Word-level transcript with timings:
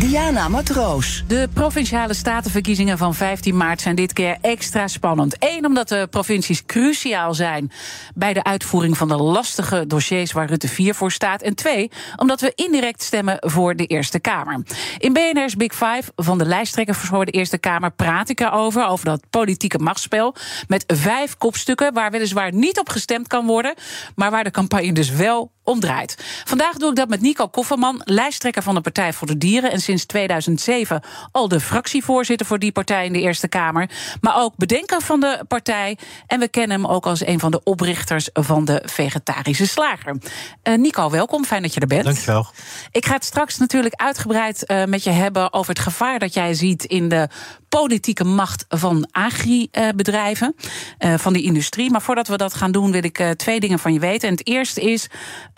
Diana 0.00 0.48
Matroos. 0.48 1.24
De 1.26 1.48
provinciale 1.54 2.14
statenverkiezingen 2.14 2.98
van 2.98 3.14
15 3.14 3.56
maart 3.56 3.80
zijn 3.80 3.94
dit 3.94 4.12
keer 4.12 4.38
extra 4.40 4.88
spannend. 4.88 5.36
Eén, 5.38 5.66
omdat 5.66 5.88
de 5.88 6.06
provincies 6.10 6.66
cruciaal 6.66 7.34
zijn 7.34 7.70
bij 8.14 8.32
de 8.32 8.44
uitvoering 8.44 8.96
van 8.96 9.08
de 9.08 9.16
lastige 9.16 9.86
dossiers 9.86 10.32
waar 10.32 10.48
Rutte 10.48 10.68
4 10.68 10.94
voor 10.94 11.12
staat. 11.12 11.42
En 11.42 11.54
twee, 11.54 11.90
omdat 12.16 12.40
we 12.40 12.52
indirect 12.54 13.02
stemmen 13.02 13.36
voor 13.40 13.76
de 13.76 13.86
Eerste 13.86 14.20
Kamer. 14.20 14.62
In 14.98 15.12
BNR's 15.12 15.56
Big 15.56 15.72
Five 15.72 16.02
van 16.16 16.38
de 16.38 16.46
lijsttrekker 16.46 16.94
voor 16.94 17.24
de 17.24 17.32
Eerste 17.32 17.58
Kamer 17.58 17.90
praat 17.90 18.28
ik 18.28 18.40
erover, 18.40 18.86
over 18.86 19.04
dat 19.04 19.22
politieke 19.30 19.78
machtsspel. 19.78 20.34
Met 20.68 20.84
vijf 20.86 21.36
kopstukken 21.36 21.92
waar 21.92 22.10
weliswaar 22.10 22.52
niet 22.52 22.78
op 22.78 22.88
gestemd 22.88 23.26
kan 23.26 23.46
worden, 23.46 23.74
maar 24.14 24.30
waar 24.30 24.44
de 24.44 24.50
campagne 24.50 24.92
dus 24.92 25.10
wel 25.10 25.52
omdraait. 25.64 26.42
Vandaag 26.44 26.76
doe 26.76 26.90
ik 26.90 26.96
dat 26.96 27.08
met 27.08 27.20
Nico 27.20 27.48
Kofferman, 27.48 28.00
lijsttrekker 28.04 28.62
van 28.62 28.74
de 28.74 28.80
Partij 28.80 29.12
voor 29.12 29.26
de 29.26 29.38
Dieren 29.38 29.70
en 29.70 29.80
sinds 29.80 30.04
2007 30.04 31.02
al 31.32 31.48
de 31.48 31.60
fractievoorzitter 31.60 32.46
voor 32.46 32.58
die 32.58 32.72
partij 32.72 33.06
in 33.06 33.12
de 33.12 33.20
Eerste 33.20 33.48
Kamer, 33.48 33.90
maar 34.20 34.36
ook 34.36 34.56
bedenker 34.56 35.00
van 35.00 35.20
de 35.20 35.44
partij 35.48 35.98
en 36.26 36.40
we 36.40 36.48
kennen 36.48 36.80
hem 36.80 36.90
ook 36.90 37.06
als 37.06 37.26
een 37.26 37.40
van 37.40 37.50
de 37.50 37.62
oprichters 37.62 38.28
van 38.32 38.64
de 38.64 38.82
Vegetarische 38.84 39.66
Slager. 39.66 40.16
Uh, 40.62 40.78
Nico, 40.78 41.10
welkom, 41.10 41.44
fijn 41.44 41.62
dat 41.62 41.74
je 41.74 41.80
er 41.80 41.86
bent. 41.86 42.04
Dankjewel. 42.04 42.46
Ik 42.90 43.06
ga 43.06 43.14
het 43.14 43.24
straks 43.24 43.58
natuurlijk 43.58 43.94
uitgebreid 43.94 44.64
uh, 44.66 44.84
met 44.84 45.04
je 45.04 45.10
hebben 45.10 45.52
over 45.52 45.72
het 45.74 45.82
gevaar 45.82 46.18
dat 46.18 46.34
jij 46.34 46.54
ziet 46.54 46.84
in 46.84 47.08
de 47.08 47.28
politieke 47.68 48.24
macht 48.24 48.64
van 48.68 49.08
agribedrijven, 49.10 50.54
uh, 50.98 51.14
van 51.18 51.32
die 51.32 51.42
industrie. 51.42 51.90
Maar 51.90 52.02
voordat 52.02 52.28
we 52.28 52.36
dat 52.36 52.54
gaan 52.54 52.72
doen, 52.72 52.90
wil 52.92 53.04
ik 53.04 53.34
twee 53.36 53.60
dingen 53.60 53.78
van 53.78 53.92
je 53.92 53.98
weten. 53.98 54.28
En 54.28 54.34
het 54.34 54.46
eerste 54.46 54.80
is, 54.80 55.06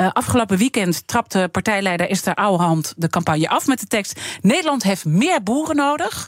uh, 0.02 0.08
afgelopen 0.12 0.58
weekend 0.58 1.06
trapte 1.06 1.48
partijleider 1.52 2.08
Esther 2.08 2.34
Ouwehand 2.34 2.94
de 2.96 3.08
campagne 3.08 3.48
af 3.48 3.66
met 3.66 3.80
de 3.80 3.86
tekst: 3.86 4.20
Nederland 4.40 4.82
heeft 4.82 5.04
meer 5.04 5.42
boeren 5.42 5.76
nodig. 5.76 6.26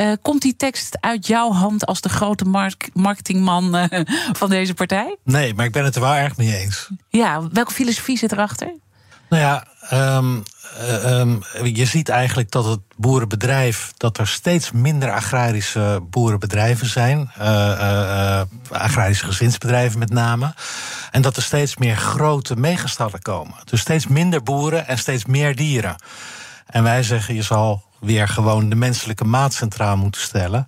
Uh, 0.00 0.12
komt 0.22 0.42
die 0.42 0.56
tekst 0.56 0.98
uit 1.00 1.26
jouw 1.26 1.52
hand 1.52 1.86
als 1.86 2.00
de 2.00 2.08
grote 2.08 2.44
mark 2.44 2.90
marketingman 2.92 3.76
uh, 3.76 3.84
van 4.32 4.50
deze 4.50 4.74
partij? 4.74 5.16
Nee, 5.24 5.54
maar 5.54 5.64
ik 5.64 5.72
ben 5.72 5.84
het 5.84 5.94
er 5.94 6.00
wel 6.00 6.14
erg 6.14 6.36
mee 6.36 6.56
eens. 6.56 6.88
Ja, 7.08 7.48
welke 7.52 7.72
filosofie 7.72 8.18
zit 8.18 8.32
erachter? 8.32 8.74
Nou 9.28 9.42
ja, 9.42 9.66
uh, 9.92 10.18
um, 11.04 11.42
je 11.62 11.84
ziet 11.84 12.08
eigenlijk 12.08 12.50
dat 12.50 12.64
het 12.64 12.80
boerenbedrijf, 12.96 13.92
dat 13.96 14.18
er 14.18 14.28
steeds 14.28 14.72
minder 14.72 15.12
agrarische 15.12 16.00
boerenbedrijven 16.10 16.86
zijn, 16.86 17.30
agrarische 18.70 19.24
gezinsbedrijven 19.24 19.98
met 19.98 20.10
name, 20.10 20.54
en 21.10 21.22
dat 21.22 21.36
er 21.36 21.42
steeds 21.42 21.76
meer 21.76 21.96
grote 21.96 22.56
megastallen 22.56 23.22
komen. 23.22 23.54
Dus 23.64 23.80
steeds 23.80 24.06
minder 24.06 24.42
boeren 24.42 24.86
en 24.86 24.98
steeds 24.98 25.24
meer 25.24 25.56
dieren. 25.56 25.96
En 26.66 26.82
wij 26.82 27.02
zeggen, 27.02 27.34
je 27.34 27.42
zal 27.42 27.87
weer 28.00 28.28
gewoon 28.28 28.68
de 28.68 28.74
menselijke 28.74 29.24
maat 29.24 29.54
centraal 29.54 29.96
moeten 29.96 30.20
stellen. 30.20 30.66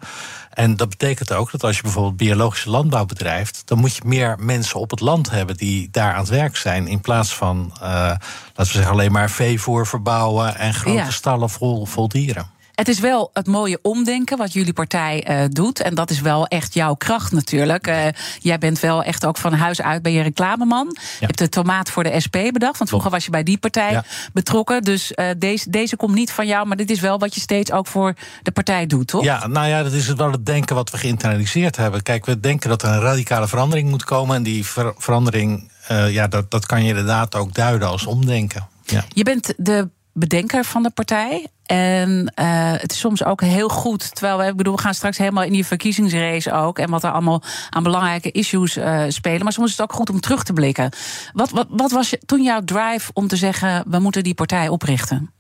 En 0.51 0.77
dat 0.77 0.89
betekent 0.89 1.33
ook 1.33 1.51
dat 1.51 1.65
als 1.65 1.77
je 1.77 1.83
bijvoorbeeld 1.83 2.17
biologische 2.17 2.71
landbouw 2.71 3.05
bedrijft, 3.05 3.63
dan 3.65 3.79
moet 3.79 3.97
je 3.97 4.03
meer 4.05 4.37
mensen 4.39 4.81
op 4.81 4.91
het 4.91 5.01
land 5.01 5.31
hebben 5.31 5.57
die 5.57 5.89
daar 5.91 6.13
aan 6.13 6.21
het 6.21 6.29
werk 6.29 6.57
zijn. 6.57 6.87
In 6.87 7.01
plaats 7.01 7.35
van, 7.35 7.73
uh, 7.75 7.81
laten 7.83 8.19
we 8.55 8.65
zeggen, 8.65 8.93
alleen 8.93 9.13
maar 9.13 9.31
veevoer 9.31 9.87
verbouwen 9.87 10.57
en 10.57 10.75
grote 10.75 10.97
ja. 10.97 11.11
stallen 11.11 11.51
vol, 11.51 11.87
vol 11.87 12.09
dieren. 12.09 12.51
Het 12.81 12.89
is 12.89 12.99
wel 12.99 13.31
het 13.33 13.47
mooie 13.47 13.79
omdenken 13.83 14.39
wat 14.39 14.53
jullie 14.53 14.73
partij 14.73 15.27
uh, 15.31 15.45
doet. 15.49 15.81
En 15.81 15.95
dat 15.95 16.11
is 16.11 16.21
wel 16.21 16.47
echt 16.47 16.75
jouw 16.75 16.95
kracht 16.95 17.33
natuurlijk. 17.33 17.87
Uh, 17.87 18.05
jij 18.39 18.59
bent 18.59 18.81
wel 18.81 19.03
echt 19.03 19.27
ook 19.27 19.37
van 19.37 19.53
huis 19.53 19.83
uit 19.83 20.03
ben 20.03 20.13
je 20.13 20.23
reclameman. 20.23 20.91
Ja. 20.93 21.01
Je 21.21 21.27
hebt 21.27 21.39
de 21.39 21.49
tomaat 21.49 21.91
voor 21.91 22.03
de 22.03 22.21
SP 22.25 22.37
bedacht. 22.53 22.79
Want 22.79 22.91
vroeger 22.91 23.11
was 23.11 23.25
je 23.25 23.31
bij 23.31 23.43
die 23.43 23.59
partij 23.59 23.91
ja. 23.91 24.05
betrokken. 24.33 24.83
Dus 24.83 25.13
uh, 25.15 25.27
deze, 25.39 25.71
deze 25.71 25.97
komt 25.97 26.15
niet 26.15 26.33
van 26.33 26.47
jou. 26.47 26.67
Maar 26.67 26.77
dit 26.77 26.91
is 26.91 27.01
wel 27.01 27.19
wat 27.19 27.35
je 27.35 27.41
steeds 27.41 27.73
ook 27.73 27.87
voor 27.87 28.15
de 28.43 28.51
partij 28.51 28.87
doet, 28.87 29.07
toch? 29.07 29.25
Ja, 29.25 29.47
nou 29.47 29.69
ja, 29.69 29.83
dat 29.83 29.93
is 29.93 30.07
wel 30.07 30.33
het 30.33 30.47
denken 30.47 30.75
wat 30.75 30.91
we 30.91 30.99
geïnternaliseerd 30.99 31.77
hebben. 31.77 32.03
Kijk, 32.03 32.27
we 32.27 32.41
denken 32.41 32.69
dat 32.69 32.83
er 32.83 32.89
een 32.89 33.01
radicale 33.01 33.49
verandering 33.49 33.91
moet 33.91 34.05
komen. 34.05 34.37
En 34.37 34.43
die 34.43 34.67
ver 34.67 34.95
verandering, 34.97 35.71
ja, 36.09 36.29
dat, 36.29 36.51
dat 36.51 36.67
kan 36.67 36.83
je 36.83 36.89
inderdaad 36.89 37.35
ook 37.35 37.55
duiden 37.55 37.89
als 37.89 38.07
omdenken. 38.07 38.69
Ja. 38.85 39.05
Je 39.09 39.23
bent 39.23 39.55
de 39.57 39.89
bedenker 40.13 40.65
van 40.65 40.83
de 40.83 40.91
partij. 40.91 41.47
En 41.71 42.33
uh, 42.41 42.73
het 42.73 42.93
is 42.93 42.99
soms 42.99 43.25
ook 43.25 43.41
heel 43.41 43.69
goed. 43.69 44.15
Terwijl 44.15 44.39
we, 44.39 44.55
bedoel, 44.55 44.75
we 44.75 44.81
gaan 44.81 44.95
straks 44.95 45.19
helemaal 45.19 45.45
in 45.45 45.53
die 45.53 45.67
verkiezingsrace 45.67 46.53
ook. 46.53 46.79
En 46.79 46.91
wat 46.91 47.05
er 47.05 47.13
allemaal 47.13 47.43
aan 47.71 47.83
belangrijke 47.83 48.31
issues 48.31 48.77
uh, 48.77 49.05
spelen. 49.09 49.43
Maar 49.43 49.53
soms 49.53 49.71
is 49.71 49.77
het 49.77 49.91
ook 49.91 49.97
goed 49.97 50.11
om 50.11 50.21
terug 50.21 50.43
te 50.43 50.53
blikken. 50.53 50.91
Wat, 51.33 51.51
wat, 51.51 51.67
wat 51.71 51.91
was 51.91 52.11
je, 52.11 52.21
toen 52.27 52.43
jouw 52.43 52.61
drive 52.65 53.11
om 53.13 53.29
te 53.29 53.37
zeggen: 53.37 53.85
we 53.87 53.99
moeten 53.99 54.23
die 54.23 54.35
partij 54.35 54.69
oprichten? 54.69 55.31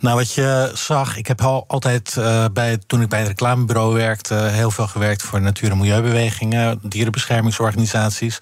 Nou, 0.00 0.16
wat 0.16 0.32
je 0.32 0.70
zag, 0.74 1.16
ik 1.16 1.26
heb 1.26 1.40
al 1.40 1.64
altijd 1.66 2.16
uh, 2.18 2.44
bij, 2.52 2.78
toen 2.86 3.02
ik 3.02 3.08
bij 3.08 3.18
het 3.18 3.28
reclamebureau 3.28 3.94
werkte, 3.94 4.34
heel 4.34 4.70
veel 4.70 4.86
gewerkt 4.86 5.22
voor 5.22 5.40
natuur- 5.40 5.70
en 5.70 5.78
milieubewegingen, 5.78 6.78
dierenbeschermingsorganisaties. 6.82 8.38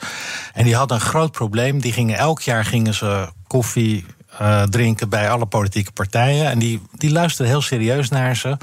En 0.52 0.64
die 0.64 0.76
hadden 0.76 0.96
een 0.96 1.02
groot 1.02 1.32
probleem. 1.32 1.80
Die 1.80 1.92
gingen 1.92 2.18
elk 2.18 2.40
jaar 2.40 2.64
gingen 2.64 2.94
ze 2.94 3.28
koffie 3.46 4.06
uh, 4.40 4.62
drinken 4.62 5.08
bij 5.08 5.30
alle 5.30 5.46
politieke 5.46 5.92
partijen. 5.92 6.50
En 6.50 6.58
die, 6.58 6.82
die 6.92 7.12
luisterden 7.12 7.52
heel 7.52 7.62
serieus 7.62 8.08
naar 8.08 8.36
ze. 8.36 8.56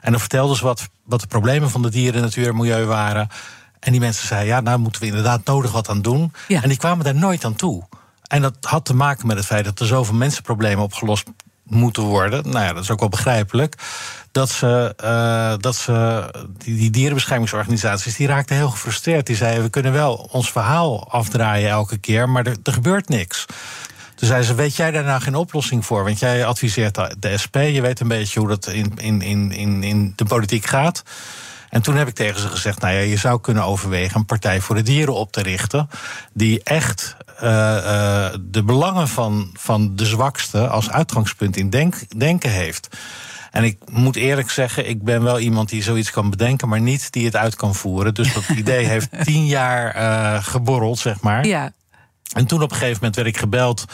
En 0.00 0.10
dan 0.10 0.20
vertelden 0.20 0.56
ze 0.56 0.64
wat, 0.64 0.88
wat 1.04 1.20
de 1.20 1.26
problemen 1.26 1.70
van 1.70 1.82
de 1.82 1.90
dieren, 1.90 2.20
natuur 2.20 2.48
en 2.48 2.56
milieu 2.56 2.84
waren. 2.84 3.28
En 3.80 3.92
die 3.92 4.00
mensen 4.00 4.26
zeiden, 4.26 4.48
ja, 4.48 4.60
nou 4.60 4.78
moeten 4.78 5.00
we 5.00 5.06
inderdaad 5.06 5.44
nodig 5.44 5.72
wat 5.72 5.88
aan 5.88 6.02
doen. 6.02 6.32
Ja. 6.48 6.62
En 6.62 6.68
die 6.68 6.78
kwamen 6.78 7.04
daar 7.04 7.14
nooit 7.14 7.44
aan 7.44 7.54
toe. 7.54 7.82
En 8.22 8.42
dat 8.42 8.54
had 8.60 8.84
te 8.84 8.94
maken 8.94 9.26
met 9.26 9.36
het 9.36 9.46
feit 9.46 9.64
dat 9.64 9.80
er 9.80 9.86
zoveel 9.86 10.14
mensenproblemen 10.14 10.84
opgelost 10.84 11.26
moeten 11.62 12.02
worden. 12.02 12.50
Nou 12.50 12.64
ja, 12.64 12.72
dat 12.72 12.82
is 12.82 12.90
ook 12.90 13.00
wel 13.00 13.08
begrijpelijk. 13.08 13.74
Dat 14.32 14.50
ze, 14.50 14.94
uh, 15.04 15.54
dat 15.60 15.76
ze 15.76 16.28
die, 16.58 16.76
die 16.76 16.90
dierenbeschermingsorganisaties, 16.90 18.16
die 18.16 18.26
raakten 18.26 18.56
heel 18.56 18.70
gefrustreerd. 18.70 19.26
Die 19.26 19.36
zeiden, 19.36 19.62
we 19.62 19.70
kunnen 19.70 19.92
wel 19.92 20.28
ons 20.32 20.52
verhaal 20.52 21.10
afdraaien 21.10 21.70
elke 21.70 21.98
keer, 21.98 22.28
maar 22.28 22.46
er, 22.46 22.56
er 22.62 22.72
gebeurt 22.72 23.08
niks. 23.08 23.46
Toen 24.18 24.28
zei 24.28 24.42
ze: 24.42 24.54
Weet 24.54 24.76
jij 24.76 24.90
daar 24.90 25.04
nou 25.04 25.20
geen 25.20 25.34
oplossing 25.34 25.86
voor? 25.86 26.04
Want 26.04 26.18
jij 26.18 26.46
adviseert 26.46 26.94
de 27.18 27.38
SP, 27.42 27.56
je 27.56 27.80
weet 27.80 28.00
een 28.00 28.08
beetje 28.08 28.40
hoe 28.40 28.48
dat 28.48 28.66
in, 28.66 28.92
in, 28.96 29.22
in, 29.22 29.52
in, 29.52 29.82
in 29.82 30.12
de 30.16 30.24
politiek 30.24 30.66
gaat. 30.66 31.02
En 31.68 31.82
toen 31.82 31.96
heb 31.96 32.08
ik 32.08 32.14
tegen 32.14 32.40
ze 32.40 32.48
gezegd: 32.48 32.80
Nou 32.80 32.94
ja, 32.94 33.00
je 33.00 33.16
zou 33.16 33.40
kunnen 33.40 33.64
overwegen 33.64 34.16
een 34.16 34.24
Partij 34.24 34.60
voor 34.60 34.74
de 34.74 34.82
Dieren 34.82 35.14
op 35.14 35.32
te 35.32 35.42
richten. 35.42 35.88
Die 36.32 36.62
echt 36.62 37.16
uh, 37.42 37.48
uh, 37.50 38.28
de 38.40 38.62
belangen 38.64 39.08
van, 39.08 39.50
van 39.54 39.96
de 39.96 40.06
zwakste 40.06 40.68
als 40.68 40.90
uitgangspunt 40.90 41.56
in 41.56 41.70
denk, 41.70 42.18
denken 42.18 42.50
heeft. 42.50 42.88
En 43.50 43.64
ik 43.64 43.78
moet 43.90 44.16
eerlijk 44.16 44.50
zeggen, 44.50 44.88
ik 44.88 45.02
ben 45.02 45.22
wel 45.22 45.38
iemand 45.38 45.68
die 45.68 45.82
zoiets 45.82 46.10
kan 46.10 46.30
bedenken, 46.30 46.68
maar 46.68 46.80
niet 46.80 47.12
die 47.12 47.24
het 47.24 47.36
uit 47.36 47.56
kan 47.56 47.74
voeren. 47.74 48.14
Dus 48.14 48.34
dat 48.34 48.48
idee 48.56 48.84
heeft 48.84 49.08
tien 49.24 49.46
jaar 49.46 49.96
uh, 49.96 50.44
geborreld, 50.44 50.98
zeg 50.98 51.20
maar. 51.20 51.46
Ja. 51.46 51.72
En 52.34 52.46
toen 52.46 52.62
op 52.62 52.70
een 52.70 52.76
gegeven 52.76 52.96
moment 52.96 53.16
werd 53.16 53.28
ik 53.28 53.36
gebeld 53.36 53.84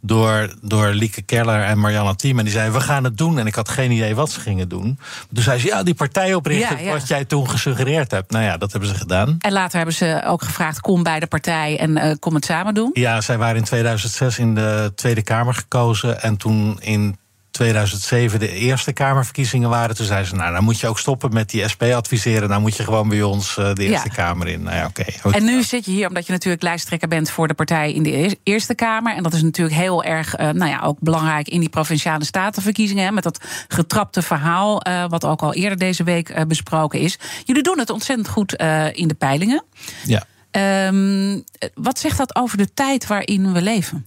door, 0.00 0.54
door 0.62 0.88
Lieke 0.88 1.22
Keller 1.22 1.62
en 1.62 1.78
Marianne 1.78 2.16
Thiem. 2.16 2.38
En 2.38 2.44
die 2.44 2.52
zeiden, 2.52 2.74
we 2.74 2.80
gaan 2.80 3.04
het 3.04 3.18
doen. 3.18 3.38
En 3.38 3.46
ik 3.46 3.54
had 3.54 3.68
geen 3.68 3.90
idee 3.90 4.14
wat 4.14 4.30
ze 4.30 4.40
gingen 4.40 4.68
doen. 4.68 4.98
Toen 5.34 5.42
zei 5.42 5.58
ze, 5.58 5.66
ja, 5.66 5.82
die 5.82 5.94
partij 5.94 6.34
oprichten, 6.34 6.76
ja, 6.76 6.82
ja. 6.82 6.92
wat 6.92 7.08
jij 7.08 7.24
toen 7.24 7.50
gesuggereerd 7.50 8.10
hebt. 8.10 8.30
Nou 8.30 8.44
ja, 8.44 8.56
dat 8.56 8.70
hebben 8.72 8.88
ze 8.88 8.94
gedaan. 8.94 9.36
En 9.38 9.52
later 9.52 9.76
hebben 9.76 9.94
ze 9.94 10.22
ook 10.26 10.42
gevraagd, 10.42 10.80
kom 10.80 11.02
bij 11.02 11.20
de 11.20 11.26
partij 11.26 11.78
en 11.78 11.90
uh, 11.90 12.12
kom 12.18 12.34
het 12.34 12.44
samen 12.44 12.74
doen. 12.74 12.90
Ja, 12.92 13.20
zij 13.20 13.38
waren 13.38 13.56
in 13.56 13.64
2006 13.64 14.38
in 14.38 14.54
de 14.54 14.92
Tweede 14.94 15.22
Kamer 15.22 15.54
gekozen. 15.54 16.22
En 16.22 16.36
toen 16.36 16.78
in 16.80 17.18
2007 17.60 18.38
de 18.38 18.48
Eerste 18.48 18.92
Kamerverkiezingen 18.92 19.68
waren. 19.68 19.96
Toen 19.96 20.06
zei 20.06 20.24
ze, 20.24 20.34
nou, 20.34 20.52
dan 20.52 20.64
moet 20.64 20.80
je 20.80 20.86
ook 20.86 20.98
stoppen 20.98 21.32
met 21.32 21.50
die 21.50 21.68
SP 21.72 21.82
adviseren. 21.82 22.48
Dan 22.48 22.60
moet 22.60 22.76
je 22.76 22.84
gewoon 22.84 23.08
bij 23.08 23.22
ons 23.22 23.56
uh, 23.56 23.74
de 23.74 23.82
Eerste 23.82 24.08
ja. 24.08 24.14
Kamer 24.14 24.48
in. 24.48 24.62
Nou 24.62 24.76
ja, 24.76 24.86
oké. 24.86 25.04
Okay. 25.22 25.40
En 25.40 25.44
nu 25.44 25.62
zit 25.62 25.84
je 25.84 25.90
hier 25.90 26.08
omdat 26.08 26.26
je 26.26 26.32
natuurlijk 26.32 26.62
lijsttrekker 26.62 27.08
bent 27.08 27.30
voor 27.30 27.48
de 27.48 27.54
partij 27.54 27.92
in 27.92 28.02
de 28.02 28.36
Eerste 28.42 28.74
Kamer. 28.74 29.16
En 29.16 29.22
dat 29.22 29.32
is 29.32 29.42
natuurlijk 29.42 29.76
heel 29.76 30.04
erg, 30.04 30.38
uh, 30.38 30.48
nou 30.48 30.70
ja, 30.70 30.80
ook 30.80 30.98
belangrijk 31.00 31.48
in 31.48 31.60
die 31.60 31.68
provinciale 31.68 32.24
statenverkiezingen. 32.24 33.04
Hè, 33.04 33.10
met 33.10 33.22
dat 33.22 33.44
getrapte 33.68 34.22
verhaal, 34.22 34.86
uh, 34.88 35.04
wat 35.08 35.24
ook 35.24 35.42
al 35.42 35.54
eerder 35.54 35.78
deze 35.78 36.02
week 36.02 36.44
besproken 36.48 37.00
is. 37.00 37.18
Jullie 37.44 37.62
doen 37.62 37.78
het 37.78 37.90
ontzettend 37.90 38.28
goed 38.28 38.52
in 38.92 39.08
de 39.08 39.14
peilingen. 39.18 39.64
Ja. 40.04 40.22
Ehm, 40.50 41.38
wat 41.74 41.98
zegt 41.98 42.18
dat 42.18 42.36
over 42.36 42.56
de 42.56 42.74
tijd 42.74 43.06
waarin 43.06 43.52
we 43.52 43.62
leven? 43.62 44.04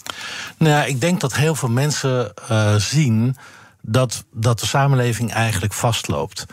Nou, 0.57 0.71
ja, 0.71 0.83
ik 0.83 1.01
denk 1.01 1.19
dat 1.19 1.35
heel 1.35 1.55
veel 1.55 1.69
mensen 1.69 2.33
uh, 2.51 2.75
zien 2.75 3.35
dat, 3.81 4.23
dat 4.31 4.59
de 4.59 4.65
samenleving 4.65 5.33
eigenlijk 5.33 5.73
vastloopt. 5.73 6.45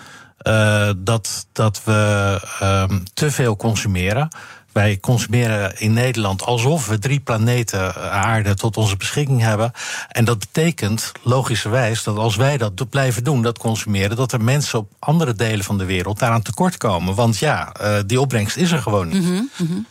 Uh, 0.42 0.90
dat, 0.96 1.46
dat 1.52 1.84
we 1.84 2.40
um, 2.62 3.04
te 3.14 3.30
veel 3.30 3.56
consumeren. 3.56 4.28
Wij 4.72 4.98
consumeren 5.00 5.80
in 5.80 5.92
Nederland 5.92 6.42
alsof 6.42 6.86
we 6.86 6.98
drie 6.98 7.20
planeten 7.20 7.94
eh, 7.94 8.10
aarde 8.10 8.54
tot 8.54 8.76
onze 8.76 8.96
beschikking 8.96 9.40
hebben. 9.40 9.72
En 10.08 10.24
dat 10.24 10.38
betekent 10.38 11.12
logischerwijs 11.22 12.02
dat 12.02 12.16
als 12.16 12.36
wij 12.36 12.56
dat 12.56 12.88
blijven 12.90 13.24
doen, 13.24 13.42
dat 13.42 13.58
consumeren, 13.58 14.16
dat 14.16 14.32
er 14.32 14.40
mensen 14.40 14.78
op 14.78 14.92
andere 14.98 15.34
delen 15.34 15.64
van 15.64 15.78
de 15.78 15.84
wereld 15.84 16.18
daaraan 16.18 16.42
tekort 16.42 16.76
komen. 16.76 17.14
Want 17.14 17.38
ja, 17.38 17.72
uh, 17.80 17.98
die 18.06 18.20
opbrengst 18.20 18.56
is 18.56 18.70
er 18.70 18.82
gewoon 18.82 19.08
niet. 19.08 19.22
Mm 19.22 19.50
-hmm. 19.56 19.86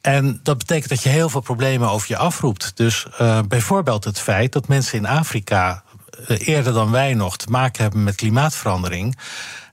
En 0.00 0.40
dat 0.42 0.58
betekent 0.58 0.88
dat 0.88 1.02
je 1.02 1.08
heel 1.08 1.28
veel 1.28 1.40
problemen 1.40 1.90
over 1.90 2.06
je 2.08 2.16
afroept. 2.16 2.72
Dus 2.74 3.06
uh, 3.20 3.38
bijvoorbeeld 3.48 4.04
het 4.04 4.20
feit 4.20 4.52
dat 4.52 4.68
mensen 4.68 4.98
in 4.98 5.06
Afrika 5.06 5.82
eerder 6.26 6.72
dan 6.72 6.90
wij 6.90 7.14
nog 7.14 7.36
te 7.36 7.50
maken 7.50 7.82
hebben 7.82 8.04
met 8.04 8.14
klimaatverandering 8.14 9.16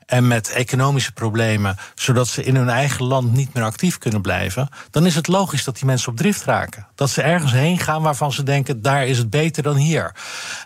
en 0.05 0.27
met 0.27 0.49
economische 0.49 1.11
problemen, 1.11 1.75
zodat 1.95 2.27
ze 2.27 2.43
in 2.43 2.55
hun 2.55 2.69
eigen 2.69 3.05
land 3.05 3.33
niet 3.33 3.53
meer 3.53 3.63
actief 3.63 3.97
kunnen 3.97 4.21
blijven, 4.21 4.69
dan 4.91 5.05
is 5.05 5.15
het 5.15 5.27
logisch 5.27 5.63
dat 5.63 5.75
die 5.75 5.85
mensen 5.85 6.11
op 6.11 6.17
drift 6.17 6.43
raken. 6.43 6.87
Dat 6.95 7.09
ze 7.09 7.21
ergens 7.21 7.51
heen 7.51 7.79
gaan 7.79 8.01
waarvan 8.01 8.31
ze 8.31 8.43
denken, 8.43 8.81
daar 8.81 9.07
is 9.07 9.17
het 9.17 9.29
beter 9.29 9.63
dan 9.63 9.75
hier. 9.75 10.15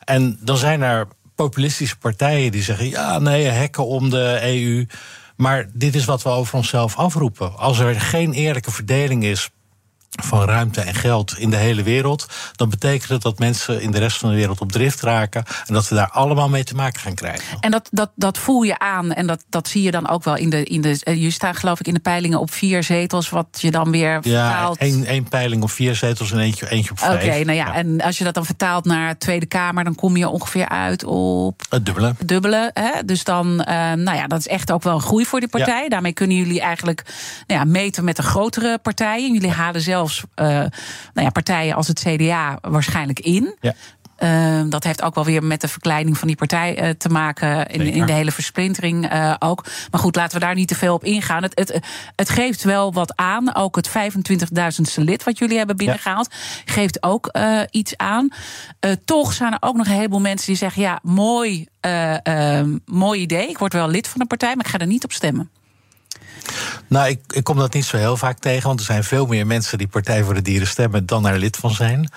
En 0.04 0.38
dan 0.42 0.58
zijn 0.58 0.82
er 0.82 1.08
populistische 1.36 1.98
partijen 1.98 2.52
die 2.52 2.64
zeggen, 2.64 2.90
ja, 2.90 3.20
nee, 3.20 3.46
hekken 3.46 3.86
om 3.86 4.10
de 4.10 4.40
EU. 4.42 4.86
Maar 5.36 5.66
dit 5.74 5.96
is 5.96 6.06
wat 6.06 6.24
we 6.24 6.30
over 6.30 6.56
onszelf 6.56 6.96
afroepen. 6.96 7.58
Als 7.58 7.80
er 7.80 8.02
geen 8.02 8.34
eerlijke 8.34 8.72
verdeling 8.72 9.24
is 9.24 9.50
van 10.24 10.46
ruimte 10.46 10.82
en 10.82 10.96
geld 10.96 11.38
in 11.38 11.50
de 11.50 11.56
hele 11.56 11.84
wereld, 11.84 12.26
dan 12.56 12.70
betekent 12.70 13.10
het 13.10 13.22
dat 13.22 13.40
mensen 13.40 13.82
in 13.82 13.92
de 13.92 14.00
rest 14.00 14.18
van 14.18 14.30
de 14.30 14.36
wereld 14.36 14.62
op 14.62 14.72
drift 14.72 15.02
raken 15.02 15.44
en 15.66 15.74
dat 15.74 15.88
we 15.88 15.96
daar 15.96 16.10
allemaal 16.10 16.50
mee 16.50 16.64
te 16.64 16.76
maken 16.76 17.00
gaan 17.00 17.14
krijgen. 17.14 17.60
En 17.60 17.72
dat, 17.72 17.88
dat, 17.92 18.12
dat 18.16 18.38
voel 18.38 18.62
je 18.62 18.80
aan 18.80 19.14
en 19.14 19.28
dat, 19.28 19.44
dat 19.50 19.68
zie 19.68 19.82
je 19.82 19.92
dan 19.92 20.10
ook 20.10 20.24
wel 20.24 20.36
in 20.36 20.50
de, 20.50 20.64
in 20.64 20.82
de. 20.82 21.20
Je 21.20 21.32
staat 21.32 21.58
geloof 21.58 21.80
ik 21.80 21.88
in 21.88 21.94
de 21.94 22.00
peilingen 22.00 22.40
op 22.40 22.52
vier 22.52 22.84
zetels, 22.84 23.30
wat 23.30 23.48
je 23.52 23.72
dan 23.72 23.92
weer 23.92 24.22
vertaalt. 24.22 24.80
Ja, 24.80 24.86
één, 24.86 25.06
één 25.06 25.30
peiling 25.30 25.64
op 25.64 25.72
vier 25.72 25.96
zetels 25.96 26.32
en 26.32 26.40
eentje, 26.40 26.70
eentje 26.70 26.92
op 26.92 27.00
vijf. 27.00 27.24
Oké, 27.24 27.44
nou 27.44 27.58
ja, 27.58 27.74
en 27.74 28.02
als 28.02 28.18
je 28.18 28.24
dat 28.24 28.34
dan 28.34 28.46
vertaalt 28.46 28.86
naar 28.86 29.18
Tweede 29.18 29.46
Kamer, 29.46 29.84
dan 29.84 29.96
kom 29.96 30.18
je 30.18 30.30
ongeveer 30.30 30.70
uit 30.70 31.04
op. 31.04 31.62
Het 31.70 31.86
dubbele. 31.86 32.16
Dubbele. 32.26 32.72
Hè? 32.74 33.06
Dus 33.06 33.24
dan, 33.24 33.48
uh, 33.48 33.66
nou 33.94 34.14
ja, 34.18 34.28
dat 34.28 34.40
is 34.40 34.48
echt 34.48 34.72
ook 34.72 34.84
wel 34.84 34.94
een 34.94 35.02
groei 35.02 35.26
voor 35.26 35.40
die 35.40 35.50
partij. 35.50 35.84
Ja. 35.84 35.90
Daarmee 35.90 36.14
kunnen 36.14 36.38
jullie 36.38 36.62
eigenlijk 36.62 37.04
nou 37.48 37.60
ja, 37.60 37.66
meten 37.66 38.04
met 38.04 38.16
de 38.16 38.24
grotere 38.24 38.78
partijen. 38.78 39.34
Jullie 39.34 39.52
halen 39.52 39.82
zelf 39.82 40.07
zelfs 40.08 40.24
uh, 40.36 40.48
nou 41.14 41.26
ja, 41.26 41.30
partijen 41.30 41.76
als 41.76 41.88
het 41.88 42.00
CDA 42.00 42.58
waarschijnlijk 42.62 43.20
in. 43.20 43.56
Ja. 43.60 43.74
Uh, 44.20 44.62
dat 44.70 44.84
heeft 44.84 45.02
ook 45.02 45.16
wel 45.16 45.26
weer 45.26 45.44
met 45.44 45.62
de 45.62 45.68
verkleining 45.68 46.18
van 46.18 46.28
die 46.28 46.38
partij 46.38 46.84
uh, 46.84 46.90
te 46.90 47.10
maken. 47.10 47.68
In, 47.68 47.82
in, 47.82 48.06
de 48.06 48.14
hele 48.14 48.32
versplintering 48.32 49.14
uh, 49.14 49.36
ook. 49.40 49.66
Maar 49.92 50.00
goed, 50.00 50.16
laten 50.16 50.40
we 50.40 50.46
daar 50.46 50.56
niet 50.56 50.68
te 50.68 50.76
veel 50.76 50.94
op 50.94 51.04
ingaan. 51.04 51.44
Het, 51.44 51.60
het, 51.60 51.80
het 52.16 52.30
geeft 52.30 52.64
wel 52.64 52.94
wat 52.94 53.16
aan. 53.16 53.56
Ook 53.56 53.76
het 53.76 53.90
25.000ste 53.90 55.04
lid 55.04 55.24
wat 55.24 55.38
jullie 55.38 55.58
hebben 55.58 55.78
binnengehaald. 55.78 56.28
Ja. 56.32 56.74
Geeft 56.74 57.04
ook 57.04 57.32
iets 57.72 57.98
aan. 57.98 58.30
toch 59.06 59.34
zijn 59.34 59.52
er 59.52 59.58
ook 59.62 59.76
nog 59.76 59.86
een 59.86 59.94
heleboel 59.94 60.20
mensen 60.20 60.48
die 60.48 60.56
zeggen: 60.56 60.82
ja, 60.82 61.00
mooi, 61.04 61.68
mooi 62.86 63.22
idee. 63.22 63.50
Ik 63.50 63.58
word 63.58 63.74
wel 63.74 63.88
lid 63.88 64.08
van 64.08 64.22
een 64.22 64.28
partij, 64.28 64.56
maar 64.56 64.66
ik 64.66 64.72
ga 64.72 64.78
er 64.78 64.88
niet 64.88 65.04
op 65.04 65.12
stemmen. 65.12 65.52
Nou, 66.88 67.10
ik, 67.10 67.20
ik 67.28 67.44
kom 67.44 67.58
dat 67.58 67.74
niet 67.74 67.86
zo 67.86 67.98
heel 67.98 68.18
vaak 68.18 68.40
tegen, 68.40 68.68
want 68.68 68.80
er 68.80 68.86
zijn 68.86 69.04
veel 69.04 69.26
meer 69.26 69.48
mensen 69.48 69.78
die 69.78 69.88
Partij 69.88 70.24
voor 70.24 70.34
de 70.34 70.42
Dieren 70.42 70.68
stemmen 70.68 71.06
dan 71.06 71.24
daar 71.24 71.38
lid 71.38 71.58
van 71.58 71.72
zijn. 71.72 72.12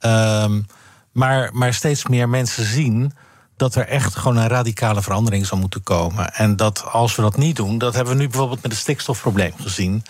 Um, 0.00 0.66
maar, 1.12 1.50
maar 1.52 1.74
steeds 1.74 2.06
meer 2.06 2.28
mensen 2.28 2.64
zien 2.64 3.12
dat 3.56 3.74
er 3.74 3.88
echt 3.88 4.16
gewoon 4.16 4.36
een 4.36 4.48
radicale 4.48 5.02
verandering 5.02 5.46
zal 5.46 5.58
moeten 5.58 5.82
komen. 5.82 6.34
En 6.34 6.56
dat 6.56 6.84
als 6.84 7.16
we 7.16 7.22
dat 7.22 7.36
niet 7.36 7.56
doen, 7.56 7.78
dat 7.78 7.94
hebben 7.94 8.12
we 8.12 8.20
nu 8.20 8.28
bijvoorbeeld 8.28 8.62
met 8.62 8.72
het 8.72 8.80
stikstofprobleem 8.80 9.52
gezien. 9.60 10.04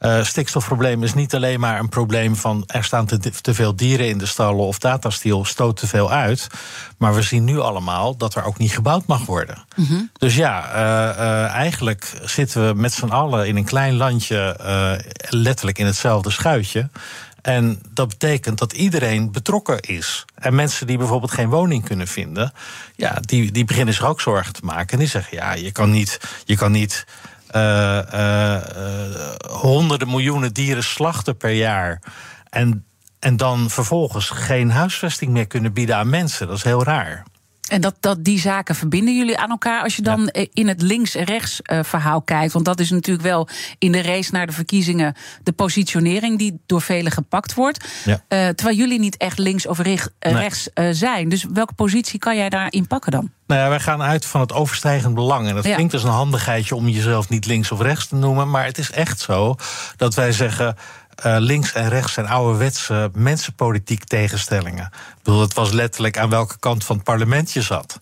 Uh, 0.00 0.24
stikstofprobleem 0.24 1.02
is 1.02 1.14
niet 1.14 1.34
alleen 1.34 1.60
maar 1.60 1.78
een 1.78 1.88
probleem 1.88 2.36
van 2.36 2.64
er 2.66 2.84
staan 2.84 3.06
te, 3.06 3.18
te 3.18 3.54
veel 3.54 3.76
dieren 3.76 4.08
in 4.08 4.18
de 4.18 4.26
stallen 4.26 4.64
of 4.64 4.78
datastiel 4.78 5.44
stoot 5.44 5.76
te 5.76 5.86
veel 5.86 6.10
uit. 6.10 6.46
Maar 6.98 7.14
we 7.14 7.22
zien 7.22 7.44
nu 7.44 7.58
allemaal 7.58 8.16
dat 8.16 8.34
er 8.34 8.44
ook 8.44 8.58
niet 8.58 8.72
gebouwd 8.72 9.06
mag 9.06 9.26
worden. 9.26 9.64
Mm 9.76 9.86
-hmm. 9.86 10.10
Dus 10.12 10.36
ja, 10.36 10.68
uh, 10.68 11.18
uh, 11.18 11.44
eigenlijk 11.44 12.20
zitten 12.24 12.66
we 12.66 12.74
met 12.74 12.92
z'n 12.92 13.08
allen 13.08 13.46
in 13.46 13.56
een 13.56 13.64
klein 13.64 13.96
landje, 13.96 14.56
letterlijk 15.28 15.78
in 15.78 15.86
hetzelfde 15.86 16.30
schuitje. 16.30 16.88
En 17.42 17.80
dat 17.92 18.08
betekent 18.08 18.58
dat 18.58 18.72
iedereen 18.72 19.32
betrokken 19.32 19.80
is. 19.80 20.24
En 20.34 20.54
mensen 20.54 20.86
die 20.86 20.98
bijvoorbeeld 20.98 21.32
geen 21.32 21.48
woning 21.48 21.84
kunnen 21.84 22.08
vinden, 22.08 22.52
ja, 22.96 23.18
die, 23.20 23.52
die 23.52 23.64
beginnen 23.64 23.94
zich 23.94 24.04
ook 24.04 24.20
zorgen 24.20 24.52
te 24.52 24.64
maken. 24.64 24.92
En 24.92 24.98
die 24.98 25.08
zeggen: 25.08 25.36
ja, 25.36 25.54
je 25.54 25.72
kan 25.72 25.90
niet. 25.90 26.20
Je 26.44 26.56
kan 26.56 26.72
niet 26.72 27.06
honderden 29.50 30.08
miljoenen 30.08 30.52
dieren 30.52 30.84
slachten 30.84 31.36
per 31.36 31.50
jaar. 31.50 32.02
En, 32.50 32.84
en 33.18 33.36
dan 33.36 33.70
vervolgens 33.70 34.30
geen 34.30 34.70
huisvesting 34.70 35.32
meer 35.32 35.46
kunnen 35.46 35.72
bieden 35.72 35.96
aan 35.96 36.10
mensen. 36.10 36.46
Dat 36.46 36.56
is 36.56 36.64
heel 36.64 36.84
raar. 36.84 37.24
En 37.70 37.80
dat, 37.80 37.96
dat 38.00 38.24
die 38.24 38.40
zaken 38.40 38.74
verbinden 38.74 39.16
jullie 39.16 39.38
aan 39.38 39.50
elkaar 39.50 39.82
als 39.82 39.96
je 39.96 40.02
dan 40.02 40.30
ja. 40.32 40.46
in 40.52 40.68
het 40.68 40.82
links-rechts 40.82 41.60
uh, 41.62 41.78
verhaal 41.82 42.22
kijkt. 42.22 42.52
Want 42.52 42.64
dat 42.64 42.80
is 42.80 42.90
natuurlijk 42.90 43.26
wel 43.26 43.48
in 43.78 43.92
de 43.92 44.02
race 44.02 44.32
naar 44.32 44.46
de 44.46 44.52
verkiezingen 44.52 45.14
de 45.42 45.52
positionering 45.52 46.38
die 46.38 46.60
door 46.66 46.80
velen 46.80 47.12
gepakt 47.12 47.54
wordt. 47.54 47.84
Ja. 48.04 48.12
Uh, 48.12 48.48
terwijl 48.48 48.76
jullie 48.76 48.98
niet 48.98 49.16
echt 49.16 49.38
links 49.38 49.66
of 49.66 49.78
rechts, 49.78 50.08
uh, 50.20 50.32
nee. 50.32 50.42
rechts 50.42 50.68
zijn. 50.90 51.28
Dus 51.28 51.46
welke 51.52 51.74
positie 51.74 52.18
kan 52.18 52.36
jij 52.36 52.48
daarin 52.48 52.86
pakken 52.86 53.12
dan? 53.12 53.30
Nou 53.46 53.60
ja, 53.60 53.68
wij 53.68 53.80
gaan 53.80 54.02
uit 54.02 54.24
van 54.24 54.40
het 54.40 54.52
overstijgend 54.52 55.14
belang. 55.14 55.48
En 55.48 55.54
dat 55.54 55.64
ja. 55.64 55.74
klinkt 55.74 55.92
als 55.92 56.02
een 56.02 56.10
handigheidje 56.10 56.74
om 56.74 56.88
jezelf 56.88 57.28
niet 57.28 57.46
links 57.46 57.72
of 57.72 57.80
rechts 57.80 58.06
te 58.06 58.14
noemen. 58.14 58.50
Maar 58.50 58.64
het 58.64 58.78
is 58.78 58.90
echt 58.90 59.20
zo 59.20 59.56
dat 59.96 60.14
wij 60.14 60.32
zeggen. 60.32 60.76
Uh, 61.26 61.36
links 61.38 61.72
en 61.72 61.88
rechts 61.88 62.12
zijn 62.12 62.28
ouderwetse 62.28 63.10
mensenpolitiek 63.14 64.04
tegenstellingen. 64.04 64.84
Ik 64.84 65.22
bedoel, 65.22 65.40
het 65.40 65.54
was 65.54 65.72
letterlijk 65.72 66.18
aan 66.18 66.30
welke 66.30 66.58
kant 66.58 66.84
van 66.84 66.96
het 66.96 67.04
parlement 67.04 67.52
je 67.52 67.62
zat. 67.62 67.96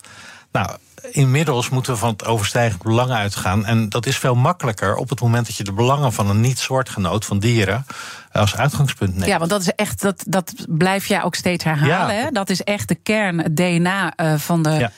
Nou, 0.51 0.69
inmiddels 1.11 1.69
moeten 1.69 1.93
we 1.93 1.99
van 1.99 2.09
het 2.09 2.25
overstijgend 2.25 2.83
belang 2.83 3.11
uitgaan. 3.11 3.65
En 3.65 3.89
dat 3.89 4.05
is 4.05 4.17
veel 4.17 4.35
makkelijker 4.35 4.95
op 4.95 5.09
het 5.09 5.21
moment 5.21 5.45
dat 5.47 5.55
je 5.55 5.63
de 5.63 5.73
belangen 5.73 6.13
van 6.13 6.29
een 6.29 6.41
niet-soortgenoot 6.41 7.25
van 7.25 7.39
dieren 7.39 7.85
als 8.31 8.55
uitgangspunt 8.55 9.15
neemt. 9.15 9.25
Ja, 9.25 9.37
want 9.37 9.49
dat 9.49 9.61
is 9.61 9.71
echt, 9.71 10.01
dat, 10.01 10.23
dat 10.27 10.53
blijf 10.67 11.05
jij 11.05 11.23
ook 11.23 11.35
steeds 11.35 11.63
herhalen. 11.63 12.15
Ja. 12.15 12.21
Hè? 12.21 12.31
Dat 12.31 12.49
is 12.49 12.63
echt 12.63 12.87
de 12.87 12.95
kern, 12.95 13.37
het 13.39 13.55
DNA 13.55 14.13
uh, 14.17 14.33
van 14.37 14.63
de. 14.63 14.69
Ja. 14.69 14.91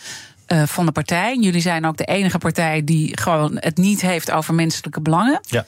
Uh, 0.47 0.63
van 0.65 0.85
de 0.85 0.91
partij. 0.91 1.37
Jullie 1.39 1.61
zijn 1.61 1.85
ook 1.85 1.97
de 1.97 2.05
enige 2.05 2.37
partij 2.37 2.83
die 2.83 3.17
gewoon 3.17 3.57
het 3.59 3.77
niet 3.77 4.01
heeft 4.01 4.31
over 4.31 4.53
menselijke 4.53 5.01
belangen. 5.01 5.39
Ja. 5.41 5.65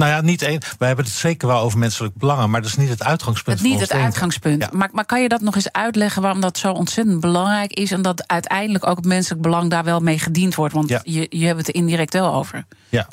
Nou 0.00 0.12
ja, 0.12 0.20
niet 0.20 0.42
één. 0.42 0.60
Wij 0.78 0.86
hebben 0.88 1.04
het 1.04 1.14
zeker 1.14 1.48
wel 1.48 1.60
over 1.60 1.78
menselijk 1.78 2.14
belangen, 2.14 2.50
maar 2.50 2.60
dat 2.60 2.70
is 2.70 2.76
niet 2.76 2.88
het 2.88 3.02
uitgangspunt. 3.02 3.58
Het 3.58 3.68
niet 3.68 3.80
het 3.80 3.88
denken. 3.88 4.06
uitgangspunt. 4.06 4.62
Ja. 4.62 4.68
Maar, 4.72 4.88
maar 4.92 5.04
kan 5.04 5.22
je 5.22 5.28
dat 5.28 5.40
nog 5.40 5.54
eens 5.54 5.72
uitleggen 5.72 6.22
waarom 6.22 6.40
dat 6.40 6.58
zo 6.58 6.72
ontzettend 6.72 7.20
belangrijk 7.20 7.72
is 7.72 7.90
en 7.90 8.02
dat 8.02 8.28
uiteindelijk 8.28 8.86
ook 8.86 8.96
het 8.96 9.06
menselijk 9.06 9.42
belang 9.42 9.70
daar 9.70 9.84
wel 9.84 10.00
mee 10.00 10.18
gediend 10.18 10.54
wordt? 10.54 10.74
Want 10.74 10.88
ja. 10.88 11.00
je, 11.02 11.26
je 11.28 11.46
hebt 11.46 11.58
het 11.58 11.68
er 11.68 11.74
indirect 11.74 12.12
wel 12.12 12.34
over. 12.34 12.64
Ja. 12.88 13.08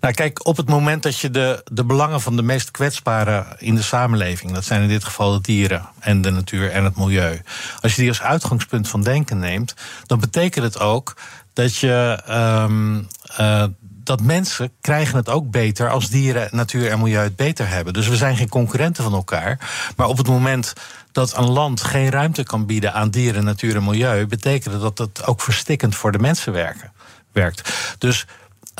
Nou, 0.00 0.14
kijk, 0.14 0.46
op 0.46 0.56
het 0.56 0.68
moment 0.68 1.02
dat 1.02 1.18
je 1.18 1.30
de, 1.30 1.62
de 1.72 1.84
belangen 1.84 2.20
van 2.20 2.36
de 2.36 2.42
meest 2.42 2.70
kwetsbaren 2.70 3.46
in 3.58 3.74
de 3.74 3.82
samenleving, 3.82 4.52
dat 4.52 4.64
zijn 4.64 4.82
in 4.82 4.88
dit 4.88 5.04
geval 5.04 5.32
de 5.32 5.40
dieren 5.40 5.88
en 5.98 6.22
de 6.22 6.30
natuur 6.30 6.70
en 6.70 6.84
het 6.84 6.96
milieu, 6.96 7.40
als 7.80 7.94
je 7.94 8.00
die 8.00 8.10
als 8.10 8.22
uitgangspunt 8.22 8.88
van 8.88 9.02
denken 9.02 9.38
neemt, 9.38 9.74
dan 10.06 10.20
betekent 10.20 10.64
het 10.64 10.78
ook 10.78 11.16
dat 11.52 11.76
je. 11.76 12.20
Um, 12.28 13.08
uh, 13.40 13.64
dat 14.06 14.20
mensen 14.20 14.72
krijgen 14.80 15.16
het 15.16 15.28
ook 15.28 15.50
beter 15.50 15.90
als 15.90 16.08
dieren, 16.08 16.48
natuur 16.52 16.90
en 16.90 16.98
milieu 16.98 17.22
het 17.22 17.36
beter 17.36 17.68
hebben. 17.68 17.92
Dus 17.92 18.08
we 18.08 18.16
zijn 18.16 18.36
geen 18.36 18.48
concurrenten 18.48 19.04
van 19.04 19.12
elkaar. 19.12 19.58
Maar 19.96 20.06
op 20.06 20.16
het 20.18 20.26
moment 20.26 20.72
dat 21.12 21.36
een 21.36 21.50
land 21.50 21.82
geen 21.82 22.10
ruimte 22.10 22.42
kan 22.42 22.66
bieden 22.66 22.92
aan 22.92 23.10
dieren, 23.10 23.44
natuur 23.44 23.76
en 23.76 23.84
milieu, 23.84 24.26
betekent 24.26 24.80
dat 24.80 24.96
dat 24.96 25.26
ook 25.26 25.40
verstikkend 25.40 25.94
voor 25.94 26.12
de 26.12 26.18
mensen 26.18 26.52
werken, 26.52 26.92
werkt. 27.32 27.72
Dus 27.98 28.26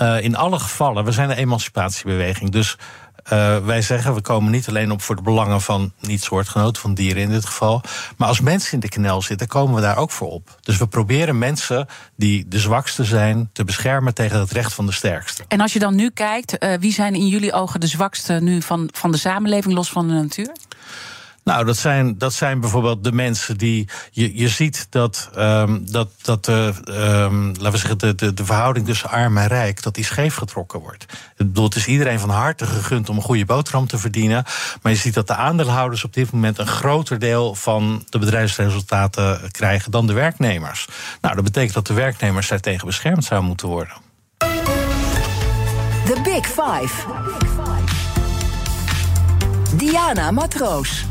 uh, 0.03 0.23
in 0.23 0.37
alle 0.37 0.59
gevallen, 0.59 1.05
we 1.05 1.13
zijn 1.13 1.31
een 1.31 1.37
emancipatiebeweging. 1.37 2.51
Dus 2.51 2.77
uh, 3.33 3.59
wij 3.59 3.83
zeggen, 3.83 4.15
we 4.15 4.21
komen 4.21 4.53
niet 4.53 4.69
alleen 4.69 4.91
op 4.91 5.03
voor 5.03 5.17
de 5.17 5.23
belangen 5.23 5.61
van 5.61 5.93
niet-soortgenoten, 6.01 6.83
van 6.83 6.95
dieren 6.95 7.23
in 7.23 7.31
dit 7.31 7.47
geval. 7.47 7.83
Maar 8.17 8.29
als 8.29 8.41
mensen 8.41 8.73
in 8.73 8.81
de 8.81 8.89
knel 8.89 9.23
zitten, 9.23 9.49
komen 9.49 9.75
we 9.75 9.81
daar 9.81 9.97
ook 9.97 10.11
voor 10.11 10.31
op. 10.31 10.59
Dus 10.63 10.77
we 10.77 10.87
proberen 10.87 11.39
mensen 11.39 11.87
die 12.17 12.49
de 12.49 12.59
zwakste 12.59 13.05
zijn 13.05 13.51
te 13.53 13.65
beschermen 13.65 14.15
tegen 14.15 14.39
het 14.39 14.51
recht 14.51 14.75
van 14.75 14.87
de 14.87 14.93
sterkste. 14.93 15.45
En 15.49 15.61
als 15.61 15.73
je 15.73 15.79
dan 15.79 15.95
nu 15.95 16.11
kijkt, 16.11 16.65
uh, 16.65 16.75
wie 16.81 16.93
zijn 16.93 17.15
in 17.15 17.29
jullie 17.29 17.53
ogen 17.53 17.81
de 17.81 17.87
zwakste 17.87 18.33
nu 18.33 18.63
van, 18.63 18.89
van 18.93 19.11
de 19.13 19.19
samenleving, 19.19 19.75
los 19.75 19.91
van 19.91 20.09
de 20.09 20.15
natuur? 20.15 20.53
Nou, 21.47 21.65
dat 21.65 21.77
zijn, 21.77 22.19
dat 22.19 22.33
zijn 22.33 22.61
bijvoorbeeld 22.61 23.05
de 23.05 23.13
mensen 23.13 23.59
die. 23.59 23.89
Je, 24.11 24.39
je 24.39 24.49
ziet 24.49 24.87
dat, 24.91 25.31
um, 25.39 25.91
dat, 25.91 26.11
dat 26.23 26.45
de, 26.45 26.73
um, 26.89 27.47
laten 27.47 27.71
we 27.71 27.77
zeggen, 27.79 27.99
de, 27.99 28.15
de, 28.15 28.35
de 28.35 28.45
verhouding 28.45 28.87
tussen 28.87 29.11
arm 29.11 29.39
en 29.39 29.47
rijk, 29.47 29.83
dat 29.83 29.95
die 29.95 30.05
scheef 30.05 30.35
getrokken 30.35 30.81
wordt. 30.81 31.03
Ik 31.03 31.37
bedoel, 31.37 31.65
het 31.65 31.75
is 31.75 31.87
iedereen 31.87 32.19
van 32.19 32.31
harte 32.31 32.67
gegund 32.67 33.09
om 33.09 33.17
een 33.17 33.23
goede 33.23 33.45
boterham 33.45 33.87
te 33.87 33.99
verdienen. 33.99 34.45
Maar 34.83 34.93
je 34.93 34.99
ziet 34.99 35.15
dat 35.15 35.27
de 35.27 35.35
aandeelhouders 35.35 36.05
op 36.05 36.13
dit 36.13 36.31
moment 36.31 36.59
een 36.59 36.67
groter 36.67 37.19
deel 37.19 37.55
van 37.55 38.05
de 38.09 38.19
bedrijfsresultaten 38.19 39.51
krijgen 39.51 39.91
dan 39.91 40.07
de 40.07 40.13
werknemers. 40.13 40.89
Nou, 41.21 41.35
dat 41.35 41.45
betekent 41.45 41.75
dat 41.75 41.87
de 41.87 41.95
werknemers 41.95 42.49
daartegen 42.49 42.87
beschermd 42.87 43.25
zouden 43.25 43.49
moeten 43.49 43.69
worden. 43.69 43.97
The 46.05 46.21
Big 46.23 46.47
Five. 46.47 47.05
Diana 49.77 50.31
Matroos. 50.31 51.05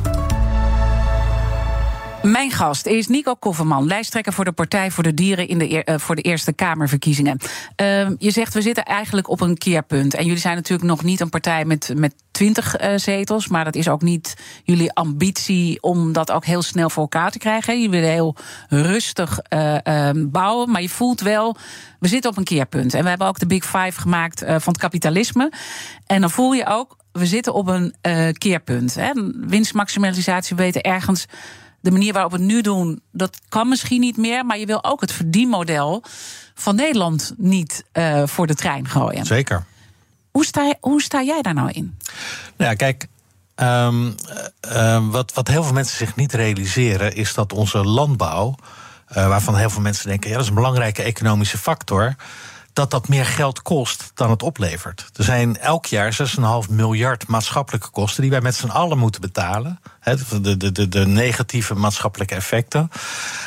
Mijn 2.25 2.51
gast 2.51 2.86
is 2.86 3.08
Nico 3.08 3.36
Kofferman, 3.36 3.88
lijsttrekker 3.88 4.34
voor 4.34 4.46
de 4.46 4.51
Partij 4.51 4.91
voor 4.91 5.03
de 5.03 5.13
Dieren 5.13 5.48
in 5.48 5.58
de, 5.58 5.84
uh, 5.86 5.98
voor 5.98 6.15
de 6.15 6.22
Eerste 6.22 6.53
Kamerverkiezingen. 6.53 7.38
Uh, 7.82 8.10
je 8.17 8.32
zegt 8.32 8.53
we 8.53 8.62
zitten 8.62 8.86
eigenlijk 8.86 9.29
op 9.29 9.41
een 9.41 9.58
keerpunt. 9.58 10.13
En 10.13 10.24
jullie 10.25 10.39
zijn 10.39 10.55
natuurlijk 10.55 10.89
nog 10.89 11.03
niet 11.03 11.20
een 11.20 11.29
partij 11.29 11.65
met, 11.65 11.94
met 11.96 12.13
20 12.32 12.82
uh, 12.82 12.94
zetels, 12.96 13.48
maar 13.48 13.63
dat 13.63 13.75
is 13.75 13.89
ook 13.89 14.01
niet 14.01 14.36
jullie 14.63 14.94
ambitie 14.94 15.82
om 15.82 16.13
dat 16.13 16.32
ook 16.32 16.46
heel 16.46 16.62
snel 16.62 16.89
voor 16.89 17.03
elkaar 17.03 17.32
te 17.32 17.38
krijgen. 17.38 17.74
Jullie 17.74 17.89
willen 17.89 18.10
heel 18.10 18.36
rustig 18.70 19.39
uh, 19.50 20.10
bouwen, 20.15 20.72
maar 20.72 20.82
je 20.82 20.89
voelt 20.89 21.22
wel, 21.22 21.55
we 22.00 22.08
zitten 22.08 22.32
op 22.32 22.38
een 22.38 22.44
keerpunt. 22.44 22.94
En 22.94 23.03
we 23.03 23.10
hebben 23.10 23.27
ook 23.27 23.39
de 23.39 23.48
Big 23.48 23.65
Five 23.65 24.01
gemaakt 24.01 24.39
van 24.39 24.74
het 24.74 24.77
kapitalisme. 24.77 25.51
En 26.05 26.22
dan 26.22 26.32
voel 26.32 26.53
je 26.53 26.65
ook, 26.67 26.98
we 27.12 27.25
zitten 27.25 27.53
op 27.53 27.67
een 27.67 27.96
keerpunt. 28.38 28.96
Hè. 28.96 29.12
Winstmaximalisatie, 29.36 30.55
we 30.55 30.62
weten 30.62 30.82
ergens 30.82 31.27
de 31.86 31.92
manier 31.92 32.13
waarop 32.13 32.32
we 32.32 32.38
het 32.38 32.48
nu 32.48 32.62
doen, 32.62 33.01
dat 33.12 33.39
kan 33.50 33.70
misschien 33.70 34.00
niet 34.00 34.18
meer. 34.18 34.46
Maar 34.46 34.58
je 34.58 34.65
wil 34.65 34.84
ook 34.84 35.01
het 35.01 35.12
verdienmodel 35.12 36.04
van 36.54 36.75
Nederland 36.75 37.34
niet 37.38 37.86
uh, 37.94 38.24
voor 38.25 38.48
de 38.48 38.56
trein 38.56 38.88
gooien. 38.88 39.25
Zeker. 39.25 39.65
Hoe 40.32 40.46
sta, 40.46 40.74
hoe 40.80 41.01
sta 41.01 41.22
jij 41.22 41.42
daar 41.42 41.54
nou 41.54 41.72
in? 41.72 41.98
Nou 42.58 42.70
ja, 42.70 42.75
kijk. 42.75 43.08
Um, 43.56 44.15
uh, 44.74 45.10
wat, 45.10 45.34
wat 45.34 45.48
heel 45.48 45.63
veel 45.63 45.74
mensen 45.74 45.98
zich 45.98 46.15
niet 46.15 46.34
realiseren, 46.34 47.15
is 47.15 47.34
dat 47.34 47.54
onze 47.54 47.77
landbouw, 47.77 48.56
uh, 49.10 49.27
waarvan 49.27 49.56
heel 49.56 49.70
veel 49.70 49.82
mensen 49.82 50.08
denken, 50.08 50.30
ja, 50.30 50.36
dat 50.36 50.44
is 50.44 50.50
een 50.50 50.56
belangrijke 50.56 51.04
economische 51.04 51.58
factor 51.58 52.15
dat 52.75 52.91
dat 52.91 53.08
meer 53.08 53.25
geld 53.25 53.62
kost 53.62 54.12
dan 54.13 54.29
het 54.29 54.44
oplevert. 54.44 55.10
Er 55.15 55.24
zijn 55.24 55.58
elk 55.58 55.86
jaar 55.86 56.17
6,5 56.67 56.70
miljard 56.70 57.27
maatschappelijke 57.27 57.89
kosten 57.89 58.22
die 58.22 58.32
wij 58.32 58.41
met 58.41 58.55
z'n 58.55 58.67
allen 58.67 58.98
moeten 58.98 59.22
betalen. 59.22 59.79
de, 60.41 60.58
de, 60.58 60.72
de, 60.72 60.89
de 60.89 61.05
negatieve 61.05 61.74
maatschappelijke 61.74 62.36
effecten. 62.36 62.89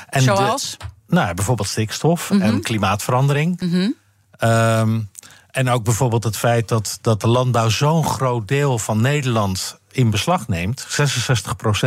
En 0.09 0.23
Zoals? 0.23 0.77
nou, 1.07 1.35
bijvoorbeeld 1.35 1.69
stikstof 1.69 2.31
en 2.31 2.37
mhm. 2.37 2.61
klimaatverandering. 2.61 3.61
Mm 3.61 3.95
um, 4.41 5.11
en 5.51 5.71
ook 5.71 5.85
bijvoorbeeld 5.85 6.25
het 6.25 6.37
feit 6.37 6.69
dat, 6.69 6.99
dat 7.01 7.21
de 7.21 7.27
landbouw 7.27 7.69
zo'n 7.69 8.05
groot 8.05 8.49
deel 8.49 8.79
van 8.79 9.01
Nederland 9.01 9.79
in 9.91 10.11
beslag 10.11 10.49
neemt. 10.49 10.87
66% 10.87 10.91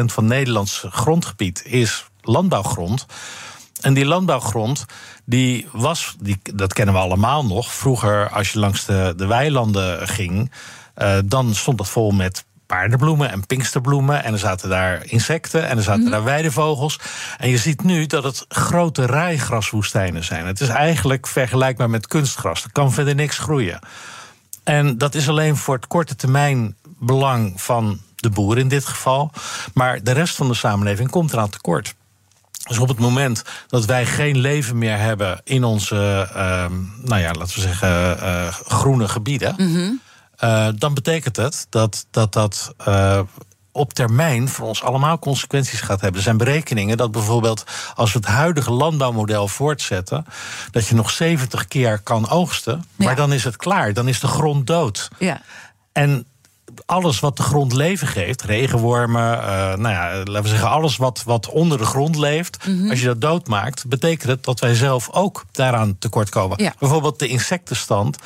van 0.06 0.26
Nederlands 0.26 0.86
grondgebied 0.90 1.66
is 1.66 2.06
landbouwgrond. 2.22 3.06
En 3.82 3.94
die 3.94 4.06
landbouwgrond, 4.06 4.86
die 5.26 5.68
was, 5.72 6.16
die, 6.20 6.40
dat 6.54 6.74
kennen 6.74 6.94
we 6.96 7.02
allemaal 7.02 7.46
nog. 7.46 7.74
Vroeger, 7.74 8.30
als 8.30 8.52
je 8.52 8.60
langs 8.60 8.86
de, 8.86 9.14
de 9.18 9.26
weilanden 9.26 10.08
ging, 10.08 10.52
uh, 10.98 11.18
dan 11.26 11.56
stond 11.56 11.78
dat 11.78 11.90
vol 11.90 12.12
met 12.12 12.46
paardenbloemen 12.66 13.32
en 13.32 13.46
pinksterbloemen. 13.46 14.24
En 14.24 14.34
er 14.34 14.40
zaten 14.40 14.70
daar 14.70 15.06
insecten 15.06 15.68
en 15.68 15.78
er 15.78 15.84
zaten 15.84 16.04
mm. 16.04 16.10
daar 16.10 16.24
weidevogels. 16.24 17.00
En 17.38 17.50
je 17.50 17.58
ziet 17.58 17.84
nu 17.84 18.06
dat 18.06 18.24
het 18.24 18.46
grote 18.48 19.06
rijgraswoestijnen 19.06 20.24
zijn. 20.24 20.46
Het 20.46 20.62
is 20.62 20.68
eigenlijk 20.68 21.28
vergelijkbaar 21.28 21.90
met 21.90 22.08
kunstgras. 22.08 22.64
Er 22.64 22.72
kan 22.72 22.92
verder 22.92 23.16
niks 23.16 23.38
groeien. 23.38 23.80
En 24.64 24.98
dat 24.98 25.16
is 25.16 25.30
alleen 25.30 25.56
voor 25.56 25.76
het 25.76 25.88
korte 25.88 26.16
termijn 26.16 26.76
belang 27.00 27.62
van 27.62 28.00
de 28.16 28.30
boer 28.30 28.58
in 28.58 28.68
dit 28.68 28.86
geval. 28.86 29.32
Maar 29.74 30.04
de 30.04 30.12
rest 30.12 30.36
van 30.36 30.48
de 30.48 30.54
samenleving 30.54 31.10
komt 31.10 31.34
eraan 31.34 31.50
tekort. 31.50 31.96
Dus 32.68 32.78
op 32.80 32.88
het 32.88 33.00
moment 33.00 33.44
dat 33.68 33.86
wij 33.86 34.06
geen 34.06 34.38
leven 34.38 34.78
meer 34.78 34.98
hebben 34.98 35.42
in 35.44 35.64
onze, 35.64 36.30
uh, 36.36 36.66
nou 37.02 37.22
ja, 37.22 37.32
laten 37.32 37.56
we 37.56 37.62
zeggen, 37.62 38.18
uh, 38.18 38.48
groene 38.48 39.08
gebieden, 39.08 39.54
mm 39.58 39.74
-hmm. 39.74 40.02
uh, 40.44 40.68
dan 40.76 40.94
betekent 40.94 41.36
het 41.36 41.68
dat 41.70 42.06
dat, 42.12 42.34
dat 42.34 42.74
uh, 42.88 43.20
op 43.72 43.94
termijn 43.94 44.50
voor 44.50 44.68
ons 44.68 44.84
allemaal 44.84 45.20
consequenties 45.20 45.82
gaat 45.82 46.02
hebben. 46.02 46.18
Er 46.18 46.24
zijn 46.24 46.38
berekeningen 46.38 46.98
dat 46.98 47.12
bijvoorbeeld 47.12 47.64
als 47.96 48.14
we 48.14 48.20
het 48.20 48.28
huidige 48.28 48.72
landbouwmodel 48.72 49.48
voortzetten, 49.48 50.26
dat 50.72 50.88
je 50.88 50.96
nog 50.96 51.12
70 51.12 51.68
keer 51.68 52.00
kan 52.00 52.30
oogsten, 52.30 52.86
maar 52.96 53.10
ja. 53.10 53.16
dan 53.16 53.34
is 53.34 53.44
het 53.44 53.56
klaar, 53.56 53.94
dan 53.94 54.08
is 54.08 54.20
de 54.20 54.28
grond 54.28 54.68
dood. 54.68 55.10
Ja. 55.18 55.42
En 55.92 56.26
alles 56.86 57.20
wat 57.20 57.38
de 57.38 57.44
grond 57.44 57.74
leven 57.74 58.08
geeft, 58.08 58.42
regenwormen, 58.42 59.38
uh, 59.38 59.44
nou 59.76 59.90
ja, 59.90 60.16
laten 60.18 60.42
we 60.42 60.48
zeggen, 60.48 60.70
alles 60.70 60.98
wat, 60.98 61.24
wat 61.24 61.50
onder 61.50 61.78
de 61.78 61.86
grond 61.86 62.16
leeft, 62.16 62.66
mm 62.66 62.80
-hmm. 62.80 62.90
als 62.90 63.00
je 63.00 63.06
dat 63.06 63.22
doodmaakt, 63.22 63.88
betekent 63.88 64.30
het 64.30 64.44
dat 64.44 64.60
wij 64.60 64.76
zelf 64.76 65.10
ook 65.12 65.46
daaraan 65.52 65.98
tekort 66.00 66.30
komen. 66.30 66.64
Ja. 66.64 66.74
Bijvoorbeeld 66.80 67.20
de 67.20 67.28
insectenstand, 67.28 68.18
75% 68.18 68.20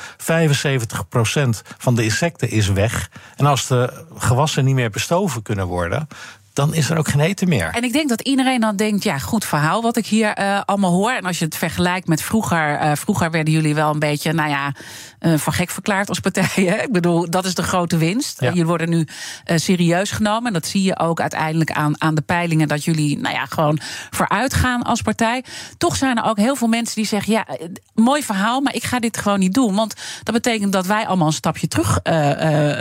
van 1.78 1.94
de 1.94 2.04
insecten 2.04 2.50
is 2.50 2.68
weg. 2.68 3.10
En 3.36 3.46
als 3.46 3.66
de 3.66 4.04
gewassen 4.16 4.64
niet 4.64 4.74
meer 4.74 4.90
bestoven 4.90 5.42
kunnen 5.42 5.66
worden, 5.66 6.08
dan 6.56 6.74
is 6.74 6.90
er 6.90 6.98
ook 6.98 7.08
geen 7.08 7.20
eten 7.20 7.48
meer. 7.48 7.70
En 7.72 7.84
ik 7.84 7.92
denk 7.92 8.08
dat 8.08 8.20
iedereen 8.20 8.60
dan 8.60 8.76
denkt, 8.76 9.02
ja, 9.02 9.18
goed 9.18 9.44
verhaal 9.44 9.82
wat 9.82 9.96
ik 9.96 10.06
hier 10.06 10.38
uh, 10.38 10.60
allemaal 10.64 10.92
hoor. 10.92 11.10
En 11.10 11.22
als 11.22 11.38
je 11.38 11.44
het 11.44 11.56
vergelijkt 11.56 12.08
met 12.08 12.22
vroeger, 12.22 12.82
uh, 12.82 12.92
vroeger 12.94 13.30
werden 13.30 13.52
jullie 13.52 13.74
wel 13.74 13.90
een 13.90 13.98
beetje, 13.98 14.32
nou 14.32 14.48
ja, 14.48 14.74
uh, 15.20 15.34
van 15.38 15.52
gek 15.52 15.70
verklaard 15.70 16.08
als 16.08 16.20
partij. 16.20 16.64
Hè? 16.70 16.82
Ik 16.82 16.92
bedoel, 16.92 17.30
dat 17.30 17.44
is 17.44 17.54
de 17.54 17.62
grote 17.62 17.96
winst. 17.96 18.40
Ja. 18.40 18.48
jullie 18.48 18.66
worden 18.66 18.88
nu 18.88 19.06
serieus 19.44 20.10
genomen. 20.10 20.46
En 20.46 20.52
dat 20.52 20.66
zie 20.66 20.82
je 20.82 20.98
ook 20.98 21.20
uiteindelijk 21.20 21.70
aan, 21.70 22.00
aan 22.00 22.14
de 22.14 22.22
peilingen, 22.22 22.68
dat 22.68 22.84
jullie, 22.84 23.18
nou 23.18 23.34
ja, 23.34 23.44
gewoon 23.46 23.78
vooruit 24.10 24.54
gaan 24.54 24.82
als 24.82 25.02
partij. 25.02 25.44
Toch 25.78 25.96
zijn 25.96 26.16
er 26.16 26.24
ook 26.24 26.38
heel 26.38 26.56
veel 26.56 26.68
mensen 26.68 26.94
die 26.94 27.06
zeggen, 27.06 27.32
ja, 27.32 27.46
mooi 27.94 28.22
verhaal, 28.22 28.60
maar 28.60 28.74
ik 28.74 28.84
ga 28.84 28.98
dit 28.98 29.16
gewoon 29.16 29.38
niet 29.38 29.54
doen. 29.54 29.74
Want 29.74 29.94
dat 30.22 30.34
betekent 30.34 30.72
dat 30.72 30.86
wij 30.86 31.06
allemaal 31.06 31.26
een 31.26 31.32
stapje 31.32 31.68
terug 31.68 32.00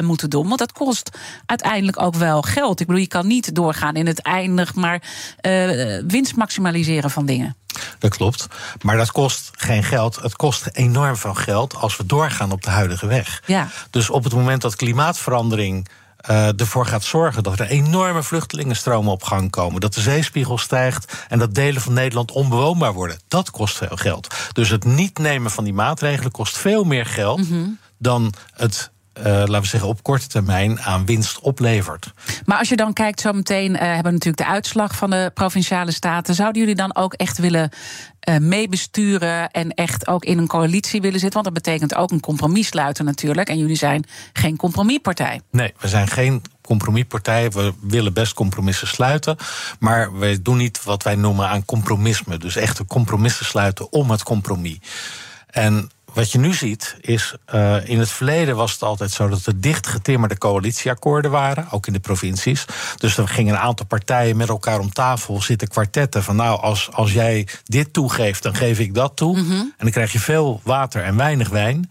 moeten 0.01 0.29
doen. 0.29 0.47
Want 0.47 0.59
dat 0.59 0.71
kost 0.71 1.09
uiteindelijk 1.45 2.01
ook 2.01 2.15
wel 2.15 2.41
geld. 2.41 2.79
Ik 2.79 2.85
bedoel, 2.85 3.01
je 3.01 3.07
kan 3.07 3.27
niet 3.27 3.55
door 3.55 3.64
doorgaan 3.65 3.95
in 3.95 4.07
het 4.07 4.21
eindig 4.21 4.75
maar 4.75 5.01
uh, 5.41 6.01
winst 6.07 6.35
maximaliseren 6.35 7.09
van 7.09 7.25
dingen. 7.25 7.55
Dat 7.99 8.15
klopt. 8.15 8.47
Maar 8.81 8.97
dat 8.97 9.11
kost 9.11 9.49
geen 9.51 9.83
geld. 9.83 10.15
Het 10.21 10.35
kost 10.35 10.69
enorm 10.71 11.15
veel 11.15 11.33
geld 11.33 11.75
als 11.75 11.97
we 11.97 12.05
doorgaan 12.05 12.51
op 12.51 12.63
de 12.63 12.69
huidige 12.69 13.07
weg. 13.07 13.41
Ja. 13.45 13.67
Dus 13.89 14.09
op 14.09 14.23
het 14.23 14.33
moment 14.33 14.61
dat 14.61 14.75
klimaatverandering. 14.75 15.87
Uh, 16.29 16.59
ervoor 16.59 16.85
gaat 16.85 17.03
zorgen 17.03 17.43
dat 17.43 17.59
er 17.59 17.67
enorme 17.67 18.23
vluchtelingenstromen 18.23 19.11
op 19.11 19.23
gang 19.23 19.51
komen. 19.51 19.81
Dat 19.81 19.93
de 19.93 20.01
zeespiegel 20.01 20.57
stijgt 20.57 21.25
en 21.27 21.39
dat 21.39 21.53
delen 21.53 21.81
van 21.81 21.93
Nederland 21.93 22.31
onbewoonbaar 22.31 22.93
worden. 22.93 23.19
Dat 23.27 23.51
kost 23.51 23.77
veel 23.77 23.95
geld. 23.95 24.35
Dus 24.51 24.69
het 24.69 24.83
niet 24.83 25.17
nemen 25.17 25.51
van 25.51 25.63
die 25.63 25.73
maatregelen 25.73 26.31
kost 26.31 26.57
veel 26.57 26.83
meer 26.83 27.05
geld 27.05 27.37
mm 27.37 27.47
-hmm. 27.47 27.79
dan 27.97 28.33
het 28.53 28.91
uh, 29.17 29.23
laten 29.25 29.61
we 29.61 29.67
zeggen, 29.67 29.89
op 29.89 30.03
korte 30.03 30.27
termijn 30.27 30.79
aan 30.79 31.05
winst 31.05 31.39
oplevert. 31.39 32.13
Maar 32.45 32.57
als 32.57 32.69
je 32.69 32.75
dan 32.75 32.93
kijkt, 32.93 33.19
zo 33.19 33.31
meteen 33.31 33.71
uh, 33.71 33.79
hebben 33.79 34.03
we 34.03 34.11
natuurlijk 34.11 34.37
de 34.37 34.53
uitslag 34.53 34.95
van 34.95 35.09
de 35.09 35.31
provinciale 35.33 35.91
staten. 35.91 36.35
Zouden 36.35 36.61
jullie 36.61 36.75
dan 36.75 36.95
ook 36.95 37.13
echt 37.13 37.37
willen 37.37 37.69
uh, 38.29 38.37
meebesturen 38.37 39.51
en 39.51 39.73
echt 39.73 40.07
ook 40.07 40.25
in 40.25 40.37
een 40.37 40.47
coalitie 40.47 41.01
willen 41.01 41.19
zitten? 41.19 41.41
Want 41.43 41.53
dat 41.55 41.63
betekent 41.63 41.95
ook 41.95 42.11
een 42.11 42.19
compromis 42.19 42.67
sluiten 42.67 43.05
natuurlijk. 43.05 43.49
En 43.49 43.57
jullie 43.57 43.75
zijn 43.75 44.05
geen 44.33 44.55
compromispartij. 44.55 45.41
Nee, 45.51 45.73
we 45.79 45.87
zijn 45.87 46.07
geen 46.07 46.41
compromispartij. 46.61 47.51
We 47.51 47.73
willen 47.81 48.13
best 48.13 48.33
compromissen 48.33 48.87
sluiten. 48.87 49.37
Maar 49.79 50.17
we 50.19 50.41
doen 50.41 50.57
niet 50.57 50.83
wat 50.83 51.03
wij 51.03 51.15
noemen 51.15 51.47
aan 51.47 51.65
compromisme. 51.65 52.37
Dus 52.37 52.55
echte 52.55 52.85
compromissen 52.85 53.45
sluiten 53.45 53.91
om 53.91 54.11
het 54.11 54.23
compromis. 54.23 54.77
En 55.47 55.89
wat 56.15 56.31
je 56.31 56.37
nu 56.37 56.53
ziet 56.53 56.95
is, 57.01 57.35
uh, 57.53 57.89
in 57.89 57.99
het 57.99 58.09
verleden 58.09 58.55
was 58.55 58.71
het 58.71 58.81
altijd 58.81 59.11
zo 59.11 59.27
dat 59.27 59.45
er 59.45 59.61
dicht 59.61 59.87
getimmerde 59.87 60.37
coalitieakkoorden 60.37 61.31
waren, 61.31 61.67
ook 61.71 61.87
in 61.87 61.93
de 61.93 61.99
provincies. 61.99 62.65
Dus 62.97 63.17
er 63.17 63.27
gingen 63.27 63.53
een 63.53 63.59
aantal 63.59 63.85
partijen 63.85 64.37
met 64.37 64.49
elkaar 64.49 64.79
om 64.79 64.93
tafel 64.93 65.41
zitten 65.41 65.67
kwartetten 65.67 66.23
van 66.23 66.35
nou, 66.35 66.61
als, 66.61 66.89
als 66.91 67.13
jij 67.13 67.47
dit 67.63 67.93
toegeeft, 67.93 68.43
dan 68.43 68.55
geef 68.55 68.79
ik 68.79 68.93
dat 68.93 69.15
toe. 69.15 69.37
Mm 69.37 69.49
-hmm. 69.49 69.59
En 69.59 69.73
dan 69.77 69.91
krijg 69.91 70.11
je 70.11 70.19
veel 70.19 70.61
water 70.63 71.03
en 71.03 71.15
weinig 71.15 71.49
wijn. 71.49 71.89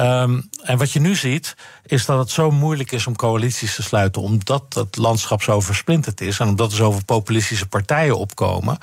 Um, 0.00 0.48
en 0.62 0.78
wat 0.78 0.92
je 0.92 1.00
nu 1.00 1.14
ziet, 1.14 1.56
is 1.86 2.04
dat 2.04 2.18
het 2.18 2.30
zo 2.30 2.50
moeilijk 2.50 2.92
is 2.92 3.06
om 3.06 3.16
coalities 3.16 3.74
te 3.74 3.82
sluiten, 3.82 4.22
omdat 4.22 4.64
het 4.68 4.96
landschap 4.96 5.42
zo 5.42 5.60
versplinterd 5.60 6.20
is 6.20 6.38
en 6.38 6.48
omdat 6.48 6.70
er 6.70 6.76
zoveel 6.76 7.04
populistische 7.04 7.66
partijen 7.66 8.18
opkomen. 8.18 8.78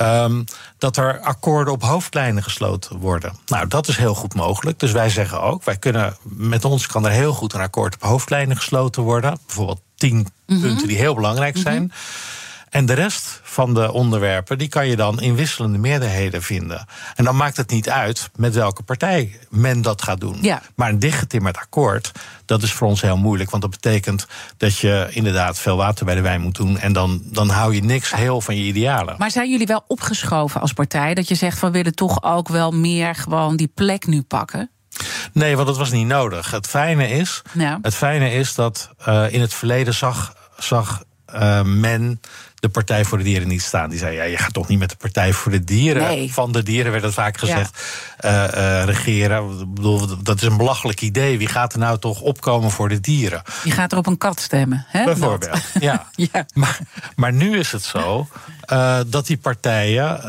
Um, 0.00 0.44
dat 0.78 0.96
er 0.96 1.20
akkoorden 1.20 1.72
op 1.72 1.82
hoofdlijnen 1.82 2.42
gesloten 2.42 2.98
worden. 2.98 3.32
Nou, 3.46 3.68
dat 3.68 3.88
is 3.88 3.96
heel 3.96 4.14
goed 4.14 4.34
mogelijk. 4.34 4.78
Dus 4.78 4.92
wij 4.92 5.08
zeggen 5.10 5.42
ook, 5.42 5.64
wij 5.64 5.76
kunnen, 5.76 6.16
met 6.22 6.64
ons 6.64 6.86
kan 6.86 7.06
er 7.06 7.12
heel 7.12 7.32
goed 7.32 7.52
een 7.52 7.60
akkoord 7.60 7.94
op 7.94 8.02
hoofdlijnen 8.02 8.56
gesloten 8.56 9.02
worden. 9.02 9.38
Bijvoorbeeld 9.46 9.80
tien 9.94 10.26
punten 10.46 10.88
die 10.88 10.96
heel 10.96 11.14
belangrijk 11.14 11.56
zijn. 11.56 11.92
En 12.72 12.86
de 12.86 12.92
rest 12.92 13.40
van 13.42 13.74
de 13.74 13.92
onderwerpen, 13.92 14.58
die 14.58 14.68
kan 14.68 14.88
je 14.88 14.96
dan 14.96 15.20
in 15.20 15.34
wisselende 15.34 15.78
meerderheden 15.78 16.42
vinden. 16.42 16.86
En 17.14 17.24
dan 17.24 17.36
maakt 17.36 17.56
het 17.56 17.70
niet 17.70 17.90
uit 17.90 18.30
met 18.36 18.54
welke 18.54 18.82
partij 18.82 19.38
men 19.50 19.82
dat 19.82 20.02
gaat 20.02 20.20
doen. 20.20 20.38
Ja. 20.40 20.62
Maar 20.76 20.88
een 20.88 20.98
dichtgetimmerd 20.98 21.56
akkoord, 21.56 22.12
dat 22.44 22.62
is 22.62 22.72
voor 22.72 22.88
ons 22.88 23.00
heel 23.00 23.16
moeilijk. 23.16 23.50
Want 23.50 23.62
dat 23.62 23.70
betekent 23.70 24.26
dat 24.56 24.78
je 24.78 25.08
inderdaad 25.10 25.58
veel 25.58 25.76
water 25.76 26.04
bij 26.04 26.14
de 26.14 26.20
wijn 26.20 26.40
moet 26.40 26.54
doen. 26.56 26.78
En 26.78 26.92
dan, 26.92 27.22
dan 27.24 27.48
hou 27.48 27.74
je 27.74 27.84
niks 27.84 28.14
heel 28.14 28.40
van 28.40 28.56
je 28.56 28.62
idealen. 28.62 29.14
Maar 29.18 29.30
zijn 29.30 29.50
jullie 29.50 29.66
wel 29.66 29.84
opgeschoven 29.86 30.60
als 30.60 30.72
partij? 30.72 31.14
Dat 31.14 31.28
je 31.28 31.34
zegt 31.34 31.58
van 31.58 31.70
we 31.70 31.76
willen 31.76 31.94
toch 31.94 32.22
ook 32.22 32.48
wel 32.48 32.70
meer 32.70 33.14
gewoon 33.14 33.56
die 33.56 33.70
plek 33.74 34.06
nu 34.06 34.22
pakken? 34.22 34.70
Nee, 35.32 35.54
want 35.56 35.66
dat 35.68 35.76
was 35.76 35.90
niet 35.90 36.06
nodig. 36.06 36.50
Het 36.50 36.66
fijne 36.66 37.08
is, 37.10 37.42
Ja. 37.52 37.78
het 37.82 37.94
fijne 37.94 38.32
is 38.32 38.54
dat 38.54 38.90
uh, 39.08 39.32
in 39.32 39.40
het 39.40 39.54
verleden 39.54 39.94
zag, 39.94 40.34
zag 40.58 41.02
uh, 41.34 41.62
men 41.62 42.20
de 42.62 42.68
Partij 42.68 43.04
voor 43.04 43.18
de 43.18 43.24
Dieren 43.24 43.48
niet 43.48 43.62
staan. 43.62 43.90
Die 43.90 43.98
zei, 43.98 44.16
ja, 44.16 44.22
je 44.22 44.36
gaat 44.36 44.52
toch 44.52 44.68
niet 44.68 44.78
met 44.78 44.90
de 44.90 44.96
Partij 44.96 45.32
voor 45.32 45.52
de 45.52 45.64
Dieren... 45.64 46.02
Nee. 46.02 46.32
van 46.32 46.52
de 46.52 46.62
dieren, 46.62 46.92
werd 46.92 47.04
het 47.04 47.14
vaak 47.14 47.38
gezegd, 47.38 47.78
ja. 48.18 48.48
uh, 48.48 48.80
uh, 48.80 48.84
regeren. 48.84 49.60
Ik 49.60 49.74
bedoel, 49.74 50.22
dat 50.22 50.36
is 50.36 50.42
een 50.42 50.56
belachelijk 50.56 51.00
idee. 51.00 51.38
Wie 51.38 51.48
gaat 51.48 51.72
er 51.72 51.78
nou 51.78 51.98
toch 51.98 52.20
opkomen 52.20 52.70
voor 52.70 52.88
de 52.88 53.00
dieren? 53.00 53.42
Je 53.64 53.70
gaat 53.70 53.92
er 53.92 53.98
op 53.98 54.06
een 54.06 54.18
kat 54.18 54.40
stemmen, 54.40 54.84
hè? 54.88 55.04
Bijvoorbeeld, 55.04 55.60
ja. 55.80 56.06
ja. 56.32 56.46
Maar, 56.54 56.78
maar 57.16 57.32
nu 57.32 57.58
is 57.58 57.72
het 57.72 57.82
zo... 57.82 58.28
Uh, 58.72 59.00
dat 59.06 59.26
die 59.26 59.36
partijen. 59.36 60.22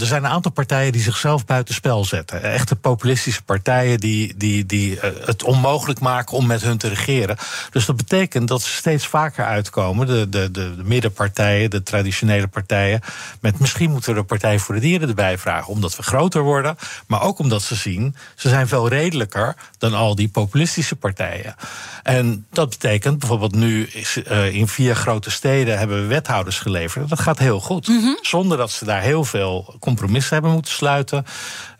Er 0.00 0.06
zijn 0.06 0.24
een 0.24 0.30
aantal 0.30 0.50
partijen 0.50 0.92
die 0.92 1.02
zichzelf 1.02 1.44
buitenspel 1.44 2.04
zetten. 2.04 2.42
Echte 2.42 2.76
populistische 2.76 3.42
partijen 3.42 4.00
die, 4.00 4.36
die, 4.36 4.66
die 4.66 4.98
het 5.00 5.42
onmogelijk 5.42 6.00
maken 6.00 6.36
om 6.36 6.46
met 6.46 6.62
hun 6.62 6.78
te 6.78 6.88
regeren. 6.88 7.36
Dus 7.70 7.86
dat 7.86 7.96
betekent 7.96 8.48
dat 8.48 8.62
ze 8.62 8.72
steeds 8.72 9.06
vaker 9.06 9.44
uitkomen. 9.44 10.06
De, 10.06 10.28
de, 10.28 10.50
de, 10.50 10.76
de 10.76 10.82
middenpartijen, 10.84 11.70
de 11.76 11.82
traditionele 11.82 12.46
partijen. 12.46 13.00
Met 13.40 13.58
misschien 13.58 13.90
moeten 13.90 14.14
we 14.14 14.20
de 14.20 14.26
Partij 14.26 14.58
voor 14.58 14.74
de 14.74 14.80
Dieren 14.80 15.08
erbij 15.08 15.38
vragen. 15.38 15.72
Omdat 15.72 15.96
we 15.96 16.02
groter 16.02 16.42
worden. 16.42 16.76
Maar 17.06 17.22
ook 17.22 17.38
omdat 17.38 17.62
ze 17.62 17.74
zien. 17.74 18.16
Ze 18.34 18.48
zijn 18.48 18.68
veel 18.68 18.88
redelijker 18.88 19.56
dan 19.78 19.94
al 19.94 20.14
die 20.14 20.28
populistische 20.28 20.96
partijen. 20.96 21.54
En 22.02 22.46
dat 22.50 22.68
betekent 22.68 23.18
bijvoorbeeld 23.18 23.54
nu 23.54 23.86
is, 23.86 24.16
uh, 24.16 24.54
in 24.54 24.68
vier 24.68 24.96
grote 24.96 25.30
steden 25.30 25.78
hebben 25.78 26.00
we 26.00 26.06
wethouders 26.06 26.58
geleverd. 26.58 27.08
Dat 27.08 27.20
gaat 27.20 27.38
heel 27.38 27.60
goed. 27.60 27.88
Mm 27.88 28.00
-hmm. 28.00 28.18
Zonder 28.22 28.58
dat 28.58 28.70
ze 28.70 28.84
daar 28.84 29.02
heel 29.02 29.24
veel 29.24 29.76
compromissen 29.80 30.32
hebben 30.32 30.52
moeten 30.52 30.72
sluiten. 30.72 31.26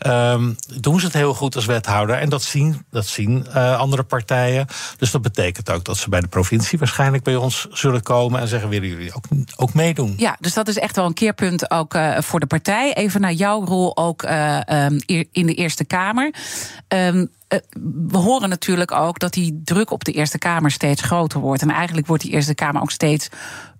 Um, 0.06 0.56
doen 0.80 1.00
ze 1.00 1.06
het 1.06 1.14
heel 1.14 1.34
goed 1.34 1.54
als 1.54 1.66
wethouder. 1.66 2.16
En 2.16 2.28
dat 2.28 2.42
zien, 2.42 2.84
dat 2.90 3.06
zien 3.06 3.46
uh, 3.48 3.78
andere 3.78 4.02
partijen. 4.02 4.66
Dus 4.98 5.10
dat 5.10 5.22
betekent 5.22 5.70
ook 5.70 5.84
dat 5.84 5.96
ze 5.96 6.08
bij 6.08 6.20
de 6.20 6.28
provincie 6.28 6.78
waarschijnlijk 6.78 7.22
bij 7.22 7.36
ons 7.36 7.66
zullen 7.70 8.02
komen 8.02 8.40
en 8.40 8.48
zeggen: 8.48 8.68
willen 8.68 8.88
jullie 8.88 9.14
ook, 9.14 9.24
ook 9.56 9.74
meedoen? 9.74 10.14
Ja, 10.16 10.36
dus 10.40 10.54
dat 10.54 10.68
is 10.68 10.78
echt 10.78 10.96
wel 10.96 11.06
een 11.06 11.14
keerpunt 11.14 11.70
ook 11.70 11.94
uh, 11.94 12.18
voor 12.20 12.40
de 12.40 12.46
partij. 12.46 12.94
Even 12.94 13.20
naar 13.20 13.32
jouw 13.32 13.64
rol 13.64 13.96
ook 13.96 14.22
uh, 14.22 14.60
um, 14.68 15.00
in 15.32 15.46
de 15.46 15.54
Eerste 15.54 15.84
Kamer. 15.84 16.34
Um, 16.88 17.30
we 18.08 18.16
horen 18.18 18.48
natuurlijk 18.48 18.92
ook 18.92 19.18
dat 19.18 19.32
die 19.32 19.60
druk 19.64 19.90
op 19.90 20.04
de 20.04 20.12
Eerste 20.12 20.38
Kamer 20.38 20.70
steeds 20.70 21.02
groter 21.02 21.40
wordt. 21.40 21.62
En 21.62 21.70
eigenlijk 21.70 22.06
wordt 22.06 22.22
die 22.22 22.32
Eerste 22.32 22.54
Kamer 22.54 22.82
ook 22.82 22.90
steeds 22.90 23.28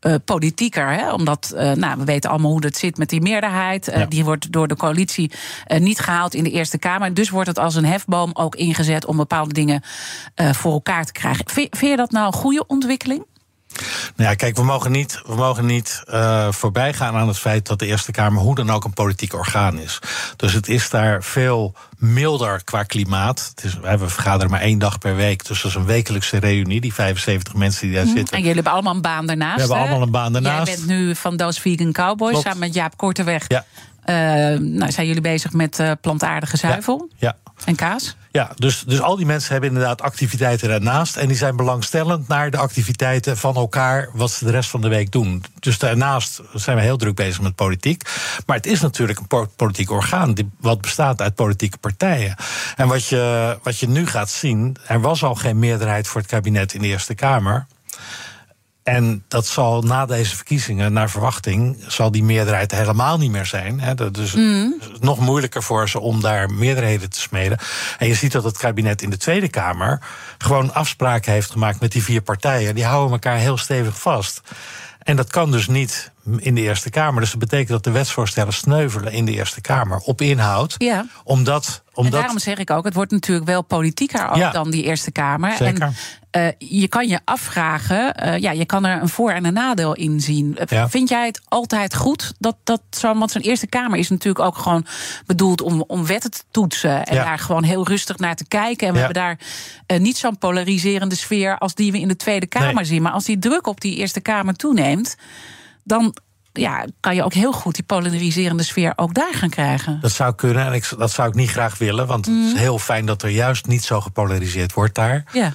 uh, 0.01 0.15
politieker. 0.25 0.89
Hè? 0.89 1.13
Omdat, 1.13 1.53
uh, 1.55 1.73
nou, 1.73 1.99
we 1.99 2.05
weten 2.05 2.31
allemaal 2.31 2.51
hoe 2.51 2.65
het 2.65 2.77
zit 2.77 2.99
met 2.99 3.09
die 3.09 3.21
meerderheid. 3.21 3.89
Uh, 3.89 3.97
ja. 3.97 4.07
Die 4.07 4.25
wordt 4.25 4.53
door 4.53 4.69
de 4.69 4.77
coalitie 4.77 5.31
niet 5.79 6.01
gehaald 6.01 6.35
in 6.35 6.45
de 6.45 6.51
Eerste 6.51 6.79
Kamer. 6.79 7.15
Dus 7.15 7.31
wordt 7.31 7.49
het 7.49 7.59
als 7.59 7.75
een 7.75 7.85
hefboom 7.85 8.31
ook 8.33 8.55
ingezet 8.55 9.07
om 9.07 9.17
bepaalde 9.17 9.53
dingen 9.53 9.83
voor 10.35 10.73
elkaar 10.73 11.05
te 11.05 11.13
krijgen. 11.13 11.45
Vind, 11.49 11.77
vind 11.77 11.91
je 11.91 11.97
dat 11.97 12.11
nou 12.11 12.27
een 12.27 12.33
goede 12.33 12.67
ontwikkeling? 12.67 13.25
Nou 14.17 14.31
ja, 14.31 14.35
kijk, 14.35 14.57
we 14.57 14.63
mogen 14.63 14.91
niet, 14.91 15.23
we 15.27 15.35
mogen 15.35 15.67
niet 15.67 16.03
uh, 16.11 16.53
voorbij 16.53 16.93
gaan 16.93 17.15
aan 17.15 17.29
het 17.29 17.39
feit 17.39 17.67
dat 17.67 17.79
de 17.79 17.87
Eerste 17.87 18.13
Kamer 18.13 18.43
hoe 18.43 18.55
dan 18.55 18.71
ook 18.71 18.85
een 18.85 18.93
politiek 18.93 19.35
orgaan 19.35 19.79
is. 19.79 19.99
Dus 20.37 20.53
het 20.53 20.69
is 20.69 20.91
daar 20.91 21.23
veel 21.23 21.75
milder 21.99 22.65
qua 22.65 22.83
klimaat. 22.83 23.53
Het 23.55 23.65
is, 23.65 23.79
we 23.99 24.09
vergaderen 24.09 24.51
maar 24.51 24.61
één 24.61 24.79
dag 24.79 24.99
per 24.99 25.17
week. 25.17 25.47
Dus 25.47 25.63
dat 25.63 25.71
is 25.71 25.77
een 25.77 25.87
wekelijkse 25.87 26.39
reunie, 26.39 26.81
die 26.81 26.95
75 26.95 27.55
mensen 27.55 27.87
die 27.87 27.97
daar 27.97 28.07
mm. 28.07 28.17
zitten. 28.17 28.35
En 28.35 28.41
jullie 28.41 28.55
hebben 28.55 28.73
allemaal 28.73 28.95
een 28.95 29.01
baan 29.01 29.27
daarnaast. 29.27 29.55
We 29.55 29.61
hebben 29.61 29.77
hè? 29.77 29.83
allemaal 29.83 30.03
een 30.03 30.11
baan 30.11 30.33
daarnaast. 30.33 30.67
Jij 30.67 30.77
bent 30.77 30.87
nu 30.89 31.15
van 31.15 31.37
Doos 31.37 31.59
Vegan 31.59 31.93
Cowboys 31.93 32.31
Klopt. 32.31 32.47
samen 32.47 32.61
met 32.61 32.75
Jaap 32.75 32.97
Korteweg. 32.97 33.45
Ja. 33.49 33.65
Uh, 34.07 34.15
nou, 34.59 34.93
zijn 34.93 35.07
jullie 35.07 35.23
bezig 35.23 35.53
met 35.53 35.79
uh, 35.79 35.91
plantaardige 36.01 36.57
zuivel 36.57 37.09
ja. 37.17 37.37
ja. 37.45 37.53
en 37.65 37.75
kaas? 37.75 38.17
Ja, 38.37 38.51
dus, 38.57 38.85
dus 38.87 39.01
al 39.01 39.17
die 39.17 39.27
mensen 39.27 39.53
hebben 39.53 39.71
inderdaad 39.71 40.03
activiteiten 40.03 40.69
daarnaast. 40.69 41.17
En 41.17 41.29
die 41.29 41.37
zijn 41.37 41.57
belangstellend 41.57 42.29
naar 42.29 42.51
de 42.51 42.57
activiteiten 42.57 43.37
van 43.37 43.55
elkaar, 43.55 44.09
wat 44.13 44.31
ze 44.31 44.45
de 44.45 44.51
rest 44.51 44.71
van 44.71 44.81
de 44.81 44.89
week 44.89 45.13
doen. 45.13 45.45
Dus 45.61 45.79
daarnaast 45.79 46.41
zijn 46.55 46.77
we 46.77 46.83
heel 46.83 46.97
druk 46.97 47.15
bezig 47.15 47.41
met 47.41 47.55
politiek. 47.55 48.03
Maar 48.47 48.57
het 48.57 48.67
is 48.67 48.81
natuurlijk 48.81 49.19
een 49.19 49.49
politiek 49.57 49.91
orgaan, 49.91 50.35
die, 50.35 50.51
wat 50.61 50.81
bestaat 50.81 51.21
uit 51.21 51.35
politieke 51.35 51.79
partijen. 51.79 52.37
En 52.77 52.89
wat 52.89 53.07
je, 53.07 53.59
wat 53.63 53.79
je 53.79 53.89
nu 53.89 54.07
gaat 54.07 54.31
zien, 54.31 54.77
er 54.87 55.01
was 55.01 55.23
al 55.23 55.35
geen 55.35 55.59
meerderheid 55.59 56.09
voor 56.09 56.21
het 56.21 56.31
kabinet 56.31 56.75
in 56.75 56.81
de 56.81 56.87
Eerste 56.87 57.15
Kamer. 57.15 57.67
En 58.87 59.25
dat 59.29 59.47
zal 59.47 59.83
na 59.83 60.07
deze 60.07 60.37
verkiezingen, 60.37 60.93
naar 60.93 61.11
verwachting, 61.11 61.85
zal 61.87 62.11
die 62.11 62.25
meerderheid 62.25 62.71
helemaal 62.71 63.19
niet 63.19 63.31
meer 63.31 63.47
zijn. 63.47 63.81
Hè. 63.81 63.95
Dat 63.95 64.17
is 64.17 64.35
mm. 64.35 64.81
nog 65.01 65.19
moeilijker 65.19 65.63
voor 65.63 65.89
ze 65.89 66.01
om 66.01 66.21
daar 66.21 66.51
meerderheden 66.51 67.11
te 67.11 67.21
smeden. 67.21 67.59
En 67.99 68.07
je 68.07 68.15
ziet 68.15 68.33
dat 68.33 68.45
het 68.45 68.59
kabinet 68.59 69.03
in 69.03 69.11
de 69.11 69.17
Tweede 69.17 69.49
Kamer 69.49 70.01
gewoon 70.39 70.75
afspraken 70.75 71.33
heeft 71.33 71.51
gemaakt 71.51 71.81
met 71.81 71.93
die 71.93 72.03
vier 72.03 72.23
partijen. 72.23 72.75
Die 72.75 72.85
houden 72.85 73.13
elkaar 73.13 73.37
heel 73.37 73.57
stevig 73.57 74.01
vast. 74.01 74.41
En 75.03 75.17
dat 75.17 75.31
kan 75.31 75.51
dus 75.51 75.69
niet 75.69 76.13
in 76.37 76.55
de 76.55 76.61
Eerste 76.61 76.91
Kamer. 76.91 77.21
Dus 77.21 77.31
dat 77.31 77.39
betekent 77.39 77.69
dat 77.69 77.85
de 77.85 77.91
wetsvoorstellen 77.91 78.53
sneuvelen 78.53 79.13
in 79.13 79.25
de 79.25 79.33
Eerste 79.33 79.61
Kamer 79.61 79.99
op 79.99 80.21
inhoud. 80.21 80.75
Ja. 80.79 81.07
Omdat, 81.25 81.83
omdat... 81.93 82.13
En 82.15 82.19
daarom 82.21 82.39
zeg 82.39 82.59
ik 82.59 82.71
ook, 82.71 82.85
het 82.85 82.95
wordt 82.95 83.11
natuurlijk 83.11 83.47
wel 83.47 83.63
politieker 83.63 84.29
ook 84.29 84.37
Ja. 84.37 84.51
dan 84.51 84.71
die 84.71 84.83
Eerste 84.85 85.11
Kamer. 85.11 85.53
Zeker. 85.57 85.83
En 85.83 85.95
uh, 86.43 86.49
je 86.79 86.89
kan 86.89 87.09
je 87.09 87.21
afvragen, 87.25 88.25
uh, 88.27 88.39
ja, 88.39 88.51
je 88.51 88.65
kan 88.65 88.85
er 88.85 89.03
een 89.03 89.09
voor- 89.09 89.31
en 89.31 89.45
een 89.45 89.53
nadeel 89.53 89.95
in 89.95 90.21
zien. 90.21 90.59
Ja. 90.67 90.89
Vind 90.89 91.09
jij 91.09 91.27
het 91.27 91.41
altijd 91.49 91.95
goed 91.95 92.33
dat 92.39 92.57
dat 92.65 92.83
zo? 92.91 93.19
Want 93.19 93.31
zo'n 93.31 93.43
Eerste 93.43 93.67
Kamer 93.67 93.99
is 93.99 94.09
natuurlijk 94.09 94.45
ook 94.45 94.57
gewoon 94.59 94.87
bedoeld 95.27 95.61
om, 95.63 95.85
om 95.87 96.07
wetten 96.07 96.31
te 96.31 96.43
toetsen 96.51 97.05
en 97.07 97.15
Ja. 97.15 97.25
daar 97.25 97.39
gewoon 97.39 97.63
heel 97.63 97.87
rustig 97.89 98.19
naar 98.19 98.37
te 98.37 98.47
kijken. 98.49 98.87
En 98.87 98.93
we 98.93 98.99
hebben 98.99 99.23
daar 99.23 99.39
uh, 99.93 99.99
niet 99.99 100.17
zo'n 100.17 100.39
polariserende 100.39 101.15
sfeer 101.17 101.59
als 101.59 101.75
die 101.75 101.93
we 101.93 102.01
in 102.01 102.09
de 102.09 102.17
Tweede 102.17 102.47
Kamer 102.47 102.75
Nee. 102.75 102.85
zien. 102.85 103.03
Maar 103.03 103.13
als 103.13 103.25
die 103.25 103.39
druk 103.39 103.67
op 103.67 103.81
die 103.81 103.97
Eerste 103.97 104.21
Kamer 104.21 104.55
toeneemt, 104.55 105.17
dan 105.87 106.17
ja, 106.53 106.87
kan 107.01 107.15
je 107.15 107.25
ook 107.25 107.33
heel 107.33 107.53
goed 107.53 107.75
die 107.75 107.85
polariserende 107.85 108.63
sfeer 108.63 108.93
ook 108.97 109.15
daar 109.15 109.35
gaan 109.35 109.51
krijgen. 109.51 110.01
Dat 110.01 110.13
zou 110.13 110.35
kunnen 110.35 110.67
en 110.67 110.73
ik, 110.73 110.93
dat 110.99 111.11
zou 111.11 111.29
ik 111.29 111.35
niet 111.35 111.51
graag 111.51 111.79
willen. 111.79 112.07
Want 112.07 112.27
het 112.27 112.35
is 112.35 112.53
heel 112.53 112.79
fijn 112.79 113.07
dat 113.07 113.23
er 113.23 113.31
juist 113.31 113.67
niet 113.67 113.85
zo 113.85 114.01
gepolariseerd 114.01 114.73
wordt 114.73 114.95
daar. 114.95 115.25
Ja. 115.33 115.53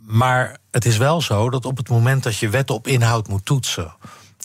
Maar 0.00 0.58
het 0.70 0.84
is 0.84 0.96
wel 0.96 1.20
zo 1.20 1.50
dat 1.50 1.64
op 1.64 1.76
het 1.76 1.88
moment 1.88 2.22
dat 2.22 2.38
je 2.38 2.48
wetten 2.48 2.74
op 2.74 2.86
inhoud 2.86 3.28
moet 3.28 3.44
toetsen. 3.44 3.94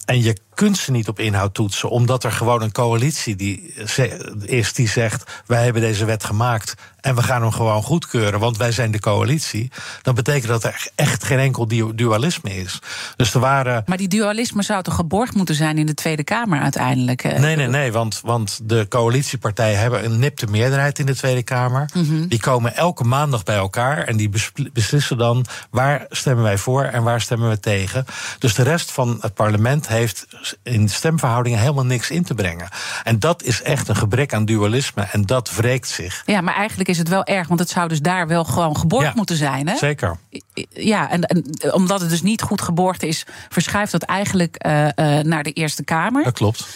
en 0.06 0.22
je 0.22 0.38
kunt 0.62 0.78
ze 0.78 0.92
niet 0.92 1.08
op 1.08 1.20
inhoud 1.20 1.54
toetsen, 1.54 1.90
omdat 1.90 2.24
er 2.24 2.32
gewoon 2.32 2.62
een 2.62 2.72
coalitie 2.72 3.36
die 3.36 3.74
is 4.46 4.74
die 4.74 4.88
zegt: 4.88 5.42
wij 5.46 5.64
hebben 5.64 5.82
deze 5.82 6.06
wet 6.06 6.24
gemaakt 6.24 6.76
en 7.00 7.16
we 7.16 7.24
gaan 7.24 7.42
hem 7.42 7.52
gewoon 7.52 7.84
goedkeuren, 7.84 8.40
want 8.40 8.58
wij 8.58 8.72
zijn 8.72 8.92
de 8.92 9.00
coalitie. 9.00 9.72
Dan 10.02 10.16
betekent 10.16 10.48
dat 10.48 10.64
er 10.64 10.88
echt 10.96 11.24
geen 11.24 11.40
enkel 11.40 11.68
du- 11.68 11.96
dualisme 11.96 12.56
is. 12.56 12.80
Dus 13.16 13.34
er 13.34 13.40
waren. 13.40 13.84
Maar 13.86 13.98
die 13.98 14.08
dualisme 14.08 14.64
zou 14.64 14.84
toch 14.84 14.96
geborgd 14.96 15.36
moeten 15.36 15.56
zijn 15.56 15.78
in 15.78 15.86
de 15.86 15.94
Tweede 15.94 16.24
Kamer 16.24 16.60
uiteindelijk? 16.60 17.24
eh? 17.24 17.40
Nee, 17.40 17.56
nee, 17.56 17.68
nee, 17.68 17.92
want, 17.92 18.20
want 18.24 18.60
de 18.64 18.86
coalitiepartijen 18.90 19.80
hebben 19.80 20.06
een 20.06 20.20
nipte 20.20 20.48
meerderheid 20.48 21.00
in 21.00 21.06
de 21.06 21.16
Tweede 21.16 21.44
Kamer. 21.44 21.90
Mhm. 21.94 22.28
Die 22.28 22.40
komen 22.40 22.76
elke 22.76 23.04
maandag 23.04 23.44
bij 23.44 23.56
elkaar 23.56 23.98
en 23.98 24.18
die 24.18 24.30
beslissen 24.74 25.18
dan 25.18 25.46
waar 25.70 26.06
stemmen 26.10 26.44
wij 26.44 26.58
voor 26.58 26.84
en 26.84 27.04
waar 27.04 27.22
stemmen 27.22 27.50
we 27.50 27.60
tegen. 27.60 28.06
Dus 28.40 28.56
de 28.56 28.64
rest 28.64 28.92
van 28.92 29.18
het 29.22 29.34
parlement 29.34 29.88
heeft 29.88 30.28
in 30.64 30.90
stemverhoudingen 30.90 31.60
helemaal 31.60 31.86
niks 31.86 32.10
in 32.10 32.24
te 32.24 32.34
brengen. 32.34 32.68
En 33.04 33.20
dat 33.20 33.44
is 33.44 33.62
echt 33.62 33.88
een 33.88 33.96
gebrek 33.96 34.34
aan 34.34 34.46
dualisme 34.46 35.08
en 35.12 35.26
dat 35.26 35.56
wreekt 35.56 35.88
zich. 35.88 36.24
Ja, 36.26 36.42
maar 36.42 36.56
eigenlijk 36.56 36.90
is 36.90 36.98
het 36.98 37.08
wel 37.08 37.24
erg, 37.24 37.48
want 37.48 37.60
het 37.60 37.70
zou 37.70 37.88
dus 37.88 38.02
daar 38.02 38.28
wel 38.28 38.44
gewoon 38.44 38.78
geborgd 38.78 39.06
Ja, 39.06 39.14
moeten 39.16 39.36
zijn. 39.36 39.68
Hè? 39.68 39.78
Zeker. 39.78 40.18
Ja, 40.70 41.10
en, 41.10 41.24
en 41.24 41.74
omdat 41.74 42.02
het 42.02 42.10
dus 42.10 42.22
niet 42.22 42.42
goed 42.42 42.62
geborgd 42.62 43.04
is, 43.04 43.26
verschuift 43.50 43.92
dat 43.92 44.04
eigenlijk 44.04 44.56
eh, 44.56 44.88
eh, 44.88 45.26
naar 45.26 45.44
de 45.44 45.52
Eerste 45.52 45.84
Kamer. 45.84 46.24
Dat 46.24 46.34
klopt. 46.34 46.68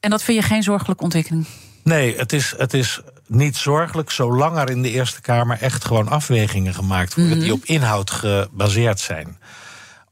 En 0.00 0.10
dat 0.10 0.22
vind 0.22 0.42
je 0.42 0.46
geen 0.46 0.62
zorgelijke 0.62 1.02
ontwikkeling. 1.02 1.46
Nee, 1.82 2.16
het 2.16 2.32
is, 2.32 2.54
het 2.56 2.74
is 2.74 3.00
niet 3.26 3.56
zorgelijk 3.56 4.10
zolang 4.10 4.58
er 4.58 4.70
in 4.70 4.82
de 4.82 4.90
Eerste 4.90 5.20
Kamer 5.20 5.58
echt 5.60 5.84
gewoon 5.84 6.08
afwegingen 6.08 6.74
gemaakt 6.74 7.14
worden 7.14 7.38
die 7.40 7.52
op 7.52 7.64
inhoud 7.64 8.10
gebaseerd 8.10 9.00
zijn. 9.00 9.38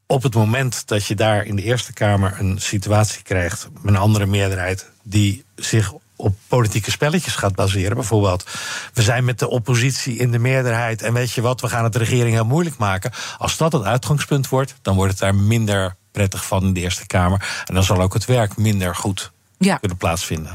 Op 0.06 0.22
het 0.22 0.34
moment 0.34 0.88
dat 0.88 1.06
je 1.06 1.14
daar 1.14 1.44
in 1.44 1.56
de 1.56 1.62
Eerste 1.62 1.92
Kamer 1.92 2.36
een 2.38 2.60
situatie 2.60 3.22
krijgt 3.22 3.68
met 3.80 3.94
een 3.94 4.00
andere 4.00 4.26
meerderheid 4.26 4.90
die 5.02 5.44
zich 5.56 5.92
op 6.16 6.34
politieke 6.48 6.90
spelletjes 6.90 7.34
gaat 7.34 7.54
baseren. 7.54 7.94
Bijvoorbeeld, 7.96 8.46
we 8.94 9.02
zijn 9.02 9.24
met 9.24 9.38
de 9.38 9.48
oppositie 9.48 10.16
in 10.16 10.30
de 10.30 10.38
meerderheid. 10.38 11.02
En 11.02 11.12
weet 11.12 11.32
je 11.32 11.40
wat, 11.40 11.60
we 11.60 11.68
gaan 11.68 11.84
het 11.84 11.92
de 11.92 11.98
regering 11.98 12.34
heel 12.34 12.44
moeilijk 12.44 12.76
maken. 12.76 13.12
Als 13.38 13.56
dat 13.56 13.72
het 13.72 13.82
uitgangspunt 13.82 14.48
wordt, 14.48 14.74
dan 14.82 14.94
wordt 14.94 15.10
het 15.10 15.20
daar 15.20 15.34
minder 15.34 15.96
prettig 16.12 16.46
van 16.46 16.62
in 16.64 16.72
de 16.72 16.80
Eerste 16.80 17.06
Kamer. 17.06 17.64
En 17.66 17.74
dan 17.74 17.84
zal 17.84 18.00
ook 18.00 18.14
het 18.14 18.24
werk 18.24 18.56
minder 18.56 18.94
goed 18.94 19.32
Ja. 19.58 19.76
kunnen 19.76 19.98
plaatsvinden. 19.98 20.52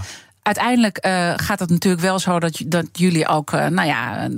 Uiteindelijk 0.48 0.98
eh, 0.98 1.34
gaat 1.36 1.60
het 1.60 1.70
natuurlijk 1.70 2.04
wel 2.04 2.20
zo 2.20 2.40
dat, 2.40 2.62
dat 2.66 2.86
jullie 2.92 3.28
ook 3.28 3.52
eh, 3.52 3.68
nou 3.68 3.88
ja, 3.88 4.30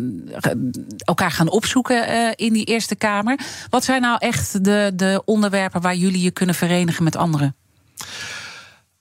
elkaar 0.98 1.32
gaan 1.32 1.50
opzoeken 1.50 2.08
eh, 2.08 2.32
in 2.36 2.54
die 2.54 2.65
Eerste 2.65 2.95
Kamer. 2.95 3.39
Wat 3.69 3.84
zijn 3.84 4.02
nou 4.02 4.17
echt 4.19 4.63
de, 4.63 4.91
de 4.95 5.22
onderwerpen 5.26 5.82
waar 5.82 5.95
jullie 5.95 6.22
je 6.22 6.32
kunnen 6.32 6.56
verenigen 6.56 7.04
met 7.04 7.15
anderen? 7.15 7.56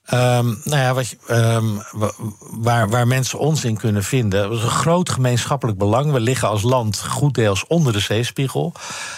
Ehm, 0.08 0.46
nou 0.46 0.82
ja, 0.82 0.94
wat 0.94 1.16
ehm, 1.26 1.64
wa- 1.92 2.12
waar, 2.38 2.88
waar 2.88 3.06
mensen 3.06 3.38
ons 3.38 3.64
in 3.64 3.76
kunnen 3.76 4.04
vinden. 4.04 4.48
Dat 4.48 4.58
is 4.58 4.64
een 4.64 4.70
groot 4.70 5.10
gemeenschappelijk 5.10 5.78
belang. 5.78 6.12
We 6.12 6.20
liggen 6.20 6.48
als 6.48 6.62
land 6.62 7.02
goed 7.08 7.34
deels 7.34 7.66
onder 7.66 7.92
de 7.92 7.98
zeespiegel. 8.00 8.72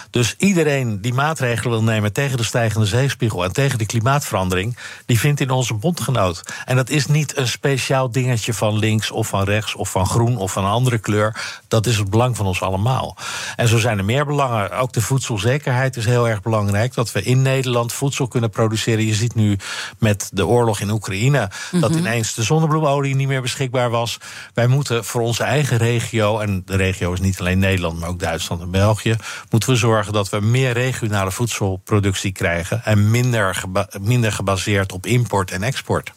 Dus 0.09 0.35
iedereen 0.37 1.01
die 1.01 1.13
maatregelen 1.13 1.71
wil 1.71 1.83
nemen 1.83 2.13
tegen 2.13 2.37
de 2.37 2.43
stijgende 2.43 2.85
zeespiegel 2.85 3.43
en 3.43 3.53
tegen 3.53 3.77
de 3.77 3.85
klimaatverandering, 3.85 4.77
die 5.05 5.19
vindt 5.19 5.39
in 5.39 5.49
onze 5.49 5.73
bondgenoot. 5.73 6.41
En 6.65 6.75
dat 6.75 6.89
is 6.89 7.05
niet 7.07 7.37
een 7.37 7.47
speciaal 7.47 8.11
dingetje 8.11 8.53
van 8.53 8.77
links 8.77 9.11
of 9.11 9.27
van 9.27 9.43
rechts 9.43 9.75
of 9.75 9.89
van 9.91 10.05
groen 10.05 10.37
of 10.37 10.51
van 10.51 10.63
een 10.65 10.71
andere 10.71 10.97
kleur. 10.97 11.59
Dat 11.67 11.85
is 11.85 11.97
het 11.97 12.09
belang 12.09 12.37
van 12.37 12.45
ons 12.45 12.61
allemaal. 12.61 13.15
En 13.55 13.67
zo 13.67 13.77
zijn 13.77 13.97
er 13.97 14.05
meer 14.05 14.25
belangen. 14.25 14.71
Ook 14.71 14.93
de 14.93 15.01
voedselzekerheid 15.01 15.95
is 15.97 16.05
heel 16.05 16.29
erg 16.29 16.41
belangrijk. 16.41 16.93
Dat 16.93 17.11
we 17.11 17.23
in 17.23 17.41
Nederland 17.41 17.93
voedsel 17.93 18.27
kunnen 18.27 18.49
produceren. 18.49 19.05
Je 19.05 19.13
ziet 19.13 19.35
nu 19.35 19.57
met 19.97 20.29
de 20.33 20.45
oorlog 20.45 20.79
in 20.81 20.89
Oekraïne 20.89 21.49
dat 21.71 21.95
ineens 21.95 22.33
de 22.33 22.43
zonnebloemolie 22.43 23.15
niet 23.15 23.27
meer 23.27 23.41
beschikbaar 23.41 23.89
was. 23.89 24.17
Wij 24.53 24.67
moeten 24.67 25.05
voor 25.05 25.21
onze 25.21 25.43
eigen 25.43 25.77
regio, 25.77 26.39
en 26.39 26.61
de 26.65 26.75
regio 26.75 27.13
is 27.13 27.19
niet 27.19 27.39
alleen 27.39 27.59
Nederland, 27.59 27.99
maar 27.99 28.09
ook 28.09 28.19
Duitsland 28.19 28.61
en 28.61 28.71
België, 28.71 29.15
moeten 29.49 29.69
we 29.69 29.75
zorgen 29.75 30.13
dat 30.13 30.29
we 30.29 30.39
meer 30.39 30.71
regionale 30.71 31.31
voedselproductie 31.31 32.31
krijgen 32.31 32.83
en 32.83 33.11
minder, 33.11 33.55
geba- 33.55 33.89
minder 34.01 34.31
gebaseerd 34.31 34.91
op 34.91 35.05
import 35.05 35.51
en 35.51 35.63
export. 35.63 36.11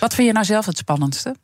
Wat 0.00 0.14
vind 0.14 0.26
je 0.26 0.32
nou 0.32 0.44
zelf 0.44 0.66
het 0.66 0.78
spannendste? 0.78 1.36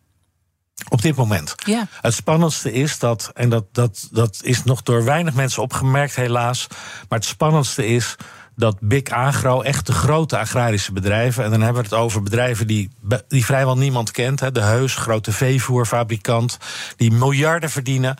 Op 0.89 1.03
dit 1.03 1.17
moment. 1.17 1.55
Ja. 1.67 1.87
Het 2.01 2.15
spannendste 2.15 2.73
is 2.73 2.99
dat, 2.99 3.31
en 3.35 3.49
dat, 3.49 3.65
dat, 3.73 4.09
dat 4.11 4.39
is 4.43 4.65
nog 4.65 4.83
door 4.83 5.05
weinig 5.05 5.35
mensen 5.35 5.63
opgemerkt, 5.63 6.17
helaas. 6.17 6.67
Maar 7.09 7.19
het 7.19 7.29
spannendste 7.29 7.87
is 7.87 8.17
dat 8.57 8.77
Big 8.81 9.09
Agro, 9.09 9.61
echt 9.61 9.87
de 9.87 9.93
grote 9.93 10.38
agrarische 10.38 10.93
bedrijven. 10.93 11.45
En 11.45 11.51
dan 11.51 11.61
hebben 11.61 11.83
we 11.83 11.88
het 11.88 11.99
over 11.99 12.23
bedrijven 12.23 12.67
die, 12.67 12.90
die 13.29 13.45
vrijwel 13.45 13.77
niemand 13.77 14.11
kent. 14.11 14.40
Hè, 14.40 14.53
de 14.53 14.62
Heus, 14.62 14.95
grote 14.95 15.33
veevoerfabrikant, 15.33 16.59
die 16.97 17.12
miljarden 17.12 17.71
verdienen. 17.71 18.17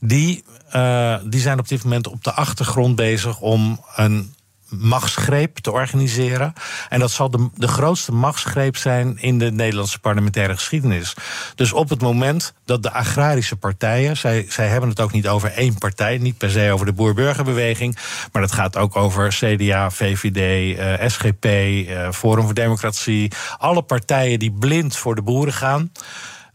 Die, 0.00 0.44
eh, 0.70 1.16
die 1.24 1.40
zijn 1.40 1.58
op 1.58 1.68
dit 1.68 1.84
moment 1.84 2.06
op 2.06 2.24
de 2.24 2.32
achtergrond 2.32 2.96
bezig 2.96 3.40
om 3.40 3.80
een 3.96 4.34
machtsgreep 4.80 5.58
te 5.58 5.72
organiseren. 5.72 6.52
En 6.88 7.00
dat 7.00 7.10
zal 7.10 7.30
de, 7.30 7.48
de 7.54 7.68
grootste 7.68 8.12
machtsgreep 8.12 8.76
zijn 8.76 9.18
in 9.18 9.38
de 9.38 9.52
Nederlandse 9.52 9.98
parlementaire 9.98 10.54
geschiedenis. 10.54 11.14
Dus 11.54 11.72
op 11.72 11.88
het 11.88 12.00
moment 12.00 12.54
dat 12.64 12.82
de 12.82 12.92
agrarische 12.92 13.56
partijen, 13.56 14.16
zij, 14.16 14.46
zij 14.48 14.68
hebben 14.68 14.88
het 14.88 15.00
ook 15.00 15.12
niet 15.12 15.28
over 15.28 15.52
één 15.52 15.78
partij, 15.78 16.18
niet 16.18 16.38
per 16.38 16.50
se 16.50 16.72
over 16.72 16.86
de 16.86 16.92
boer-burgerbeweging, 16.92 17.98
maar 18.32 18.42
dat 18.42 18.52
gaat 18.52 18.76
ook 18.76 18.96
over 18.96 19.28
CDA, 19.28 19.90
VVD, 19.90 20.78
eh, 20.78 21.08
SGP, 21.08 21.44
eh, 21.44 22.10
Forum 22.10 22.44
voor 22.44 22.54
Democratie, 22.54 23.32
alle 23.58 23.82
partijen 23.82 24.38
die 24.38 24.52
blind 24.52 24.96
voor 24.96 25.14
de 25.14 25.22
boeren 25.22 25.54
gaan. 25.54 25.90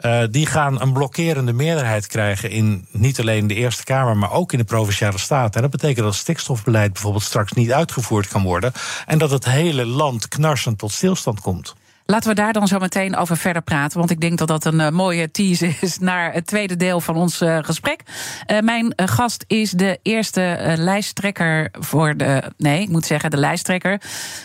Uh, 0.02 0.24
die 0.32 0.46
gaan 0.46 0.82
een 0.82 0.94
blokkerende 0.94 1.54
meerderheid 1.54 2.08
krijgen 2.08 2.50
in 2.50 2.88
niet 2.92 3.20
alleen 3.20 3.48
de 3.48 3.54
Eerste 3.54 3.84
Kamer, 3.84 4.18
maar 4.18 4.32
ook 4.32 4.52
in 4.52 4.58
de 4.58 4.64
provinciale 4.64 5.18
staten. 5.18 5.56
En 5.56 5.62
dat 5.62 5.82
betekent 5.82 6.06
dat 6.06 6.16
stikstofbeleid 6.16 6.94
bijvoorbeeld 6.94 7.24
straks 7.24 7.52
niet 7.52 7.72
uitgevoerd 7.72 8.28
kan 8.28 8.44
worden. 8.44 8.72
En 9.06 9.18
dat 9.18 9.32
het 9.32 9.46
hele 9.46 9.86
land 9.86 10.28
knarsend 10.28 10.78
tot 10.78 10.92
stilstand 10.92 11.42
komt. 11.42 11.76
Laten 12.10 12.30
we 12.30 12.36
daar 12.36 12.54
dan 12.54 12.67
zo 12.67 12.80
meteen 12.80 13.15
over 13.15 13.38
verder 13.38 13.62
praten. 13.62 13.98
Want 13.98 14.12
ik 14.12 14.22
denk 14.22 14.38
dat 14.38 14.48
dat 14.48 14.65
een 14.65 14.80
uh, 14.80 14.89
mooie 14.89 15.32
tease 15.32 15.76
is 15.82 16.00
naar 16.00 16.34
het 16.34 16.48
tweede 16.48 16.76
deel 16.76 17.02
van 17.02 17.15
ons 17.15 17.41
uh, 17.41 17.58
gesprek. 17.62 18.02
Uh, 18.48 18.60
mijn 18.60 18.93
gast 18.95 19.43
is 19.48 19.72
de 19.72 20.00
eerste 20.02 20.74
lijsttrekker 20.78 21.69
voor 21.72 22.17
de. 22.17 22.52
Nee, 22.58 22.82
ik 22.82 22.89
moet 22.89 23.06
zeggen, 23.06 23.30
de 23.30 23.38
lijsttrekker. 23.38 24.02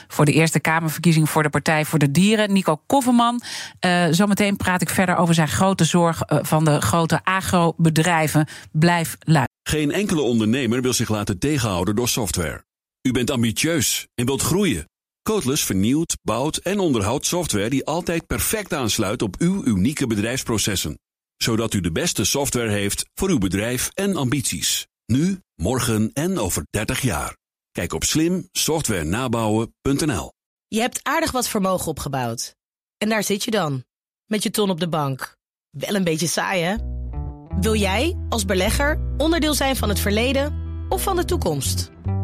Voor 0.09 0.25
de 0.25 0.33
Eerste 0.33 0.61
Kamerverkiezing 0.61 1.31
voor 1.31 1.43
de 1.43 1.51
Partij 1.51 1.85
voor 1.85 1.99
de 1.99 2.11
Dieren, 2.11 2.53
Nico 2.53 2.81
Kofferman. 2.87 3.43
zometeen 4.11 4.57
praat 4.57 4.83
ik 4.83 4.89
verder 4.89 5.17
over 5.17 5.35
zijn 5.35 5.49
grote 5.49 5.85
zorg 5.85 6.23
van 6.27 6.65
de 6.65 6.81
grote 6.81 7.21
agrobedrijven. 7.25 8.47
Blijf 8.73 9.17
luisteren. 9.21 9.59
Geen 9.69 9.93
enkele 9.93 10.21
ondernemer 10.21 10.83
wil 10.83 10.93
zich 10.93 11.09
laten 11.09 11.39
tegenhouden 11.39 11.97
door 11.97 12.09
software. 12.09 12.65
U 13.03 13.13
bent 13.13 13.31
ambitieus 13.31 14.07
en 14.15 14.27
wilt 14.27 14.43
groeien. 14.43 14.87
Codeless 15.29 15.65
vernieuwt, 15.65 16.17
bouwt 16.23 16.57
en 16.57 16.79
onderhoudt 16.79 17.27
software 17.27 17.71
die 17.71 17.85
altijd 17.85 18.27
perfect 18.27 18.73
aansluit 18.73 19.23
op 19.23 19.37
uw 19.39 19.65
unieke 19.65 20.07
bedrijfsprocessen. 20.07 20.99
Zodat 21.37 21.75
u 21.75 21.81
de 21.81 21.93
beste 21.93 22.25
software 22.25 22.71
heeft 22.71 23.05
voor 23.15 23.29
uw 23.29 23.39
bedrijf 23.39 23.91
en 23.95 24.17
ambities. 24.17 24.87
Nu, 25.07 25.41
morgen 25.55 26.11
en 26.13 26.39
over 26.39 26.67
30 26.71 27.01
jaar. 27.01 27.37
Kijk 27.71 27.93
op 27.93 28.05
slimsoftwarenabouwen.nl. 28.05 30.33
Je 30.69 30.81
hebt 30.81 31.01
aardig 31.03 31.31
wat 31.31 31.49
vermogen 31.49 31.89
opgebouwd. 31.89 32.55
En 32.99 33.09
daar 33.09 33.25
zit 33.25 33.45
je 33.45 33.51
dan, 33.51 33.85
met 34.25 34.43
je 34.43 34.51
ton 34.51 34.71
op 34.71 34.81
de 34.81 34.89
bank. 34.89 35.37
Wel 35.71 35.95
een 35.95 36.05
beetje 36.05 36.27
saai, 36.27 36.63
hè? 36.63 36.77
Wil 37.61 37.75
jij, 37.75 38.19
als 38.29 38.45
belegger, 38.45 39.15
onderdeel 39.17 39.55
zijn 39.55 39.77
van 39.77 39.89
het 39.89 39.99
verleden 39.99 40.63
of 40.89 41.03
van 41.03 41.17
de 41.17 41.25
toekomst? 41.25 41.93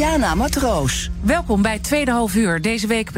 Diana 0.00 0.34
Matroos. 0.34 1.10
Welkom 1.20 1.62
bij 1.62 1.78
tweede 1.78 2.10
half 2.10 2.34
uur. 2.34 2.60
Deze 2.60 2.86
week 2.86 3.10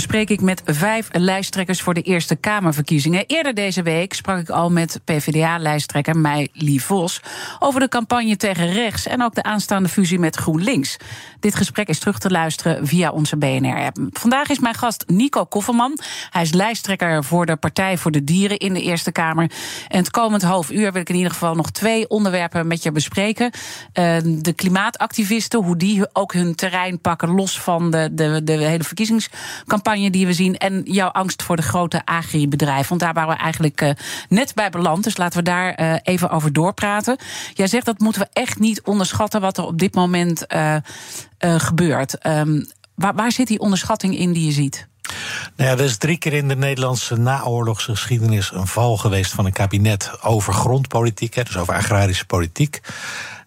spreek 0.00 0.30
ik 0.30 0.40
met 0.40 0.62
vijf 0.64 1.08
lijsttrekkers 1.12 1.82
voor 1.82 1.94
de 1.94 2.02
Eerste 2.02 2.36
Kamerverkiezingen. 2.36 3.24
Eerder 3.26 3.54
deze 3.54 3.82
week 3.82 4.14
sprak 4.14 4.38
ik 4.38 4.48
al 4.48 4.70
met 4.70 5.00
PvdA-lijsttrekker 5.04 6.16
Meili 6.16 6.80
Vos 6.80 7.20
over 7.58 7.80
de 7.80 7.88
campagne 7.88 8.36
tegen 8.36 8.72
rechts 8.72 9.06
en 9.06 9.22
ook 9.22 9.34
de 9.34 9.42
aanstaande 9.42 9.88
fusie 9.88 10.18
met 10.18 10.36
GroenLinks. 10.36 10.96
Dit 11.40 11.54
gesprek 11.54 11.88
is 11.88 11.98
terug 11.98 12.18
te 12.18 12.30
luisteren 12.30 12.86
via 12.86 13.10
onze 13.10 13.36
BNR-app. 13.36 13.96
Vandaag 14.10 14.48
is 14.48 14.58
mijn 14.58 14.74
gast 14.74 15.04
Nico 15.06 15.44
Kofferman. 15.44 15.98
Hij 16.30 16.42
is 16.42 16.52
lijsttrekker 16.52 17.24
voor 17.24 17.46
de 17.46 17.56
Partij 17.56 17.98
voor 17.98 18.10
de 18.10 18.24
Dieren 18.24 18.58
in 18.58 18.74
de 18.74 18.82
Eerste 18.82 19.12
Kamer. 19.12 19.50
En 19.88 19.98
het 19.98 20.10
komend 20.10 20.42
half 20.42 20.70
uur 20.70 20.92
wil 20.92 21.00
ik 21.00 21.08
in 21.08 21.16
ieder 21.16 21.32
geval 21.32 21.54
nog 21.54 21.70
twee 21.70 22.08
onderwerpen 22.08 22.66
met 22.66 22.82
je 22.82 22.92
bespreken. 22.92 23.44
Uh, 23.44 24.16
de 24.24 24.52
klimaatactivisten, 24.52 25.62
hoe 25.62 25.76
die 25.76 26.14
ook 26.14 26.32
hun 26.32 26.54
terrein 26.54 27.00
pakken, 27.00 27.28
los 27.28 27.60
van 27.60 27.90
de, 27.90 28.08
de, 28.12 28.40
de 28.44 28.52
hele 28.52 28.84
verkiezingscampagne 28.84 29.84
die 29.94 30.26
we 30.26 30.32
zien. 30.32 30.56
En 30.56 30.82
jouw 30.84 31.08
angst 31.08 31.42
voor 31.42 31.56
de 31.56 31.62
grote 31.62 32.04
agribedrijven. 32.04 32.88
Want 32.88 33.00
daar 33.00 33.14
waren 33.14 33.34
we 33.34 33.42
eigenlijk 33.42 33.80
uh, 33.80 33.90
net 34.28 34.54
bij 34.54 34.70
beland. 34.70 35.04
Dus 35.04 35.16
laten 35.16 35.38
we 35.38 35.44
daar 35.44 35.80
uh, 35.80 35.94
even 36.02 36.30
over 36.30 36.52
doorpraten. 36.52 37.16
Jij 37.54 37.66
zegt 37.66 37.86
dat 37.86 37.98
moeten 37.98 38.22
we 38.22 38.28
echt 38.32 38.58
niet 38.58 38.82
onderschatten 38.82 39.40
wat 39.40 39.58
er 39.58 39.64
op 39.64 39.78
dit 39.78 39.94
moment 39.94 40.44
uh, 40.54 40.76
gebeurt. 41.38 42.26
Um, 42.26 42.66
waar, 42.94 43.14
waar 43.14 43.32
zit 43.32 43.46
die 43.46 43.60
onderschatting 43.60 44.18
in 44.18 44.32
die 44.32 44.44
je 44.44 44.52
ziet? 44.52 44.86
Nou 45.56 45.70
ja, 45.70 45.76
er 45.76 45.84
is 45.84 45.96
drie 45.96 46.18
keer 46.18 46.32
in 46.32 46.48
de 46.48 46.56
Nederlandse 46.56 47.16
naoorlogse 47.16 47.90
geschiedenis 47.90 48.52
een 48.52 48.66
val 48.66 48.96
geweest 48.96 49.32
van 49.32 49.46
een 49.46 49.52
kabinet 49.52 50.22
over 50.22 50.52
grondpolitiek, 50.52 51.46
dus 51.46 51.56
over 51.56 51.74
agrarische 51.74 52.26
politiek. 52.26 52.80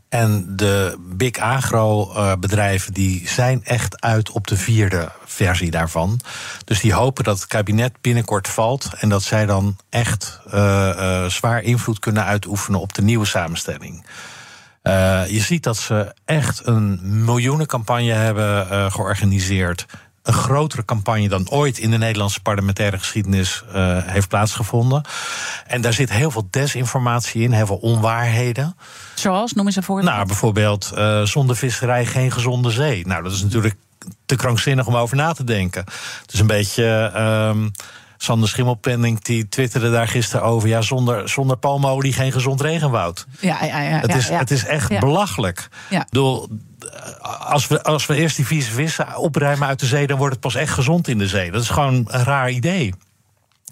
En 0.10 0.56
de 0.56 0.98
big 1.00 1.38
agro-bedrijven 1.38 2.93
die 2.93 3.28
zijn 3.28 3.63
echt 3.63 4.02
uit 4.02 4.32
op 4.32 4.48
de 4.48 4.58
vierde 4.58 5.12
versie 5.26 5.72
daarvan. 5.72 6.19
Dus 6.65 6.80
die 6.80 6.93
hopen 6.93 7.24
dat 7.24 7.39
het 7.39 7.48
kabinet 7.48 8.02
binnenkort 8.02 8.48
valt 8.48 8.89
en 8.98 9.10
dat 9.10 9.24
zij 9.24 9.45
dan 9.45 9.78
echt 9.89 10.39
uh, 10.48 10.54
uh, 10.54 11.26
zwaar 11.26 11.62
invloed 11.62 12.00
kunnen 12.00 12.26
uitoefenen 12.26 12.80
op 12.80 12.93
de 12.93 13.02
nieuwe 13.02 13.26
samenstelling. 13.26 14.06
Je 15.28 15.39
ziet 15.39 15.63
dat 15.63 15.78
ze 15.78 16.13
echt 16.26 16.67
een 16.67 17.00
miljoenencampagne 17.26 18.12
hebben 18.12 18.91
georganiseerd 18.91 19.86
een 20.23 20.34
grotere 20.34 20.86
campagne 20.86 21.29
dan 21.29 21.49
ooit 21.49 21.77
in 21.77 21.91
de 21.91 21.97
Nederlandse 21.97 22.41
parlementaire 22.41 22.97
geschiedenis 22.97 23.63
uh, 23.75 23.97
heeft 24.05 24.27
plaatsgevonden. 24.27 25.03
En 25.67 25.82
daar 25.82 25.93
zit 25.93 26.12
heel 26.12 26.32
veel 26.32 26.47
desinformatie 26.49 27.41
in, 27.41 27.51
heel 27.51 27.65
veel 27.65 27.75
onwaarheden. 27.75 28.75
Zoals, 29.15 29.53
noem 29.53 29.65
eens 29.65 29.75
een 29.75 29.84
voorbeeld. 29.84 30.10
Nou, 30.10 30.25
bijvoorbeeld 30.25 30.91
uh, 30.95 31.21
zonder 31.21 31.55
visserij 31.55 32.05
geen 32.05 32.32
gezonde 32.32 32.71
zee. 32.71 33.08
Nou, 33.08 33.23
dat 33.23 33.32
is 33.32 33.41
natuurlijk 33.41 33.75
te 34.25 34.36
krankzinnig 34.36 34.88
om 34.88 34.95
over 34.95 35.17
na 35.17 35.34
te 35.34 35.43
denken. 35.43 35.84
Het 36.21 36.34
is 36.34 36.39
een 36.39 36.47
beetje. 36.47 37.12
Uh, 37.15 37.65
Sander 38.21 38.49
Schimmelpenning 38.49 39.21
die 39.21 39.49
twitterde 39.49 39.91
daar 39.91 40.08
gisteren 40.08 40.45
over. 40.45 40.69
Ja, 40.69 40.82
zonder, 40.82 41.29
zonder 41.29 41.58
palmolie 41.58 42.13
geen 42.13 42.32
gezond 42.32 42.62
regenwoud. 42.62 43.25
Ja, 43.39 43.63
ja, 43.63 43.82
ja. 43.82 43.99
Het, 43.99 44.15
is, 44.15 44.27
ja, 44.27 44.38
het 44.38 44.51
is 44.51 44.65
echt 44.65 44.99
belachelijk. 44.99 45.69
Ja. 45.89 46.05
Door, 46.10 46.47
als, 47.39 47.67
we, 47.67 47.84
als 47.84 48.06
we 48.06 48.15
eerst 48.15 48.36
die 48.36 48.45
vieze 48.45 48.71
vissen 48.71 49.15
opruimen 49.15 49.67
uit 49.67 49.80
de 49.80 49.86
zee, 49.86 50.08
dan 50.08 50.17
wordt 50.17 50.34
het 50.34 50.41
pas 50.41 50.56
echt 50.56 50.73
gezond 50.73 51.08
in 51.08 51.17
de 51.17 51.28
zee. 51.28 51.52
Dat 51.52 51.62
is 51.62 51.69
gewoon 51.69 51.93
een 51.93 52.23
raar 52.23 52.49
idee. 52.49 52.93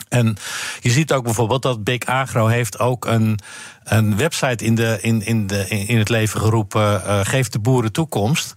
En 0.10 0.38
je 0.80 0.90
ziet 0.90 1.14
ook 1.14 1.24
bijvoorbeeld 1.24 1.62
dat 1.62 1.84
Big 1.84 2.06
Agro 2.06 2.48
heeft 2.48 2.80
ook 2.80 3.06
een, 3.06 3.40
een 3.84 4.18
website 4.18 4.64
in, 4.64 4.76
de, 4.76 4.98
in, 5.02 5.26
in, 5.26 5.48
de, 5.48 5.68
in 5.68 5.98
het 5.98 6.10
leven 6.10 6.40
geroepen: 6.40 7.02
uh, 7.06 7.20
Geef 7.24 7.50
de 7.50 7.60
boeren 7.60 7.92
toekomst. 7.92 8.54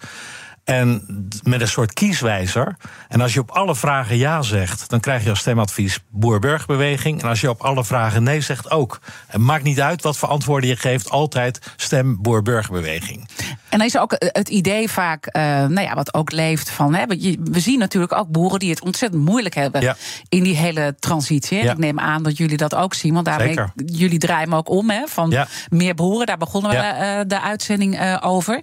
En 0.70 1.04
met 1.42 1.61
een 1.61 1.68
soort 1.68 1.92
kieswijzer. 1.92 2.76
En 3.09 3.20
als 3.20 3.35
je 3.35 3.40
op 3.40 3.50
alle 3.50 3.74
vragen 3.74 4.16
ja 4.16 4.42
zegt, 4.42 4.90
dan 4.90 5.00
krijg 5.00 5.24
je 5.24 5.30
als 5.30 5.38
stemadvies 5.38 5.98
Boer-Burgerbeweging. 6.11 7.22
En 7.22 7.28
als 7.28 7.40
je 7.40 7.50
op 7.50 7.61
alle 7.61 7.85
vragen 7.85 8.22
nee 8.22 8.40
zegt 8.40 8.70
ook. 8.70 9.00
Het 9.26 9.40
maakt 9.40 9.62
niet 9.62 9.80
uit 9.80 10.02
wat 10.02 10.16
voor 10.16 10.28
antwoorden 10.28 10.68
je 10.68 10.76
geeft, 10.76 11.11
altijd 11.11 11.72
stem 11.76 12.22
Boer-Burgerbeweging. 12.22 13.28
En 13.68 13.78
dan 13.78 13.87
is 13.87 13.98
ook 13.98 14.14
het 14.18 14.48
idee 14.48 14.88
vaak, 14.88 15.37
uh, 15.37 15.42
nou 15.42 15.80
ja, 15.80 15.94
wat 15.94 16.14
ook 16.14 16.33
leeft 16.33 16.70
van. 16.70 16.94
Hè, 16.94 17.06
we 17.06 17.61
zien 17.61 17.78
natuurlijk 17.78 18.12
ook 18.12 18.28
boeren 18.28 18.59
die 18.59 18.70
het 18.70 18.83
ontzettend 18.83 19.24
moeilijk 19.24 19.54
hebben 19.54 19.80
ja. 19.80 19.96
in 20.28 20.42
die 20.42 20.56
hele 20.56 20.96
transitie. 20.98 21.62
Ja. 21.62 21.72
Ik 21.72 21.78
neem 21.78 21.98
aan 21.98 22.22
dat 22.22 22.37
jullie 22.37 22.56
dat 22.56 22.74
ook 22.74 22.94
zien, 22.94 23.14
want 23.14 23.26
daarmee 23.26 23.59
jullie 23.87 24.18
draaien 24.18 24.48
me 24.48 24.56
ook 24.56 24.68
om 24.68 24.90
hè, 24.90 25.06
van 25.06 25.30
ja. 25.30 25.46
meer 25.68 25.94
boeren. 25.94 26.26
Daar 26.26 26.37
begonnen 26.37 26.70
we 26.70 26.76
uh, 26.76 27.20
de 27.26 27.40
uitzending 27.40 28.00
uh, 28.00 28.16
over. 28.20 28.62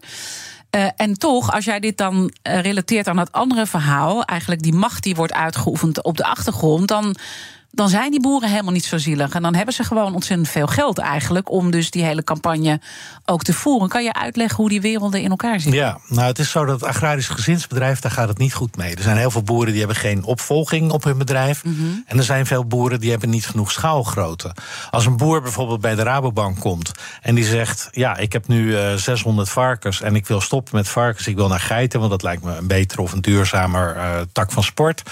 Uh, 0.76 0.88
en 0.96 1.18
toch, 1.18 1.54
als 1.54 1.66
jij 1.66 1.80
dit 1.80 1.98
dan 1.98 2.32
uh, 2.44 2.60
relateert 2.62 3.08
aan 3.08 3.18
het 3.18 3.32
andere 3.32 3.66
verhaal, 3.66 4.24
eigenlijk 4.24 4.62
die 4.62 4.74
macht 4.74 5.04
die 5.04 5.16
wordt 5.16 5.34
uitgeoefend 5.34 6.04
op 6.04 6.18
de 6.18 6.26
achtergrond, 6.26 6.88
dan 6.88 7.16
dan 7.72 7.90
zijn 7.90 8.12
die 8.12 8.22
boeren 8.22 8.50
helemaal 8.50 8.74
niet 8.74 8.86
zo 8.86 8.98
zielig. 8.98 9.34
En 9.34 9.42
dan 9.42 9.56
hebben 9.56 9.74
ze 9.74 9.84
gewoon 9.84 10.14
ontzettend 10.14 10.50
veel 10.50 10.68
geld 10.68 10.98
eigenlijk 10.98 11.52
om 11.52 11.72
dus 11.72 11.92
die 11.92 12.04
hele 12.04 12.24
campagne 12.24 12.80
ook 13.26 13.44
te 13.44 13.54
voeren. 13.54 13.90
Kan 13.90 14.04
je 14.04 14.14
uitleggen 14.14 14.58
hoe 14.58 14.70
die 14.70 14.82
werelden 14.82 15.22
in 15.22 15.30
elkaar 15.30 15.60
zitten? 15.60 15.82
Ja, 15.82 16.00
nou 16.08 16.28
het 16.28 16.40
is 16.40 16.52
zo 16.52 16.66
dat 16.66 16.80
het 16.80 16.90
agrarisch 16.90 17.28
gezinsbedrijf, 17.28 18.00
daar 18.00 18.12
gaat 18.12 18.28
het 18.28 18.38
niet 18.38 18.54
goed 18.54 18.78
mee. 18.78 18.96
Er 18.96 19.02
zijn 19.02 19.18
heel 19.18 19.32
veel 19.32 19.44
boeren 19.44 19.70
die 19.70 19.80
hebben 19.80 19.98
geen 19.98 20.24
opvolging 20.24 20.92
op 20.92 21.04
hun 21.04 21.18
bedrijf. 21.18 21.64
Mm 21.64 21.76
-hmm. 21.78 22.04
En 22.06 22.18
er 22.18 22.24
zijn 22.24 22.46
veel 22.46 22.66
boeren 22.66 23.00
die 23.00 23.10
hebben 23.10 23.30
niet 23.30 23.48
genoeg 23.48 23.72
schaalgrootte. 23.72 24.56
Als 24.90 25.06
een 25.06 25.18
boer 25.18 25.42
bijvoorbeeld 25.42 25.82
bij 25.82 25.96
de 25.96 26.04
Rabobank 26.04 26.60
komt 26.60 26.92
en 27.22 27.36
die 27.36 27.46
zegt: 27.46 27.88
Ja, 27.92 28.18
ik 28.18 28.34
heb 28.34 28.48
nu 28.48 28.68
uh, 28.68 28.94
600 28.94 29.50
varkens 29.50 30.02
en 30.02 30.16
ik 30.16 30.28
wil 30.28 30.42
stoppen 30.42 30.76
met 30.76 30.90
varkens, 30.90 31.28
ik 31.28 31.36
wil 31.36 31.48
naar 31.48 31.60
geiten, 31.60 32.00
want 32.00 32.12
dat 32.12 32.24
lijkt 32.24 32.44
me 32.44 32.56
een 32.56 32.68
betere 32.68 33.02
of 33.02 33.12
een 33.12 33.22
duurzamer 33.22 33.96
uh, 33.96 34.22
tak 34.32 34.52
van 34.52 34.64
sport. 34.64 35.04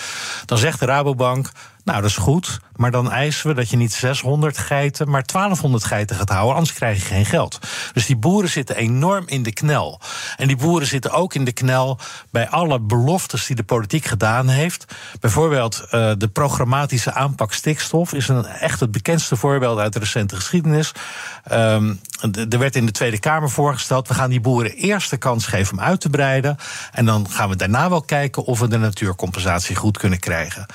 Dan 0.45 0.57
zegt 0.57 0.79
de 0.79 0.85
Rabobank. 0.85 1.51
Nou, 1.85 2.01
dat 2.01 2.09
is 2.09 2.17
goed. 2.17 2.59
Maar 2.75 2.91
dan 2.91 3.11
eisen 3.11 3.47
we 3.47 3.53
dat 3.53 3.69
je 3.69 3.77
niet 3.77 3.93
600 3.93 4.57
geiten, 4.57 5.09
maar 5.09 5.23
1200 5.25 5.83
geiten 5.83 6.15
gaat 6.15 6.29
houden. 6.29 6.55
Anders 6.55 6.73
krijg 6.73 6.97
je 6.97 7.05
geen 7.05 7.25
geld. 7.25 7.59
Dus 7.93 8.05
die 8.05 8.15
boeren 8.15 8.49
zitten 8.49 8.75
enorm 8.75 9.23
in 9.27 9.43
de 9.43 9.53
knel. 9.53 9.99
En 10.37 10.47
die 10.47 10.55
boeren 10.55 10.87
zitten 10.87 11.11
ook 11.11 11.33
in 11.33 11.45
de 11.45 11.51
knel 11.51 11.99
bij 12.31 12.49
alle 12.49 12.79
beloftes 12.79 13.45
die 13.45 13.55
de 13.55 13.63
politiek 13.63 14.05
gedaan 14.05 14.47
heeft. 14.47 14.85
Bijvoorbeeld 15.19 15.81
uh, 15.85 16.11
de 16.17 16.27
programmatische 16.27 17.13
aanpak 17.13 17.53
stikstof 17.53 18.13
is 18.13 18.27
een, 18.27 18.45
echt 18.45 18.79
het 18.79 18.91
bekendste 18.91 19.35
voorbeeld 19.35 19.79
uit 19.79 19.93
de 19.93 19.99
recente 19.99 20.35
geschiedenis. 20.35 20.91
Um, 21.51 21.99
er 22.49 22.59
werd 22.59 22.75
in 22.75 22.85
de 22.85 22.91
Tweede 22.91 23.19
Kamer 23.19 23.49
voorgesteld: 23.49 24.07
we 24.07 24.13
gaan 24.13 24.29
die 24.29 24.41
boeren 24.41 24.71
eerst 24.71 25.09
de 25.09 25.17
kans 25.17 25.45
geven 25.45 25.77
om 25.77 25.83
uit 25.83 26.01
te 26.01 26.09
breiden. 26.09 26.57
En 26.91 27.05
dan 27.05 27.29
gaan 27.29 27.49
we 27.49 27.55
daarna 27.55 27.89
wel 27.89 28.01
kijken 28.01 28.43
of 28.43 28.59
we 28.59 28.67
de 28.67 28.77
natuurcompensatie 28.77 29.75
goed 29.75 29.97
kunnen 29.97 30.19
krijgen. 30.19 30.65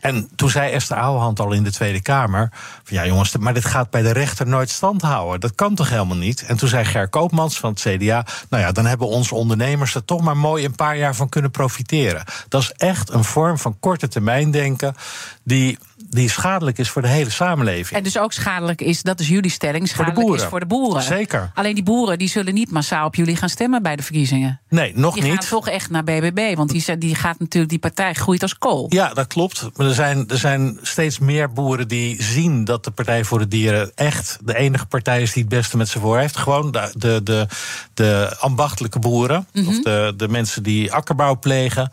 En 0.00 0.28
toen 0.36 0.50
zei 0.50 0.72
Esther 0.72 0.96
Ouwehand 0.96 1.40
al 1.40 1.52
in 1.52 1.62
de 1.62 1.72
Tweede 1.72 2.02
Kamer: 2.02 2.48
van, 2.84 2.96
ja, 2.96 3.06
jongens, 3.06 3.36
maar 3.36 3.54
dit 3.54 3.64
gaat 3.64 3.90
bij 3.90 4.02
de 4.02 4.12
rechter 4.12 4.46
nooit 4.46 4.70
stand 4.70 5.02
houden. 5.02 5.40
Dat 5.40 5.54
kan 5.54 5.74
toch 5.74 5.88
helemaal 5.88 6.16
niet? 6.16 6.42
En 6.42 6.56
toen 6.56 6.68
zei 6.68 6.84
Ger 6.84 7.08
Koopmans 7.08 7.58
van 7.58 7.70
het 7.70 7.80
CDA: 7.80 8.26
nou 8.48 8.62
ja, 8.62 8.72
dan 8.72 8.86
hebben 8.86 9.08
onze 9.08 9.34
ondernemers 9.34 9.94
er 9.94 10.04
toch 10.04 10.20
maar 10.20 10.36
mooi 10.36 10.64
een 10.64 10.74
paar 10.74 10.96
jaar 10.96 11.14
van 11.14 11.28
kunnen 11.28 11.50
profiteren. 11.50 12.24
Dat 12.48 12.62
is 12.62 12.72
echt 12.72 13.10
een 13.10 13.24
vorm 13.24 13.58
van 13.58 13.76
korte 13.80 14.08
termijn 14.08 14.50
denken 14.50 14.94
die 15.42 15.78
die 16.10 16.30
schadelijk 16.30 16.78
is 16.78 16.90
voor 16.90 17.02
de 17.02 17.08
hele 17.08 17.30
samenleving. 17.30 17.98
En 17.98 18.02
dus 18.02 18.18
ook 18.18 18.32
schadelijk 18.32 18.80
is, 18.80 19.02
dat 19.02 19.20
is 19.20 19.28
jullie 19.28 19.50
stelling, 19.50 19.88
schadelijk 19.88 20.14
voor 20.14 20.22
de 20.22 20.26
boeren. 20.26 20.44
is 20.44 20.50
voor 20.50 20.60
de 20.60 20.66
boeren. 20.66 21.02
Zeker. 21.02 21.50
Alleen 21.54 21.74
die 21.74 21.82
boeren 21.82 22.18
die 22.18 22.28
zullen 22.28 22.54
niet 22.54 22.70
massaal 22.70 23.06
op 23.06 23.14
jullie 23.14 23.36
gaan 23.36 23.48
stemmen 23.48 23.82
bij 23.82 23.96
de 23.96 24.02
verkiezingen. 24.02 24.60
Nee, 24.68 24.92
nog 24.94 25.14
die 25.14 25.22
niet. 25.22 25.32
Die 25.32 25.40
gaan 25.40 25.50
toch 25.50 25.68
echt 25.68 25.90
naar 25.90 26.04
BBB, 26.04 26.56
want 26.56 26.70
die, 26.70 26.98
die 26.98 27.14
gaat 27.14 27.38
natuurlijk, 27.38 27.70
die 27.70 27.78
partij 27.78 28.14
groeit 28.14 28.42
als 28.42 28.58
kool. 28.58 28.86
Ja, 28.88 29.14
dat 29.14 29.26
klopt. 29.26 29.68
Maar 29.76 29.86
er 29.86 29.94
zijn, 29.94 30.28
er 30.28 30.38
zijn 30.38 30.78
steeds 30.82 31.18
meer 31.18 31.52
boeren 31.52 31.88
die 31.88 32.22
zien 32.22 32.64
dat 32.64 32.84
de 32.84 32.90
Partij 32.90 33.24
voor 33.24 33.38
de 33.38 33.48
Dieren 33.48 33.92
echt 33.94 34.38
de 34.44 34.56
enige 34.56 34.86
partij 34.86 35.22
is 35.22 35.32
die 35.32 35.42
het 35.42 35.52
beste 35.52 35.76
met 35.76 35.88
ze 35.88 35.98
voor 35.98 36.18
heeft. 36.18 36.36
Gewoon 36.36 36.70
de, 36.70 36.92
de, 36.96 37.20
de, 37.24 37.46
de 37.94 38.36
ambachtelijke 38.38 38.98
boeren, 38.98 39.46
mm 39.52 39.64
-hmm. 39.64 39.68
of 39.68 39.82
de, 39.82 40.14
de 40.16 40.28
mensen 40.28 40.62
die 40.62 40.92
akkerbouw 40.92 41.38
plegen. 41.38 41.92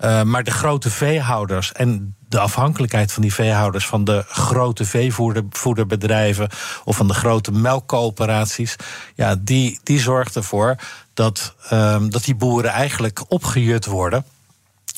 Uh, 0.00 0.22
maar 0.22 0.44
de 0.44 0.50
grote 0.50 0.90
veehouders 0.90 1.72
en 1.72 2.16
de 2.28 2.38
afhankelijkheid 2.38 3.12
van 3.12 3.22
die 3.22 3.34
veehouders 3.34 3.86
van 3.86 4.04
de 4.04 4.24
grote 4.28 4.84
veevoederbedrijven 4.84 6.48
of 6.84 6.96
van 6.96 7.08
de 7.08 7.14
grote 7.14 7.52
melkcoöperaties, 7.52 8.76
ja, 9.14 9.36
die, 9.40 9.80
die 9.82 10.00
zorgt 10.00 10.36
ervoor 10.36 10.76
dat, 11.14 11.54
um, 11.72 12.10
dat 12.10 12.24
die 12.24 12.34
boeren 12.34 12.70
eigenlijk 12.70 13.24
opgejut 13.28 13.86
worden. 13.86 14.24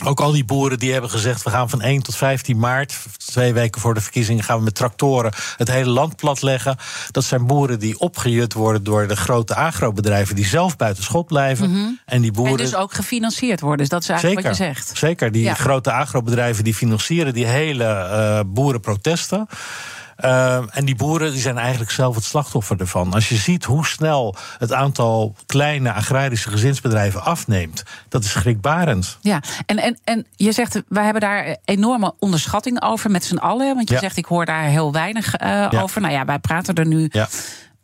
Ook 0.05 0.21
al 0.21 0.33
die 0.33 0.45
boeren 0.45 0.79
die 0.79 0.93
hebben 0.93 1.11
gezegd: 1.11 1.43
we 1.43 1.51
gaan 1.51 1.71
van 1.71 1.81
1 1.81 2.03
tot 2.03 2.17
15 2.17 2.59
maart, 2.59 2.99
twee 3.17 3.53
weken 3.53 3.81
voor 3.81 3.95
de 3.95 4.01
verkiezingen, 4.01 4.45
gaan 4.45 4.59
we 4.59 4.65
met 4.65 4.75
tractoren 4.75 5.33
het 5.57 5.71
hele 5.71 5.91
land 5.91 6.17
platleggen. 6.17 6.77
Dat 7.11 7.25
zijn 7.25 7.47
boeren 7.47 7.79
die 7.79 7.99
opgejut 7.99 8.53
worden 8.53 8.85
door 8.85 9.09
de 9.09 9.17
grote 9.17 9.55
agrobedrijven 9.55 10.35
die 10.35 10.47
zelf 10.47 10.77
buiten 10.77 11.03
schot 11.03 11.27
blijven. 11.27 11.69
Mm 11.69 11.75
-hmm. 11.75 11.99
En 12.05 12.23
die 12.23 12.33
boeren. 12.33 12.59
En 12.59 12.65
dus 12.65 12.75
ook 12.75 12.95
gefinancierd 12.95 13.61
worden. 13.61 13.79
Dus 13.79 13.89
dat 13.89 14.03
is 14.03 14.09
eigenlijk 14.09 14.41
zeker, 14.41 14.59
wat 14.59 14.69
je 14.69 14.75
zegt. 14.75 14.99
Zeker, 14.99 15.33
die 15.33 15.43
Ja. 15.43 15.55
grote 15.55 15.93
agrobedrijven 15.93 16.65
die 16.65 16.75
financieren 16.75 17.35
die 17.35 17.47
hele 17.47 17.85
uh, 17.85 18.41
boerenprotesten. 18.47 19.47
Uh, 20.25 20.77
en 20.77 20.85
die 20.85 20.95
boeren 20.97 21.33
die 21.33 21.41
zijn 21.41 21.59
eigenlijk 21.59 21.91
zelf 21.91 22.15
het 22.15 22.25
slachtoffer 22.25 22.81
ervan. 22.81 23.13
Als 23.13 23.29
je 23.29 23.37
ziet 23.37 23.65
hoe 23.65 23.87
snel 23.87 24.35
het 24.59 24.73
aantal 24.73 25.35
kleine 25.47 25.93
agrarische 25.93 26.51
gezinsbedrijven 26.51 27.23
afneemt, 27.25 27.83
dat 28.09 28.25
is 28.25 28.31
schrikbarend. 28.31 29.19
Ja, 29.21 29.43
en, 29.67 29.79
en, 29.79 29.99
en 30.05 30.27
je 30.37 30.53
zegt, 30.53 30.83
wij 30.89 31.05
hebben 31.05 31.21
daar 31.23 31.57
enorme 31.65 32.13
onderschatting 32.19 32.83
over 32.83 33.11
met 33.11 33.25
z'n 33.25 33.37
allen. 33.37 33.75
Want 33.75 33.89
je 33.89 33.95
Ja. 33.95 34.01
zegt, 34.01 34.17
ik 34.17 34.25
hoor 34.25 34.45
daar 34.45 34.63
heel 34.65 34.93
weinig 34.93 35.41
uh, 35.41 35.49
Ja. 35.49 35.81
over. 35.81 36.01
Nou 36.01 36.13
ja, 36.13 36.25
wij 36.25 36.39
praten 36.39 36.75
er 36.75 36.87
nu 36.87 37.09
Ja. 37.13 37.29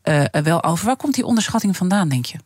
Uh, 0.09 0.43
wel 0.43 0.65
over. 0.65 0.87
Waar 0.87 0.97
komt 0.97 1.15
die 1.15 1.25
onderschatting 1.25 1.77
vandaan, 1.77 2.09
denk 2.09 2.27
je? 2.27 2.39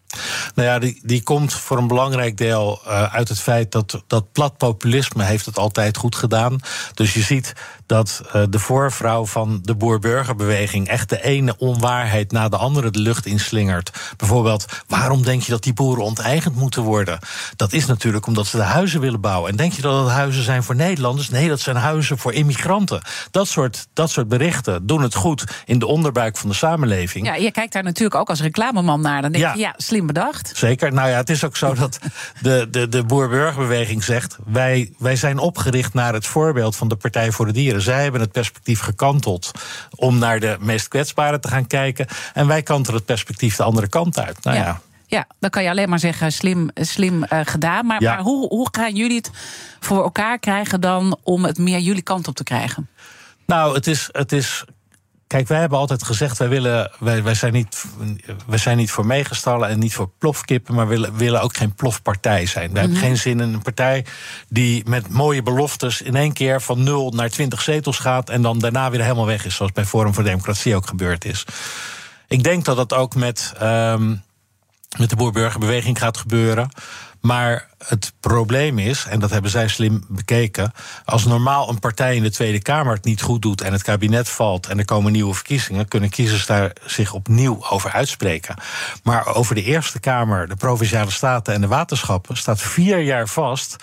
Nou 0.54 0.68
ja, 0.68 0.78
die, 0.78 1.00
die 1.02 1.22
komt 1.22 1.52
voor 1.52 1.78
een 1.78 1.86
belangrijk 1.86 2.36
deel 2.36 2.80
uh, 2.86 3.14
uit 3.14 3.28
het 3.28 3.40
feit 3.40 3.72
dat 3.72 4.02
dat 4.06 4.32
plat 4.32 4.56
populisme 4.56 5.24
heeft 5.24 5.46
het 5.46 5.58
altijd 5.58 5.96
goed 5.96 6.14
gedaan. 6.14 6.58
Dus 6.94 7.14
je 7.14 7.20
ziet 7.20 7.52
dat 7.86 8.22
uh, 8.26 8.42
de 8.50 8.58
voorvrouw 8.58 9.26
van 9.26 9.58
de 9.62 9.74
boer-burgerbeweging 9.74 10.88
echt 10.88 11.08
de 11.08 11.22
ene 11.22 11.56
onwaarheid 11.58 12.32
na 12.32 12.48
de 12.48 12.56
andere 12.56 12.90
de 12.90 12.98
lucht 12.98 13.26
inslingert. 13.26 13.90
Bijvoorbeeld, 14.16 14.64
waarom 14.86 15.22
denk 15.22 15.42
je 15.42 15.50
dat 15.50 15.62
die 15.62 15.72
boeren 15.72 16.04
onteigend 16.04 16.54
moeten 16.54 16.82
worden? 16.82 17.18
Dat 17.56 17.72
is 17.72 17.86
natuurlijk 17.86 18.26
omdat 18.26 18.46
ze 18.46 18.56
de 18.56 18.62
huizen 18.62 19.00
willen 19.00 19.20
bouwen. 19.20 19.50
En 19.50 19.56
denk 19.56 19.72
je 19.72 19.82
dat 19.82 20.04
het 20.04 20.12
huizen 20.12 20.42
zijn 20.42 20.62
voor 20.62 20.74
Nederlanders? 20.74 21.28
Nee, 21.28 21.48
dat 21.48 21.60
zijn 21.60 21.76
huizen 21.76 22.18
voor 22.18 22.32
immigranten. 22.32 23.02
Dat 23.30 23.48
soort, 23.48 23.86
dat 23.92 24.10
soort 24.10 24.28
berichten 24.28 24.86
doen 24.86 25.02
het 25.02 25.14
goed 25.14 25.44
in 25.64 25.78
de 25.78 25.86
onderbuik 25.86 26.36
van 26.36 26.48
de 26.48 26.54
samenleving. 26.54 27.26
Ja, 27.26 27.49
je 27.54 27.56
kijkt 27.60 27.72
daar 27.72 27.82
natuurlijk 27.82 28.20
ook 28.20 28.28
als 28.28 28.40
reclameman 28.40 29.00
naar. 29.00 29.22
Dan 29.22 29.32
denk 29.32 29.44
Ja. 29.44 29.52
je, 29.52 29.58
ja, 29.58 29.74
slim 29.76 30.06
bedacht. 30.06 30.52
Zeker. 30.54 30.92
Nou 30.92 31.08
ja, 31.08 31.16
het 31.16 31.30
is 31.30 31.44
ook 31.44 31.56
zo 31.56 31.74
dat 31.74 31.98
de, 32.40 32.68
de, 32.70 32.88
de 32.88 33.02
boer-burgerbeweging 33.04 34.04
zegt... 34.04 34.36
Wij, 34.46 34.92
wij 34.98 35.16
zijn 35.16 35.38
opgericht 35.38 35.94
naar 35.94 36.12
het 36.14 36.26
voorbeeld 36.26 36.76
van 36.76 36.88
de 36.88 36.96
Partij 36.96 37.30
voor 37.32 37.46
de 37.46 37.52
Dieren. 37.52 37.82
Zij 37.82 38.02
hebben 38.02 38.20
het 38.20 38.32
perspectief 38.32 38.80
gekanteld 38.80 39.50
om 39.94 40.18
naar 40.18 40.40
de 40.40 40.56
meest 40.60 40.88
kwetsbaren 40.88 41.40
te 41.40 41.48
gaan 41.48 41.66
kijken. 41.66 42.06
En 42.34 42.46
wij 42.46 42.62
kantelen 42.62 42.96
het 42.96 43.06
perspectief 43.06 43.56
de 43.56 43.62
andere 43.62 43.88
kant 43.88 44.18
uit. 44.18 44.44
Nou 44.44 44.56
ja. 44.56 44.80
Ja, 45.06 45.26
dan 45.38 45.50
kan 45.50 45.62
je 45.62 45.70
alleen 45.70 45.88
maar 45.88 45.98
zeggen 45.98 46.32
slim, 46.32 46.70
slim 46.74 47.24
uh, 47.32 47.40
gedaan. 47.44 47.86
Maar, 47.86 48.02
Ja. 48.02 48.14
maar 48.14 48.22
hoe, 48.22 48.48
hoe 48.48 48.68
gaan 48.70 48.94
jullie 48.94 49.16
het 49.16 49.30
voor 49.80 50.02
elkaar 50.02 50.38
krijgen 50.38 50.80
dan 50.80 51.18
om 51.22 51.44
het 51.44 51.58
meer 51.58 51.78
jullie 51.78 52.02
kant 52.02 52.28
op 52.28 52.34
te 52.34 52.44
krijgen? 52.44 52.88
Nou, 53.46 53.74
het 53.74 53.86
is, 53.86 54.08
het 54.12 54.32
is 54.32 54.64
Kijk, 55.30 55.48
wij 55.48 55.60
hebben 55.60 55.78
altijd 55.78 56.02
gezegd, 56.02 56.38
wij, 56.38 56.48
willen, 56.48 56.90
wij, 56.98 57.22
wij, 57.22 57.34
zijn, 57.34 57.52
niet, 57.52 57.84
wij 58.46 58.58
zijn 58.58 58.76
niet 58.76 58.90
voor 58.90 59.06
meegestallen 59.06 59.68
en 59.68 59.78
niet 59.78 59.94
voor 59.94 60.10
plofkippen, 60.18 60.74
maar 60.74 60.88
willen, 60.88 61.16
willen 61.16 61.42
ook 61.42 61.56
geen 61.56 61.74
plofpartij 61.74 62.46
zijn. 62.46 62.72
We 62.72 62.78
hebben 62.78 62.96
geen 62.96 63.16
zin 63.16 63.40
in 63.40 63.52
een 63.52 63.62
partij 63.62 64.04
die 64.48 64.88
met 64.88 65.08
mooie 65.08 65.42
beloftes 65.42 66.02
in 66.02 66.16
één 66.16 66.32
keer 66.32 66.60
van 66.60 66.82
0 66.82 67.10
naar 67.10 67.30
20 67.30 67.62
zetels 67.62 67.98
gaat 67.98 68.30
en 68.30 68.42
dan 68.42 68.58
daarna 68.58 68.90
weer 68.90 69.02
helemaal 69.02 69.26
weg 69.26 69.44
is, 69.44 69.54
zoals 69.54 69.72
bij 69.72 69.84
Forum 69.84 70.14
voor 70.14 70.24
Democratie 70.24 70.76
ook 70.76 70.86
gebeurd 70.86 71.24
is. 71.24 71.44
Ik 72.28 72.42
denk 72.42 72.64
dat 72.64 72.76
dat 72.76 72.94
ook 72.94 73.14
met, 73.14 73.52
ehm, 73.58 74.14
met 74.98 75.10
de 75.10 75.16
boerburgerbeweging 75.16 75.98
gaat 75.98 76.16
gebeuren. 76.16 76.68
Maar 77.20 77.68
het 77.86 78.12
probleem 78.20 78.78
is, 78.78 79.04
en 79.04 79.20
dat 79.20 79.30
hebben 79.30 79.50
zij 79.50 79.68
slim 79.68 80.04
bekeken. 80.08 80.72
Als 81.04 81.24
normaal 81.24 81.68
een 81.68 81.78
partij 81.78 82.16
in 82.16 82.22
de 82.22 82.30
Tweede 82.30 82.62
Kamer 82.62 82.94
het 82.94 83.04
niet 83.04 83.22
goed 83.22 83.42
doet 83.42 83.60
en 83.60 83.72
het 83.72 83.82
kabinet 83.82 84.28
valt 84.28 84.66
en 84.66 84.78
er 84.78 84.84
komen 84.84 85.12
nieuwe 85.12 85.34
verkiezingen, 85.34 85.88
kunnen 85.88 86.10
kiezers 86.10 86.46
daar 86.46 86.72
zich 86.86 87.12
opnieuw 87.12 87.66
over 87.70 87.90
uitspreken. 87.90 88.54
Maar 89.02 89.26
over 89.26 89.54
de 89.54 89.62
Eerste 89.62 90.00
Kamer, 90.00 90.48
de 90.48 90.56
provinciale 90.56 91.10
staten 91.10 91.54
en 91.54 91.60
de 91.60 91.66
waterschappen 91.66 92.36
staat 92.36 92.62
vier 92.62 92.98
jaar 92.98 93.28
vast 93.28 93.76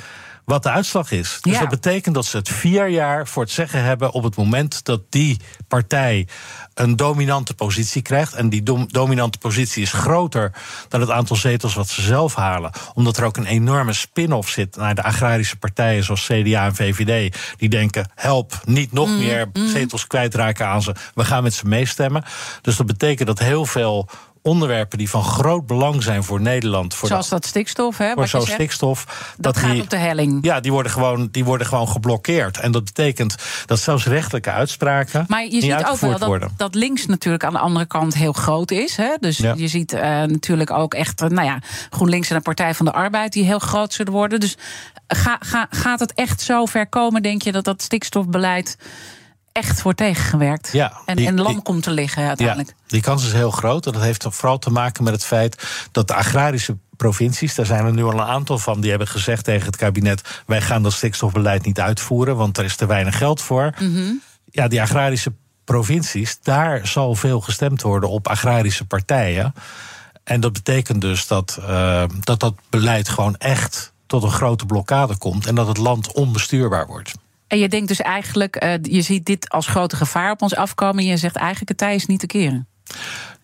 wat 0.48 0.64
de 0.64 0.70
uitslag 0.70 1.12
is. 1.12 1.38
Dus 1.42 1.54
Ja. 1.54 1.60
dat 1.60 1.70
betekent 1.70 2.16
dat 2.16 2.26
ze 2.26 2.38
het 2.38 2.50
vier 2.50 2.88
jaar 2.88 3.28
voor 3.28 3.44
het 3.44 3.52
zeggen 3.52 3.84
hebben 3.84 4.12
op 4.12 4.24
het 4.24 4.36
moment 4.36 4.86
dat 4.86 5.02
die 5.10 5.40
partij 5.68 6.28
een 6.74 6.96
dominante 6.96 7.54
positie 7.54 8.02
krijgt. 8.02 8.34
En 8.34 8.50
die 8.50 8.64
dom- 8.64 8.88
dominante 8.92 9.38
positie 9.38 9.82
is 9.82 9.92
groter 9.92 10.52
dan 10.90 11.02
het 11.02 11.10
aantal 11.10 11.36
zetels 11.36 11.74
wat 11.76 11.88
ze 11.90 12.02
zelf 12.02 12.36
halen. 12.36 12.72
Omdat 12.94 13.18
er 13.18 13.24
ook 13.26 13.38
een 13.38 13.46
enorme 13.46 13.94
spin-off 13.94 14.50
zit 14.50 14.76
naar 14.76 14.96
de 14.96 15.04
agrarische 15.04 15.56
partijen 15.58 16.04
zoals 16.04 16.26
CDA 16.26 16.66
en 16.66 16.76
VVD. 16.76 17.38
Die 17.58 17.70
denken: 17.70 18.12
help, 18.16 18.62
niet 18.66 18.92
nog 18.92 19.10
meer 19.10 19.50
zetels 19.54 20.08
kwijtraken 20.08 20.68
aan 20.68 20.82
ze. 20.82 20.96
We 21.14 21.26
gaan 21.26 21.44
met 21.44 21.54
ze 21.54 21.66
meestemmen. 21.68 22.24
Dus 22.62 22.76
dat 22.76 22.86
betekent 22.86 23.28
dat 23.28 23.40
heel 23.40 23.66
veel 23.66 24.10
onderwerpen 24.48 24.98
die 24.98 25.10
van 25.10 25.24
groot 25.24 25.68
belang 25.68 26.04
zijn 26.04 26.24
voor 26.24 26.42
Nederland. 26.42 26.94
Voor 26.94 27.08
Zoals 27.08 27.30
dat 27.30 27.46
stikstof, 27.46 27.98
hè? 27.98 28.14
voor 28.14 28.28
zo'n 28.28 28.42
stikstof. 28.42 29.34
dat 29.38 29.58
gaat 29.58 29.72
die, 29.72 29.82
op 29.82 29.90
de 29.90 29.98
helling. 29.98 30.38
ja, 30.42 30.60
die 30.60 30.72
worden, 30.72 30.92
gewoon, 30.92 31.28
die 31.32 31.46
worden 31.46 31.68
gewoon 31.68 31.88
geblokkeerd. 31.88 32.58
En 32.58 32.72
dat 32.72 32.84
betekent 32.84 33.36
dat 33.66 33.80
zelfs 33.80 34.06
rechtelijke 34.06 34.52
uitspraken 34.52 35.26
Maar 35.28 35.44
je 35.44 35.50
niet 35.50 35.64
ziet 35.64 35.86
ook 35.86 35.98
wel 36.00 36.12
dat, 36.12 36.28
worden. 36.28 36.52
dat 36.58 36.76
links 36.76 37.06
natuurlijk 37.06 37.44
aan 37.44 37.54
de 37.54 37.60
andere 37.60 37.86
kant 37.86 38.14
heel 38.14 38.34
groot 38.34 38.72
is. 38.72 38.96
Hè? 38.96 39.16
Dus 39.20 39.38
Ja. 39.38 39.54
je 39.58 39.68
ziet 39.68 39.94
eh, 39.94 40.02
natuurlijk 40.24 40.72
ook 40.72 40.94
echt, 40.94 41.22
eh, 41.22 41.30
nou 41.30 41.48
ja, 41.48 41.60
GroenLinks 41.90 42.30
en 42.30 42.36
de 42.36 42.42
Partij 42.42 42.74
van 42.74 42.86
de 42.86 42.92
Arbeid 42.94 43.34
die 43.34 43.44
heel 43.44 43.60
groot 43.60 43.94
zullen 43.94 44.14
worden. 44.14 44.40
Dus 44.40 44.58
ga, 45.08 45.38
ga, 45.40 45.68
gaat 45.70 46.00
het 46.00 46.14
echt 46.14 46.42
zo 46.42 46.66
ver 46.66 46.88
komen, 46.88 47.22
denk 47.22 47.42
je, 47.42 47.52
dat 47.52 47.64
dat 47.64 47.82
stikstofbeleid 47.82 48.78
echt 49.58 49.82
wordt 49.82 49.98
tegengewerkt? 49.98 50.70
Ja, 50.72 50.93
en, 51.06 51.15
die- 51.15 51.28
en 51.28 51.36
lam 51.41 51.54
die- 51.54 51.62
komt 51.62 51.84
te 51.84 51.91
liggen 51.91 52.28
uiteindelijk. 52.28 52.70
Ja, 52.70 52.84
die 52.88 53.02
kans 53.02 53.26
is 53.26 53.34
heel 53.34 53.52
groot. 53.52 53.86
En 53.86 53.91
dat 53.91 54.02
heeft 54.02 54.26
vooral 54.30 54.60
te 54.60 54.70
maken 54.70 55.04
met 55.04 55.13
het 55.13 55.24
feit 55.26 55.63
dat 55.91 56.08
de 56.08 56.13
agrarische 56.13 56.78
provincies, 56.98 57.56
daar 57.56 57.65
zijn 57.65 57.86
er 57.86 57.93
nu 57.93 58.04
al 58.04 58.12
een 58.12 58.22
aantal 58.22 58.58
van, 58.58 58.82
die 58.82 58.89
hebben 58.89 59.08
gezegd 59.08 59.43
tegen 59.43 59.65
het 59.65 59.76
kabinet: 59.76 60.43
wij 60.46 60.62
gaan 60.62 60.84
dat 60.84 60.93
stikstofbeleid 60.93 61.65
niet 61.65 61.80
uitvoeren, 61.80 62.36
want 62.36 62.58
er 62.58 62.63
is 62.65 62.76
te 62.76 62.86
weinig 62.86 63.17
geld 63.17 63.41
voor. 63.41 63.74
Mhm. 63.80 64.12
Ja, 64.52 64.67
die 64.67 64.82
agrarische 64.82 65.34
provincies, 65.63 66.39
daar 66.41 66.88
zal 66.88 67.15
veel 67.15 67.41
gestemd 67.41 67.82
worden 67.82 68.10
op 68.10 68.28
agrarische 68.28 68.86
partijen. 68.86 69.54
En 70.24 70.39
dat 70.39 70.54
betekent 70.54 71.02
dus 71.02 71.28
dat 71.28 71.58
eh, 71.67 72.04
dat, 72.20 72.39
dat 72.39 72.54
beleid 72.70 73.10
gewoon 73.10 73.36
echt 73.38 73.93
tot 74.08 74.24
een 74.24 74.32
grote 74.32 74.65
blokkade 74.65 75.17
komt 75.17 75.48
en 75.48 75.56
dat 75.56 75.67
het 75.67 75.78
land 75.78 76.12
onbestuurbaar 76.13 76.88
wordt. 76.88 77.12
En 77.48 77.58
je 77.58 77.70
denkt 77.70 77.88
dus 77.88 78.02
eigenlijk, 78.02 78.56
eh, 78.56 78.74
je 78.82 79.02
ziet 79.02 79.26
dit 79.26 79.50
als 79.50 79.68
grote 79.68 79.96
gevaar 79.96 80.32
op 80.32 80.42
ons 80.42 80.56
afkomen. 80.56 81.04
En 81.04 81.10
je 81.10 81.18
zegt 81.18 81.36
eigenlijk, 81.36 81.70
het 81.70 81.78
tij 81.78 81.96
is 81.96 82.06
niet 82.06 82.20
te 82.20 82.28
keren. 82.28 82.68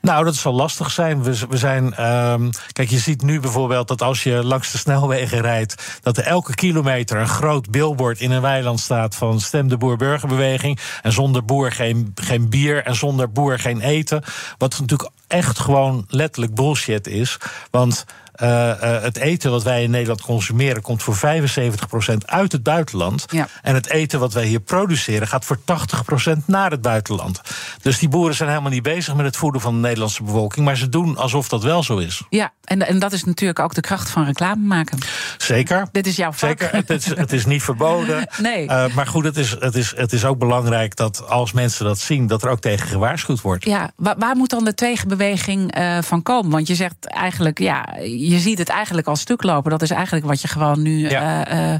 Nou, 0.01 0.25
dat 0.25 0.35
zal 0.35 0.53
lastig 0.53 0.91
zijn. 0.91 1.23
We, 1.23 1.39
we 1.49 1.57
zijn. 1.57 1.93
ehm, 1.93 2.49
kijk, 2.71 2.89
je 2.89 2.97
ziet 2.97 3.21
nu 3.21 3.39
bijvoorbeeld 3.39 3.87
dat 3.87 4.01
als 4.01 4.23
je 4.23 4.43
langs 4.43 4.71
de 4.71 4.77
snelwegen 4.77 5.41
rijdt. 5.41 5.99
dat 6.01 6.17
er 6.17 6.23
elke 6.23 6.55
kilometer 6.55 7.17
een 7.17 7.27
groot 7.27 7.69
billboard 7.71 8.19
in 8.19 8.31
een 8.31 8.41
weiland 8.41 8.79
staat. 8.79 9.15
van 9.15 9.39
stem 9.39 9.67
de 9.67 9.77
boer-burgerbeweging. 9.77 10.79
En 11.01 11.11
zonder 11.11 11.45
boer 11.45 11.71
geen, 11.71 12.11
geen 12.15 12.49
bier. 12.49 12.83
En 12.83 12.95
zonder 12.95 13.31
boer 13.31 13.59
geen 13.59 13.81
eten. 13.81 14.23
Wat 14.57 14.79
natuurlijk 14.79 15.09
echt 15.27 15.59
gewoon 15.59 16.05
letterlijk 16.07 16.55
bullshit 16.55 17.07
is. 17.07 17.37
Want. 17.71 18.05
Eh, 18.33 18.95
eh, 18.95 19.03
het 19.03 19.17
eten 19.17 19.51
wat 19.51 19.63
wij 19.63 19.83
in 19.83 19.91
Nederland 19.91 20.21
consumeren 20.21 20.81
komt 20.81 21.03
voor 21.03 21.15
75% 21.15 22.25
uit 22.25 22.51
het 22.51 22.63
buitenland. 22.63 23.25
Ja. 23.29 23.47
En 23.61 23.75
het 23.75 23.89
eten 23.89 24.19
wat 24.19 24.33
wij 24.33 24.45
hier 24.45 24.59
produceren 24.59 25.27
gaat 25.27 25.45
voor 25.45 25.59
80% 25.63 26.45
naar 26.45 26.71
het 26.71 26.81
buitenland. 26.81 27.41
Dus 27.81 27.99
die 27.99 28.09
boeren 28.09 28.35
zijn 28.35 28.49
helemaal 28.49 28.71
niet 28.71 28.83
bezig 28.83 29.15
met 29.15 29.25
het 29.25 29.37
voeden 29.37 29.61
van 29.61 29.73
de 29.73 29.79
Nederlandse 29.79 30.23
bevolking. 30.23 30.65
Maar 30.65 30.77
ze 30.77 30.89
doen 30.89 31.17
alsof 31.17 31.49
dat 31.49 31.63
wel 31.63 31.83
zo 31.83 31.97
is. 31.97 32.21
Ja, 32.29 32.51
en, 32.63 32.87
en 32.87 32.99
dat 32.99 33.11
is 33.11 33.23
natuurlijk 33.23 33.59
ook 33.59 33.73
de 33.73 33.81
kracht 33.81 34.09
van 34.09 34.25
reclame 34.25 34.65
maken. 34.65 34.97
Zeker. 35.37 35.87
Dit 35.91 36.07
is 36.07 36.15
jouw 36.15 36.31
vak. 36.31 36.49
Zeker, 36.59 36.75
het 36.75 36.89
is, 36.89 37.05
het 37.05 37.33
is 37.33 37.45
niet 37.45 37.63
verboden. 37.63 38.21
Nee. 38.37 38.67
Eh, 38.67 38.95
maar 38.95 39.07
goed, 39.07 39.23
het 39.23 39.37
is, 39.37 39.55
het, 39.59 39.75
is, 39.75 39.93
het 39.95 40.13
is 40.13 40.25
ook 40.25 40.37
belangrijk 40.37 40.95
dat 40.95 41.27
als 41.27 41.51
mensen 41.51 41.85
dat 41.85 41.99
zien, 41.99 42.27
dat 42.27 42.43
er 42.43 42.49
ook 42.49 42.59
tegen 42.59 42.87
gewaarschuwd 42.87 43.41
wordt. 43.41 43.65
Ja, 43.65 43.91
waar, 43.95 44.15
waar 44.17 44.35
moet 44.35 44.49
dan 44.49 44.63
de 44.63 44.73
tegenbeweging 44.73 45.75
van 46.01 46.21
komen? 46.21 46.51
Want 46.51 46.67
je 46.67 46.75
zegt 46.75 47.05
eigenlijk, 47.05 47.59
ja, 47.59 47.85
je 48.29 48.39
ziet 48.39 48.57
het 48.57 48.69
eigenlijk 48.69 49.07
al 49.07 49.15
stuk 49.15 49.43
lopen. 49.43 49.71
Dat 49.71 49.81
is 49.81 49.89
eigenlijk 49.91 50.25
wat 50.25 50.41
je 50.41 50.47
gewoon 50.47 50.81
nu 50.81 51.09
Ja. 51.09 51.47
eh, 51.47 51.79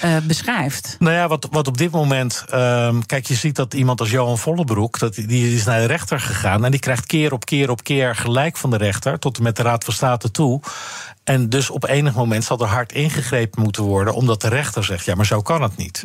eh, 0.00 0.16
beschrijft. 0.22 0.96
Nou 0.98 1.14
ja, 1.14 1.28
wat, 1.28 1.48
wat 1.50 1.66
op 1.68 1.78
dit 1.78 1.90
moment. 1.90 2.44
ehm, 2.50 3.00
kijk, 3.06 3.26
je 3.26 3.34
ziet 3.34 3.56
dat 3.56 3.74
iemand 3.74 4.00
als 4.00 4.10
Johan 4.10 4.38
Vollebroek. 4.38 4.98
Dat, 4.98 5.14
die- 5.14 5.54
is 5.54 5.64
naar 5.64 5.80
de 5.80 5.86
rechter 5.86 6.20
gegaan. 6.20 6.64
En 6.64 6.70
die 6.70 6.80
krijgt 6.80 7.06
keer 7.06 7.32
op 7.32 7.44
keer 7.44 7.70
op 7.70 7.82
keer 7.84 8.16
gelijk 8.16 8.56
van 8.56 8.70
de 8.70 8.76
rechter. 8.76 9.18
Tot 9.18 9.36
en 9.36 9.42
met 9.42 9.56
de 9.56 9.62
Raad 9.62 9.84
van 9.84 9.94
State 9.94 10.30
toe. 10.30 10.60
En 11.24 11.48
dus 11.48 11.70
op 11.70 11.88
enig 11.88 12.14
moment 12.14 12.44
zal 12.44 12.58
er 12.60 12.66
hard 12.66 12.92
ingegrepen 12.92 13.62
moeten 13.62 13.82
worden. 13.82 14.14
Omdat 14.14 14.40
de 14.40 14.48
rechter 14.48 14.84
zegt: 14.84 15.04
ja, 15.04 15.14
maar 15.14 15.26
zo 15.26 15.42
kan 15.42 15.62
het 15.62 15.76
niet. 15.76 16.02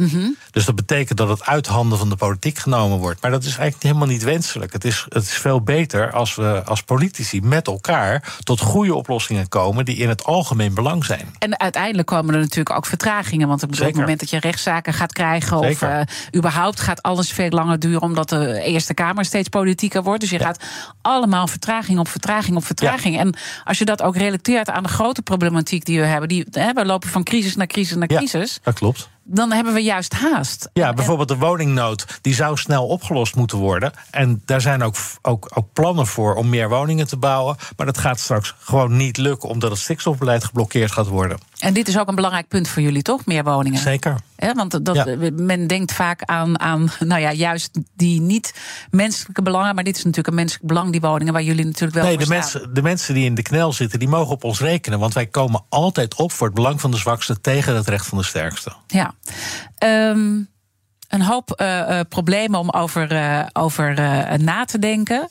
Dus 0.52 0.66
dat 0.66 0.76
betekent 0.76 1.18
dat 1.18 1.30
het 1.30 1.44
uit 1.46 1.68
handen 1.68 1.98
van 1.98 2.10
de 2.10 2.16
politiek 2.16 2.58
genomen 2.58 2.98
wordt. 2.98 3.22
Maar 3.22 3.32
dat 3.32 3.42
is 3.44 3.58
eigenlijk 3.58 3.84
helemaal 3.84 4.08
niet 4.08 4.24
wenselijk. 4.24 4.74
Het 4.74 4.86
is, 4.86 5.06
het 5.10 5.24
is 5.24 5.34
veel 5.34 5.62
beter 5.62 6.12
als 6.12 6.36
we 6.36 6.62
als 6.66 6.82
politici 6.84 7.42
met 7.42 7.68
elkaar. 7.68 8.36
tot 8.44 8.60
goede 8.60 8.96
oplossingen 8.96 9.50
komen. 9.50 9.86
die 9.86 9.96
in 9.98 10.10
het 10.10 10.24
algemeen 10.24 10.74
belang 10.74 11.06
zijn. 11.06 11.36
En 11.40 11.60
uiteindelijk 11.60 12.08
komen 12.08 12.34
er 12.34 12.40
natuurlijk 12.40 12.76
ook 12.76 12.86
vertragingen. 12.86 13.48
Want 13.48 13.64
ik 13.64 13.76
bedoel, 13.78 13.90
op 13.90 13.96
het 13.96 13.96
Zeker. 13.96 14.00
moment 14.00 14.20
dat 14.20 14.30
je 14.30 14.40
rechtszaken 14.40 14.94
gaat 14.94 15.14
krijgen... 15.14 15.58
of 15.58 15.66
Zeker. 15.66 15.90
eh, 15.90 16.02
überhaupt 16.36 16.80
gaat 16.80 17.02
alles 17.02 17.32
veel 17.32 17.50
langer 17.50 17.80
duren... 17.80 18.02
omdat 18.02 18.30
de 18.30 18.62
Eerste 18.62 18.94
Kamer 18.94 19.26
steeds 19.26 19.50
politieker 19.50 20.04
wordt. 20.04 20.22
Dus 20.22 20.30
je 20.30 20.40
gaat 20.40 20.64
allemaal 21.02 21.48
vertraging 21.48 22.00
op 22.00 22.08
vertraging 22.08 22.56
op 22.58 22.66
vertraging. 22.66 23.20
En 23.20 23.36
als 23.64 23.78
je 23.78 23.86
dat 23.86 24.02
ook 24.02 24.16
relateert 24.18 24.70
aan 24.70 24.84
de 24.84 24.90
grote 24.90 25.22
problematiek 25.22 25.86
die 25.86 26.00
we 26.00 26.06
hebben... 26.06 26.30
Die, 26.30 26.46
hè, 26.52 26.74
we 26.74 26.86
lopen 26.86 27.10
van 27.10 27.24
crisis 27.24 27.56
naar 27.56 27.68
crisis 27.68 27.96
naar 27.98 28.12
Ja, 28.12 28.18
crisis... 28.18 28.60
dat 28.64 28.74
klopt. 28.74 29.10
Dan 29.28 29.52
hebben 29.52 29.74
we 29.74 29.80
juist 29.80 30.14
haast. 30.14 30.70
Ja, 30.74 30.94
bijvoorbeeld 30.94 31.28
de 31.28 31.38
woningnood, 31.38 32.20
die 32.22 32.34
zou 32.34 32.58
snel 32.58 32.88
opgelost 32.88 33.36
moeten 33.36 33.58
worden. 33.58 33.92
En 34.12 34.42
daar 34.46 34.62
zijn 34.62 34.84
ook, 34.84 34.96
ook, 35.22 35.52
ook 35.54 35.74
plannen 35.74 36.08
voor 36.08 36.36
om 36.36 36.50
meer 36.50 36.70
woningen 36.70 37.08
te 37.08 37.18
bouwen. 37.18 37.56
Maar 37.78 37.86
dat 37.86 37.98
gaat 37.98 38.20
straks 38.20 38.56
gewoon 38.60 38.98
niet 38.98 39.18
lukken, 39.18 39.50
omdat 39.50 39.72
het 39.72 39.80
stikstofbeleid 39.80 40.44
geblokkeerd 40.44 40.92
gaat 40.92 41.08
worden. 41.08 41.38
En 41.60 41.74
dit 41.74 41.88
is 41.88 41.98
ook 42.00 42.08
een 42.08 42.16
belangrijk 42.16 42.48
punt 42.48 42.68
voor 42.68 42.82
jullie, 42.82 43.02
toch? 43.02 43.26
Meer 43.26 43.44
woningen. 43.44 43.80
Zeker. 43.80 44.16
Want 44.56 44.86
dat, 44.86 44.96
Ja. 44.96 45.32
men 45.32 45.68
denkt 45.68 45.94
vaak 45.94 46.24
aan, 46.24 46.60
aan, 46.60 46.92
nou 47.00 47.22
ja, 47.22 47.32
juist 47.32 47.80
die 47.96 48.22
niet-menselijke 48.22 49.42
belangen. 49.42 49.76
Maar 49.76 49.84
dit 49.84 49.98
is 49.98 50.04
natuurlijk 50.04 50.28
een 50.28 50.36
menselijk 50.36 50.68
belang, 50.68 50.92
die 50.92 51.02
woningen, 51.02 51.34
waar 51.34 51.44
jullie 51.44 51.66
natuurlijk 51.66 51.94
wel 51.94 52.04
Nee, 52.04 52.18
de 52.18 52.28
mensen, 52.28 52.74
de 52.74 52.82
mensen 52.82 53.14
die 53.14 53.26
in 53.26 53.36
de 53.36 53.42
knel 53.42 53.74
zitten, 53.74 54.00
die 54.00 54.08
mogen 54.08 54.34
op 54.34 54.44
ons 54.44 54.60
rekenen. 54.60 55.00
Want 55.00 55.14
wij 55.14 55.26
komen 55.26 55.64
altijd 55.70 56.16
op 56.16 56.32
voor 56.32 56.48
het 56.48 56.56
belang 56.56 56.82
van 56.82 56.92
de 56.92 56.98
zwakste 56.98 57.42
tegen 57.42 57.76
het 57.76 57.88
recht 57.88 58.06
van 58.06 58.18
de 58.18 58.24
sterkste. 58.24 58.72
Ja. 58.88 59.14
Ehm, 59.78 60.40
een 61.08 61.22
hoop 61.22 61.52
eh, 61.52 62.00
eh, 62.00 62.08
problemen 62.10 62.60
om 62.60 62.70
over, 62.70 63.12
eh, 63.12 63.46
over 63.54 63.94
na 64.40 64.66
te 64.66 64.80
denken. 64.80 65.30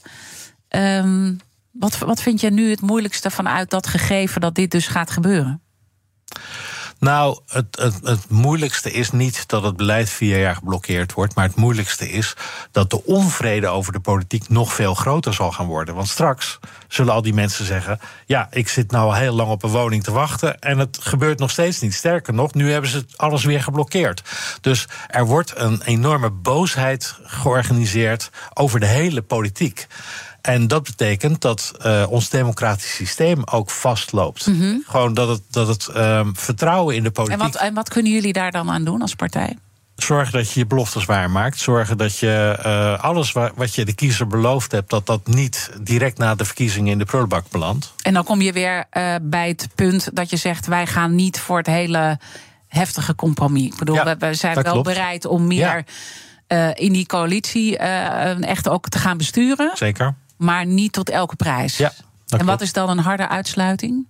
Ehm, 0.68 1.34
wat, 1.70 1.98
wat 1.98 2.22
vind 2.22 2.40
je 2.40 2.50
nu 2.50 2.70
het 2.70 2.80
moeilijkste 2.80 3.30
vanuit 3.30 3.70
dat 3.70 3.86
gegeven 3.86 4.40
dat 4.40 4.54
dit 4.54 4.70
dus 4.70 4.86
gaat 4.86 5.10
gebeuren? 5.10 5.62
Nou, 6.98 7.38
het, 7.46 7.90
het, 8.02 8.30
moeilijkste 8.30 8.92
is 8.92 9.10
niet 9.10 9.48
dat 9.48 9.62
het 9.62 9.76
beleid 9.76 10.10
vier 10.10 10.40
jaar 10.40 10.54
geblokkeerd 10.54 11.12
wordt. 11.12 11.34
Maar 11.34 11.46
het 11.46 11.56
moeilijkste 11.56 12.10
is 12.10 12.36
dat 12.70 12.90
de 12.90 13.04
onvrede 13.04 13.66
over 13.66 13.92
de 13.92 14.00
politiek 14.00 14.48
nog 14.48 14.72
veel 14.72 14.94
groter 14.94 15.34
zal 15.34 15.52
gaan 15.52 15.66
worden. 15.66 15.94
Want 15.94 16.08
straks 16.08 16.58
zullen 16.88 17.12
al 17.12 17.22
die 17.22 17.34
mensen 17.34 17.64
zeggen: 17.64 18.00
Ja, 18.26 18.48
ik 18.50 18.68
zit 18.68 18.90
nou 18.90 19.04
al 19.04 19.14
heel 19.14 19.34
lang 19.34 19.50
op 19.50 19.62
een 19.62 19.70
woning 19.70 20.04
te 20.04 20.12
wachten. 20.12 20.58
En 20.58 20.78
het 20.78 20.98
gebeurt 21.00 21.38
nog 21.38 21.50
steeds 21.50 21.80
niet. 21.80 21.94
Sterker 21.94 22.34
nog, 22.34 22.54
nu 22.54 22.72
hebben 22.72 22.90
ze 22.90 23.04
alles 23.16 23.44
weer 23.44 23.62
geblokkeerd. 23.62 24.22
Dus 24.60 24.88
er 25.06 25.26
wordt 25.26 25.52
een 25.56 25.82
enorme 25.82 26.30
boosheid 26.30 27.14
georganiseerd 27.22 28.30
over 28.54 28.80
de 28.80 28.86
hele 28.86 29.22
politiek. 29.22 29.86
En 30.46 30.68
dat 30.68 30.82
betekent 30.82 31.40
dat 31.40 31.72
eh, 31.80 32.04
ons 32.08 32.28
democratisch 32.28 32.94
systeem 32.94 33.42
ook 33.44 33.70
vastloopt. 33.70 34.50
Gewoon 34.86 35.14
dat 35.14 35.28
het, 35.28 35.42
dat 35.50 35.68
het 35.68 35.86
ehm, 35.86 36.30
vertrouwen 36.34 36.94
in 36.96 37.02
de 37.02 37.06
En 37.08 37.12
politiek. 37.14 37.42
wat, 37.42 37.54
en 37.54 37.74
wat 37.74 37.88
kunnen 37.88 38.12
jullie 38.12 38.32
daar 38.32 38.50
dan 38.50 38.70
aan 38.70 38.84
doen 38.84 39.02
als 39.02 39.14
partij? 39.14 39.58
Zorg 39.96 40.30
dat 40.30 40.52
je 40.52 40.60
je 40.60 40.66
beloftes 40.66 41.04
waarmaakt. 41.04 41.58
Zorgen 41.58 41.96
dat 41.96 42.18
je 42.18 42.58
uh, 42.66 43.04
alles 43.04 43.32
wat 43.32 43.74
je 43.74 43.84
de 43.84 43.94
kiezer 43.94 44.26
beloofd 44.26 44.72
hebt, 44.72 44.90
dat 44.90 45.06
dat 45.06 45.26
niet 45.26 45.70
direct 45.82 46.18
na 46.18 46.34
de 46.34 46.44
verkiezingen 46.44 46.92
in 46.92 46.98
de 46.98 47.04
prullenbak 47.04 47.44
belandt. 47.50 47.92
En 48.02 48.14
dan 48.14 48.24
kom 48.24 48.40
je 48.40 48.52
weer 48.52 48.84
uh, 48.92 49.14
bij 49.22 49.48
het 49.48 49.68
punt 49.74 50.08
dat 50.12 50.30
je 50.30 50.36
zegt: 50.36 50.66
wij 50.66 50.86
gaan 50.86 51.14
niet 51.14 51.40
voor 51.40 51.56
het 51.58 51.66
hele 51.66 52.18
heftige 52.68 53.14
compromis. 53.14 53.64
Ik 53.66 53.76
bedoel, 53.78 53.94
Ja, 53.94 54.16
we 54.16 54.34
zijn 54.34 54.54
wel 54.54 54.72
klopt. 54.72 54.88
bereid 54.88 55.24
om 55.24 55.46
meer 55.46 55.84
Ja. 56.48 56.68
uh, 56.68 56.84
in 56.84 56.92
die 56.92 57.06
coalitie 57.06 57.76
echt 58.40 58.68
ook 58.68 58.88
te 58.88 58.98
gaan 58.98 59.16
besturen, 59.16 59.70
Zeker. 59.74 60.14
Maar 60.36 60.66
niet 60.66 60.92
tot 60.92 61.10
elke 61.10 61.36
prijs. 61.36 61.76
Ja, 61.76 61.92
en 62.26 62.46
wat 62.46 62.60
is 62.60 62.72
dan 62.72 62.88
een 62.88 62.98
harde 62.98 63.28
uitsluiting? 63.28 64.06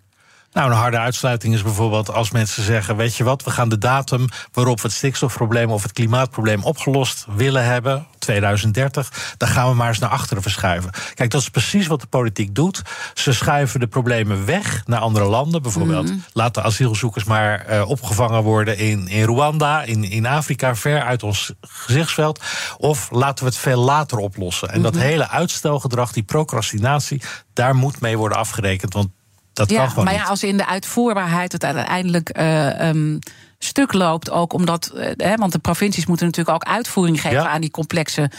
Nou, 0.57 0.71
een 0.71 0.77
harde 0.77 0.99
uitsluiting 0.99 1.55
is 1.55 1.63
bijvoorbeeld 1.63 2.13
als 2.13 2.31
mensen 2.31 2.63
zeggen: 2.63 2.97
Weet 2.97 3.17
je 3.17 3.25
wat, 3.25 3.45
we 3.45 3.51
gaan 3.51 3.69
de 3.69 3.79
datum 3.79 4.29
waarop 4.53 4.81
we 4.81 4.87
het 4.87 4.97
stikstofprobleem 4.97 5.71
of 5.71 5.83
het 5.83 5.93
klimaatprobleem 5.93 6.63
opgelost 6.63 7.27
willen 7.35 7.65
hebben, 7.65 8.07
2030, 8.19 9.35
dan 9.37 9.49
gaan 9.49 9.69
we 9.69 9.75
maar 9.75 9.89
eens 9.89 9.99
naar 9.99 10.11
achteren 10.11 10.43
verschuiven. 10.43 10.91
Kijk, 11.15 11.31
dat 11.31 11.41
is 11.41 11.49
precies 11.49 11.87
wat 11.87 12.01
de 12.01 12.07
politiek 12.07 12.55
doet. 12.55 12.83
Ze 13.15 13.33
schuiven 13.33 13.81
de 13.81 13.87
problemen 13.87 14.47
weg 14.47 14.83
naar 14.87 15.01
andere 15.01 15.25
landen. 15.25 15.63
Bijvoorbeeld, 15.63 16.13
laten 16.33 16.63
asielzoekers 16.63 17.25
maar 17.25 17.61
eh, 17.61 17.89
opgevangen 17.89 18.43
worden 18.43 18.79
in, 18.79 19.09
in 19.09 19.25
Rwanda, 19.25 19.83
in, 19.83 20.05
in 20.05 20.27
Afrika, 20.27 20.75
ver 20.75 21.03
uit 21.03 21.23
ons 21.23 21.53
gezichtsveld. 21.61 22.43
Of 22.79 23.11
laten 23.11 23.45
we 23.45 23.51
het 23.51 23.59
veel 23.59 23.81
later 23.81 24.19
oplossen. 24.19 24.69
En 24.69 24.83
dat 24.83 24.97
hele 24.97 25.29
uitstelgedrag, 25.29 26.13
die 26.13 26.23
procrastinatie, 26.23 27.23
daar 27.53 27.75
moet 27.75 28.01
mee 28.01 28.19
worden 28.19 28.39
afgerekend. 28.39 28.93
Want 28.93 29.09
dat 29.57 29.67
kan 29.67 29.77
Ja, 29.77 29.89
gewoon 29.89 30.05
maar 30.05 30.13
niet. 30.13 30.23
ja, 30.23 30.29
als 30.29 30.43
in 30.43 30.57
de 30.57 30.67
uitvoerbaarheid 30.67 31.53
het 31.53 31.65
uiteindelijk 31.65 32.29
eh, 32.29 32.89
ehm, 32.89 33.19
stuk 33.59 33.93
loopt, 33.93 34.31
ook 34.31 34.53
omdat, 34.53 34.87
eh, 34.89 35.11
hè, 35.17 35.35
want 35.37 35.53
de 35.53 35.59
provincies 35.59 36.07
moeten 36.07 36.27
natuurlijk 36.27 36.57
ook 36.57 36.71
uitvoering 36.73 37.21
geven 37.21 37.37
Ja. 37.43 37.49
aan 37.49 37.61
die 37.61 37.71
complexe 37.71 38.31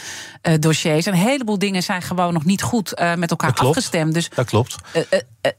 eh, 0.42 0.54
dossiers. 0.60 1.06
En 1.06 1.12
een 1.12 1.18
heleboel 1.18 1.58
dingen 1.58 1.82
zijn 1.82 2.02
gewoon 2.02 2.32
nog 2.32 2.44
niet 2.44 2.62
goed 2.62 2.92
met 3.16 3.30
elkaar 3.30 3.48
Dat 3.50 3.58
klopt. 3.58 3.76
afgestemd. 3.76 4.14
Dus 4.14 4.28
Dat 4.34 4.46
klopt. 4.46 4.76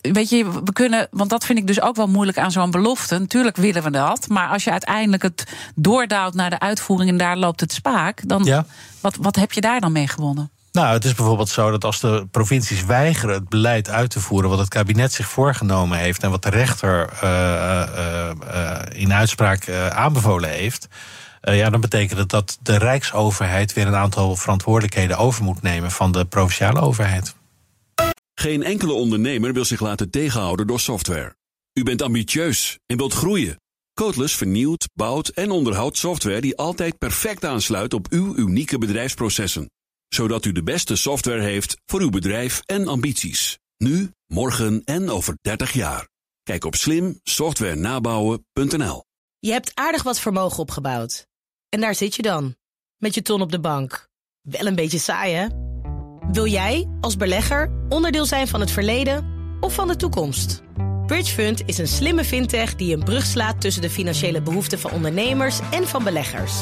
weet 0.02 0.30
je, 0.30 0.52
we 0.64 0.74
kunnen, 0.74 1.08
want 1.12 1.30
dat 1.30 1.46
vind 1.46 1.60
ik 1.60 1.68
dus 1.68 1.82
ook 1.82 1.96
wel 1.96 2.08
moeilijk 2.08 2.38
aan 2.38 2.52
zo'n 2.52 2.72
belofte. 2.72 3.18
Natuurlijk 3.20 3.58
willen 3.58 3.84
we 3.84 3.90
dat, 3.92 4.28
maar 4.28 4.48
als 4.50 4.64
je 4.64 4.72
uiteindelijk 4.72 5.24
het 5.24 5.44
doordouwt 5.76 6.34
naar 6.34 6.50
de 6.50 6.60
uitvoering 6.60 7.10
en 7.10 7.18
daar 7.18 7.38
loopt 7.38 7.60
het 7.60 7.72
spaak, 7.74 8.22
dan 8.28 8.44
Ja. 8.44 8.66
wat, 9.02 9.16
wat 9.16 9.36
heb 9.36 9.52
je 9.52 9.62
daar 9.62 9.80
dan 9.80 9.92
mee 9.92 10.08
gewonnen? 10.08 10.52
Nou, 10.72 10.94
het 10.94 11.06
is 11.06 11.14
bijvoorbeeld 11.14 11.50
zo 11.50 11.72
dat 11.72 11.84
als 11.84 12.00
de 12.00 12.28
provincies 12.32 12.86
weigeren 12.86 13.36
het 13.36 13.50
beleid 13.50 13.90
uit 13.90 14.10
te 14.10 14.20
voeren 14.20 14.50
wat 14.50 14.60
het 14.60 14.68
kabinet 14.68 15.14
zich 15.14 15.28
voorgenomen 15.28 15.98
heeft 15.98 16.24
en 16.24 16.30
wat 16.30 16.44
de 16.44 16.50
rechter 16.50 17.10
eh, 17.22 17.82
eh, 17.82 18.30
eh, 18.30 19.02
in 19.02 19.14
uitspraak 19.14 19.70
aanbevolen 19.90 20.50
heeft. 20.50 20.88
ja, 21.42 21.70
dan 21.70 21.82
betekent 21.82 22.20
het 22.20 22.30
dat 22.30 22.58
de 22.62 22.78
Rijksoverheid 22.78 23.74
weer 23.74 23.88
een 23.88 23.96
aantal 23.96 24.36
verantwoordelijkheden 24.36 25.18
over 25.18 25.44
moet 25.44 25.62
nemen 25.62 25.92
van 25.92 26.12
de 26.12 26.26
provinciale 26.26 26.80
overheid. 26.80 27.36
Geen 28.34 28.64
enkele 28.64 28.94
ondernemer 28.94 29.54
wil 29.54 29.66
zich 29.66 29.80
laten 29.80 30.10
tegenhouden 30.10 30.68
door 30.68 30.80
software. 30.80 31.36
U 31.74 31.84
bent 31.84 32.02
ambitieus 32.02 32.80
en 32.86 32.98
wilt 32.98 33.14
groeien. 33.14 33.60
Codeless 33.94 34.36
vernieuwt, 34.36 34.90
bouwt 34.94 35.28
en 35.28 35.52
onderhoudt 35.52 35.98
software 35.98 36.42
die 36.42 36.58
altijd 36.58 36.98
perfect 36.98 37.46
aansluit 37.46 37.94
op 37.94 38.08
uw 38.10 38.36
unieke 38.36 38.78
bedrijfsprocessen. 38.78 39.70
Zodat 40.10 40.46
u 40.46 40.52
de 40.52 40.64
beste 40.64 40.96
software 40.96 41.42
heeft 41.42 41.78
voor 41.86 42.02
uw 42.02 42.10
bedrijf 42.10 42.62
en 42.66 42.88
ambities. 42.88 43.60
Nu, 43.78 44.12
morgen 44.28 44.82
en 44.86 45.10
over 45.10 45.38
30 45.42 45.74
jaar. 45.74 46.08
Kijk 46.44 46.66
op 46.66 46.76
slimsoftwarenabouwen.nl. 46.76 49.04
Je 49.40 49.52
hebt 49.52 49.72
aardig 49.74 50.04
wat 50.04 50.20
vermogen 50.20 50.60
opgebouwd. 50.60 51.28
En 51.70 51.80
daar 51.80 51.96
zit 51.96 52.16
je 52.16 52.22
dan, 52.22 52.56
met 52.98 53.14
je 53.14 53.22
ton 53.22 53.42
op 53.42 53.52
de 53.52 53.60
bank. 53.60 54.08
Wel 54.42 54.68
een 54.68 54.76
beetje 54.76 55.00
saai, 55.00 55.34
hè? 55.34 55.48
Wil 56.32 56.46
jij, 56.46 56.88
als 57.02 57.18
belegger, 57.18 57.72
onderdeel 57.90 58.26
zijn 58.26 58.48
van 58.48 58.60
het 58.60 58.72
verleden 58.72 59.26
of 59.60 59.74
van 59.74 59.88
de 59.88 59.96
toekomst? 59.96 60.62
Bridgefund 61.06 61.62
is 61.66 61.78
een 61.78 61.88
slimme 61.88 62.24
fintech 62.24 62.76
die 62.76 62.96
een 62.96 63.04
brug 63.04 63.26
slaat 63.26 63.62
tussen 63.62 63.82
de 63.82 63.90
financiële 63.90 64.42
behoeften 64.42 64.80
van 64.80 64.92
ondernemers 64.92 65.60
en 65.72 65.88
van 65.88 66.04
beleggers. 66.04 66.54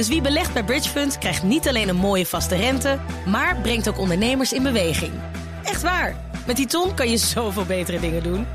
Dus 0.00 0.08
wie 0.08 0.20
belegt 0.20 0.52
bij 0.52 0.64
Bridgefund 0.64 1.18
krijgt 1.18 1.42
niet 1.42 1.68
alleen 1.68 1.88
een 1.88 1.96
mooie 1.96 2.26
vaste 2.26 2.56
rente, 2.56 2.98
maar 3.26 3.56
brengt 3.56 3.88
ook 3.88 3.98
ondernemers 3.98 4.52
in 4.52 4.62
beweging. 4.62 5.12
Echt 5.64 5.82
waar, 5.82 6.16
met 6.46 6.56
die 6.56 6.66
ton 6.66 6.94
kan 6.94 7.10
je 7.10 7.16
zoveel 7.36 7.64
betere 7.64 8.00
dingen 8.00 8.22
doen. 8.22 8.46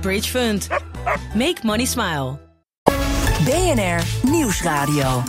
Bridgefund. 0.00 0.68
Make 1.34 1.56
money 1.62 1.84
smile. 1.84 2.38
BNR 3.44 4.30
Nieuwsradio. 4.30 5.22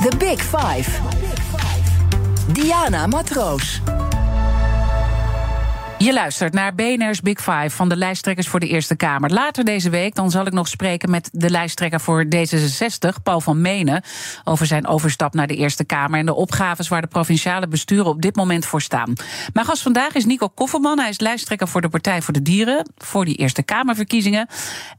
The 0.00 0.16
Big 0.18 0.40
Five. 0.40 0.90
Diana 2.52 3.06
Matroos. 3.06 3.80
Je 6.02 6.12
luistert 6.12 6.52
naar 6.52 6.74
BNR's 6.74 7.20
Big 7.20 7.38
Five 7.38 7.70
van 7.70 7.88
de 7.88 7.96
lijsttrekkers 7.96 8.48
voor 8.48 8.60
de 8.60 8.68
Eerste 8.68 8.96
Kamer. 8.96 9.30
Later 9.30 9.64
deze 9.64 9.90
week 9.90 10.14
dan 10.14 10.30
zal 10.30 10.46
ik 10.46 10.52
nog 10.52 10.68
spreken 10.68 11.10
met 11.10 11.28
de 11.32 11.50
lijsttrekker 11.50 12.00
voor 12.00 12.24
D66, 12.24 13.22
Paul 13.22 13.40
van 13.40 13.60
Menen, 13.60 14.02
over 14.44 14.66
zijn 14.66 14.86
overstap 14.86 15.34
naar 15.34 15.46
de 15.46 15.56
Eerste 15.56 15.84
Kamer 15.84 16.18
en 16.18 16.26
de 16.26 16.34
opgaves 16.34 16.88
waar 16.88 17.00
de 17.00 17.06
provinciale 17.06 17.68
besturen 17.68 18.06
op 18.06 18.22
dit 18.22 18.36
moment 18.36 18.66
voor 18.66 18.82
staan. 18.82 19.12
Mijn 19.52 19.66
gast 19.66 19.82
vandaag 19.82 20.14
is 20.14 20.24
Nico 20.24 20.48
Kofferman. 20.48 20.98
Hij 20.98 21.08
is 21.08 21.20
lijsttrekker 21.20 21.68
voor 21.68 21.80
de 21.80 21.88
Partij 21.88 22.22
voor 22.22 22.34
de 22.34 22.42
Dieren 22.42 22.90
voor 22.96 23.24
die 23.24 23.36
Eerste 23.36 23.62
Kamerverkiezingen. 23.62 24.46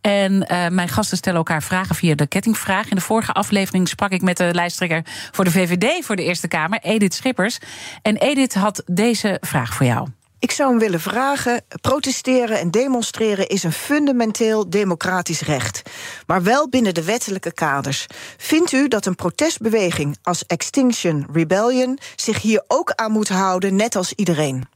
En 0.02 0.34
uh, 0.34 0.68
mijn 0.68 0.90
gasten 0.90 1.18
stellen 1.18 1.38
elkaar 1.38 1.64
vragen 1.64 1.96
via 1.96 2.16
de 2.16 2.28
kettingvraag. 2.28 2.90
In 2.90 2.96
de 2.96 3.02
vorige 3.02 3.32
aflevering 3.32 3.88
sprak 3.88 4.12
ik 4.12 4.22
met 4.22 4.38
de 4.38 4.50
lijsttrekker 4.54 5.02
voor 5.32 5.44
de 5.44 5.52
VVD 5.52 6.06
voor 6.06 6.16
de 6.16 6.24
Eerste 6.24 6.48
Kamer, 6.48 6.80
Edith 6.82 7.14
Schippers. 7.14 7.60
En 8.02 8.18
Edith 8.18 8.54
had 8.54 8.84
deze 8.86 9.38
vraag 9.42 9.74
voor 9.74 9.86
jou. 9.86 10.08
Ik 10.44 10.52
zou 10.52 10.70
hem 10.70 10.80
willen 10.80 11.00
vragen: 11.00 11.62
protesteren 11.82 12.60
en 12.60 12.72
demonstreren 12.72 13.48
is 13.48 13.64
een 13.64 13.72
fundamenteel 13.72 14.70
democratisch 14.70 15.42
recht, 15.42 15.82
maar 16.28 16.44
wel 16.44 16.70
binnen 16.70 16.94
de 16.94 17.04
wettelijke 17.04 17.54
kaders. 17.54 18.08
Vindt 18.38 18.72
u 18.72 18.88
dat 18.88 19.06
een 19.06 19.16
protestbeweging 19.16 20.18
als 20.22 20.46
Extinction 20.46 21.28
Rebellion 21.34 22.00
zich 22.16 22.42
hier 22.42 22.64
ook 22.68 22.92
aan 22.92 23.12
moet 23.12 23.30
houden, 23.30 23.76
net 23.76 23.96
als 23.96 24.14
iedereen? 24.14 24.73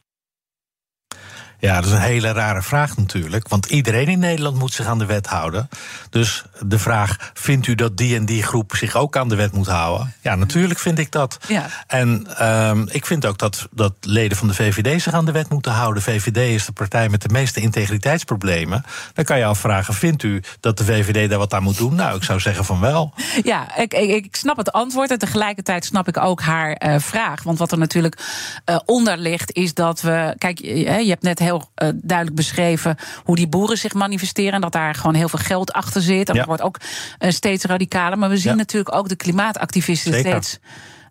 Ja, 1.59 1.75
dat 1.75 1.85
is 1.85 1.91
een 1.91 2.01
hele 2.01 2.31
rare 2.31 2.61
vraag 2.61 2.97
natuurlijk. 2.97 3.47
Want 3.47 3.65
iedereen 3.65 4.07
in 4.07 4.19
Nederland 4.19 4.57
moet 4.57 4.73
zich 4.73 4.85
aan 4.85 4.97
de 4.97 5.05
wet 5.05 5.27
houden. 5.27 5.69
Dus 6.09 6.43
de 6.59 6.79
vraag: 6.79 7.31
vindt 7.33 7.67
u 7.67 7.75
dat 7.75 7.97
die 7.97 8.15
en 8.15 8.25
die 8.25 8.43
groep 8.43 8.75
zich 8.75 8.95
ook 8.95 9.17
aan 9.17 9.29
de 9.29 9.35
wet 9.35 9.51
moet 9.51 9.67
houden? 9.67 10.13
Ja, 10.21 10.35
natuurlijk 10.35 10.79
vind 10.79 10.99
ik 10.99 11.11
dat. 11.11 11.37
Ja. 11.47 11.65
En 11.87 12.27
um, 12.47 12.87
ik 12.91 13.05
vind 13.05 13.25
ook 13.25 13.37
dat, 13.37 13.67
dat 13.71 13.93
leden 14.01 14.37
van 14.37 14.47
de 14.47 14.53
VVD 14.53 15.01
zich 15.01 15.13
aan 15.13 15.25
de 15.25 15.31
wet 15.31 15.49
moeten 15.49 15.71
houden. 15.71 16.03
VVD 16.03 16.37
is 16.37 16.65
de 16.65 16.71
partij 16.71 17.09
met 17.09 17.21
de 17.21 17.29
meeste 17.29 17.61
integriteitsproblemen. 17.61 18.83
Dan 19.13 19.25
kan 19.25 19.37
je 19.37 19.45
afvragen: 19.45 19.93
vindt 19.93 20.23
u 20.23 20.43
dat 20.59 20.77
de 20.77 20.85
VVD 20.85 21.29
daar 21.29 21.39
wat 21.39 21.53
aan 21.53 21.63
moet 21.63 21.77
doen? 21.77 21.95
Nou, 21.95 22.17
ik 22.17 22.23
zou 22.23 22.39
zeggen 22.39 22.65
van 22.65 22.79
wel. 22.79 23.13
Ja, 23.43 23.77
ik, 23.77 23.93
ik, 23.93 24.25
ik 24.25 24.35
snap 24.35 24.57
het 24.57 24.71
antwoord. 24.71 25.11
En 25.11 25.19
tegelijkertijd 25.19 25.85
snap 25.85 26.07
ik 26.07 26.17
ook 26.17 26.41
haar 26.41 26.81
uh, 26.85 26.99
vraag. 26.99 27.43
Want 27.43 27.57
wat 27.57 27.71
er 27.71 27.77
natuurlijk 27.77 28.19
uh, 28.65 28.79
onder 28.85 29.17
ligt, 29.17 29.51
is 29.51 29.73
dat 29.73 30.01
we. 30.01 30.35
Kijk, 30.37 30.59
je, 30.59 30.75
je 30.75 31.09
hebt 31.09 31.23
net 31.23 31.39
heel 31.47 31.69
uh, 31.83 31.89
duidelijk 31.95 32.37
beschreven 32.37 32.95
hoe 33.23 33.35
die 33.35 33.47
boeren 33.47 33.77
zich 33.77 33.93
manifesteren. 33.93 34.53
En 34.53 34.61
dat 34.61 34.71
daar 34.71 34.95
gewoon 34.95 35.15
heel 35.15 35.29
veel 35.29 35.39
geld 35.39 35.71
achter 35.73 36.01
zit. 36.01 36.27
En 36.29 36.33
Ja. 36.33 36.39
dat 36.39 36.45
wordt 36.47 36.61
ook 36.61 36.77
uh, 37.19 37.31
steeds 37.31 37.65
radicaler. 37.65 38.17
Maar 38.17 38.29
we 38.29 38.37
zien 38.37 38.51
Ja. 38.51 38.57
natuurlijk 38.57 38.95
ook 38.95 39.09
de 39.09 39.15
klimaatactivisten 39.15 40.13
Zeker. 40.13 40.29
steeds. 40.31 40.59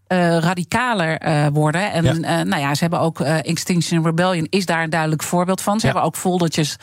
Uh, 0.08 0.38
radicaler 0.38 1.26
uh, 1.26 1.46
worden. 1.52 1.92
En 1.92 2.04
Ja. 2.04 2.12
uh, 2.12 2.44
nou 2.44 2.60
ja, 2.62 2.74
ze 2.74 2.80
hebben 2.80 3.00
ook 3.00 3.20
Extinction 3.20 4.04
Rebellion 4.04 4.46
is 4.50 4.66
daar 4.66 4.82
een 4.82 4.90
duidelijk 4.90 5.22
voorbeeld 5.22 5.60
van. 5.60 5.80
Ze 5.80 5.86
Ja. 5.86 5.92
hebben 5.92 6.08
ook 6.10 6.16
foldertjes 6.16 6.76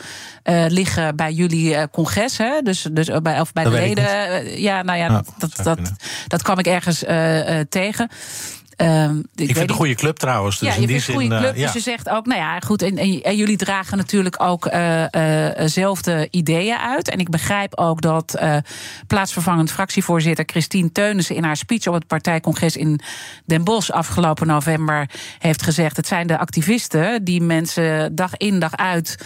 liggen 0.68 1.16
bij 1.16 1.32
jullie 1.32 1.90
congres, 1.90 2.38
hè? 2.38 2.60
Dus, 2.62 2.88
dus 2.92 3.10
bij, 3.22 3.40
of 3.40 3.52
bij 3.52 3.64
Dat 3.64 3.72
de 3.72 3.78
leden. 3.78 4.60
Ja, 4.60 4.82
nou 4.82 4.98
ja, 4.98 5.04
Ja, 5.04 5.08
dat, 5.12 5.32
dat, 5.38 5.64
dat, 5.64 5.78
dat 6.26 6.42
kwam 6.42 6.58
ik 6.58 6.66
ergens 6.66 7.04
tegen. 7.68 8.08
Ehm, 8.76 9.18
Ik, 9.18 9.24
vind 9.34 9.58
het 9.58 9.70
een 9.70 9.76
goede 9.76 9.94
club 9.94 10.16
trouwens. 10.16 10.58
Dus 10.58 10.68
ja, 10.68 10.74
in 10.74 10.80
je 10.80 10.86
die 10.86 11.02
vindt 11.02 11.08
een 11.08 11.28
goede 11.28 11.34
eh, 11.34 11.40
club. 11.40 11.56
ja. 11.56 11.64
Dus 11.64 11.72
je 11.72 11.90
zegt 11.90 12.08
ook, 12.08 12.26
nou 12.26 12.40
ja, 12.40 12.60
goed. 12.60 12.82
En, 12.82 12.98
en, 12.98 13.22
en 13.22 13.36
jullie 13.36 13.56
dragen 13.56 13.96
natuurlijk 13.96 14.42
ook 14.42 14.66
eh, 14.66 15.14
eh, 15.14 15.68
zelfde 15.68 16.28
ideeën 16.30 16.76
uit. 16.76 17.10
En 17.10 17.18
ik 17.18 17.28
begrijp 17.30 17.76
ook 17.78 18.00
dat 18.00 18.34
eh, 18.34 18.56
plaatsvervangend 19.06 19.70
fractievoorzitter 19.70 20.44
Christine 20.46 20.92
Teunissen 20.92 21.36
in 21.36 21.44
haar 21.44 21.56
speech 21.56 21.86
op 21.86 21.94
het 21.94 22.06
partijcongres 22.06 22.76
in 22.76 23.00
Den 23.44 23.64
Bosch 23.64 23.90
afgelopen 23.90 24.46
november 24.46 25.08
heeft 25.38 25.62
gezegd: 25.62 25.96
het 25.96 26.06
zijn 26.06 26.26
de 26.26 26.38
activisten 26.38 27.24
die 27.24 27.40
mensen 27.40 28.14
dag 28.14 28.36
in 28.36 28.58
dag 28.58 28.76
uit 28.76 29.16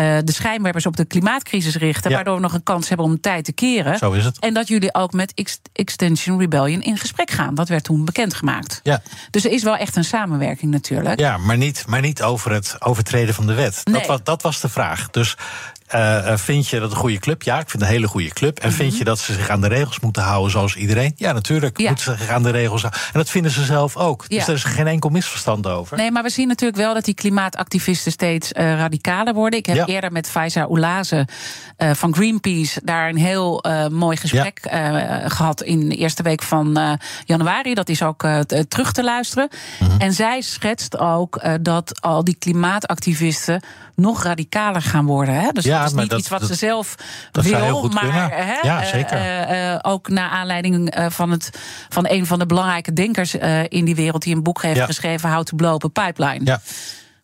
eh, 0.00 0.18
de 0.24 0.32
schijnwerpers 0.32 0.86
op 0.86 0.96
de 0.96 1.04
klimaatcrisis 1.04 1.76
richten, 1.76 2.10
Ja. 2.10 2.16
waardoor 2.16 2.34
we 2.34 2.40
nog 2.40 2.52
een 2.52 2.62
kans 2.62 2.88
hebben 2.88 3.06
om 3.06 3.20
tijd 3.20 3.44
te 3.44 3.52
keren. 3.52 3.98
Zo 3.98 4.12
is 4.12 4.24
het. 4.24 4.38
En 4.38 4.54
dat 4.54 4.68
jullie 4.68 4.94
ook 4.94 5.12
met 5.12 5.32
Ex- 5.34 5.60
Extension 5.72 6.38
Rebellion 6.38 6.82
in 6.82 6.98
gesprek 6.98 7.30
gaan. 7.30 7.54
Dat 7.54 7.68
werd 7.68 7.84
toen 7.84 8.04
bekendgemaakt. 8.04 8.80
Ja. 8.82 9.02
Dus 9.30 9.44
er 9.44 9.50
is 9.50 9.62
wel 9.62 9.76
echt 9.76 9.96
een 9.96 10.04
samenwerking 10.04 10.70
natuurlijk. 10.72 11.20
Ja, 11.20 11.36
maar 11.36 11.56
niet, 11.56 11.84
maar 11.86 12.00
niet 12.00 12.22
over 12.22 12.52
het 12.52 12.76
overtreden 12.78 13.34
van 13.34 13.46
de 13.46 13.54
wet. 13.54 13.80
Nee. 13.84 13.94
Dat, 13.94 14.06
was, 14.06 14.20
dat 14.24 14.42
was 14.42 14.60
de 14.60 14.68
vraag. 14.68 15.10
Dus 15.10 15.36
eh, 15.90 16.36
vind 16.36 16.68
je 16.68 16.80
dat 16.80 16.90
een 16.90 16.96
goede 16.96 17.18
club? 17.18 17.42
Ja, 17.42 17.54
ik 17.60 17.70
vind 17.70 17.72
het 17.72 17.82
een 17.82 17.96
hele 17.96 18.08
goede 18.08 18.28
club. 18.28 18.58
En 18.58 18.72
vind 18.72 18.96
je 18.98 19.04
dat 19.04 19.18
ze 19.18 19.32
zich 19.32 19.48
aan 19.48 19.60
de 19.60 19.68
regels 19.68 20.00
moeten 20.00 20.22
houden 20.22 20.50
zoals 20.50 20.76
iedereen? 20.76 21.12
Ja, 21.16 21.32
natuurlijk 21.32 21.78
Ja. 21.78 21.86
moeten 21.88 22.04
ze 22.04 22.16
zich 22.18 22.28
aan 22.28 22.42
de 22.42 22.50
regels 22.50 22.80
houden. 22.82 23.00
En 23.12 23.18
dat 23.18 23.30
vinden 23.30 23.50
ze 23.52 23.64
zelf 23.64 23.96
ook. 23.96 24.24
Ja. 24.28 24.36
Dus 24.36 24.46
daar 24.46 24.54
is 24.54 24.64
geen 24.64 24.86
enkel 24.86 25.10
misverstand 25.10 25.66
over. 25.66 25.96
Nee, 25.96 26.10
maar 26.10 26.22
we 26.22 26.30
zien 26.30 26.48
natuurlijk 26.48 26.78
wel 26.80 26.94
dat 26.94 27.04
die 27.04 27.14
klimaatactivisten 27.14 28.12
steeds 28.12 28.52
eh, 28.52 28.74
radicaler 28.74 29.34
worden. 29.34 29.58
Ik 29.58 29.66
heb 29.66 29.76
Ja. 29.76 29.86
eerder 29.86 30.12
met 30.12 30.30
Faiza 30.30 30.62
Oulaze 30.62 31.28
eh, 31.76 31.90
van 31.94 32.14
Greenpeace 32.14 32.80
daar 32.84 33.08
een 33.08 33.16
heel 33.16 33.62
eh, 33.62 33.86
mooi 33.86 34.16
gesprek 34.16 34.58
eh, 34.62 34.96
gehad 35.26 35.62
in 35.62 35.88
de 35.88 35.96
eerste 35.96 36.22
week 36.22 36.42
van 36.42 36.76
eh, 36.76 36.92
januari. 37.24 37.74
Dat 37.74 37.88
is 37.88 38.02
ook 38.02 38.22
eh, 38.24 38.38
terug 38.68 38.92
te 38.92 39.04
luisteren. 39.04 39.48
Mhm. 39.80 40.00
En 40.00 40.12
zij 40.12 40.40
schetst 40.40 40.98
ook 40.98 41.36
eh, 41.36 41.54
dat 41.60 42.00
al 42.00 42.24
die 42.24 42.36
klimaatactivisten 42.38 43.62
nog 44.00 44.22
radicaler 44.22 44.82
gaan 44.82 45.06
worden. 45.06 45.34
Hè? 45.34 45.48
Dus 45.52 45.64
Ja, 45.64 45.78
dat 45.82 45.90
is 45.90 45.94
niet 45.96 46.10
dat- 46.10 46.18
iets 46.18 46.28
wat 46.28 46.40
dat- 46.40 46.48
ze 46.48 46.54
zelf 46.54 46.94
dat 47.30 47.44
wil, 47.44 47.88
maar 47.88 48.30
hè, 48.36 48.54
Ja, 48.62 48.80
eh, 48.82 48.86
zeker. 48.88 49.16
eh, 49.16 49.72
eh, 49.72 49.78
ook 49.82 50.08
naar 50.08 50.30
aanleiding 50.30 50.90
eh, 50.90 51.06
van, 51.10 51.30
het, 51.30 51.50
van 51.88 52.06
een 52.08 52.26
van 52.26 52.38
de 52.38 52.46
belangrijke 52.46 52.92
denkers 52.92 53.38
eh, 53.38 53.62
in 53.68 53.84
die 53.84 53.94
wereld 53.94 54.22
die 54.22 54.34
een 54.34 54.42
boek 54.42 54.62
heeft 54.62 54.76
Ja. 54.76 54.86
geschreven, 54.86 55.32
How 55.32 55.42
to 55.42 55.56
Blow 55.56 55.74
Up 55.84 55.98
a 55.98 56.04
Pipeline. 56.06 56.40
Ja. 56.44 56.60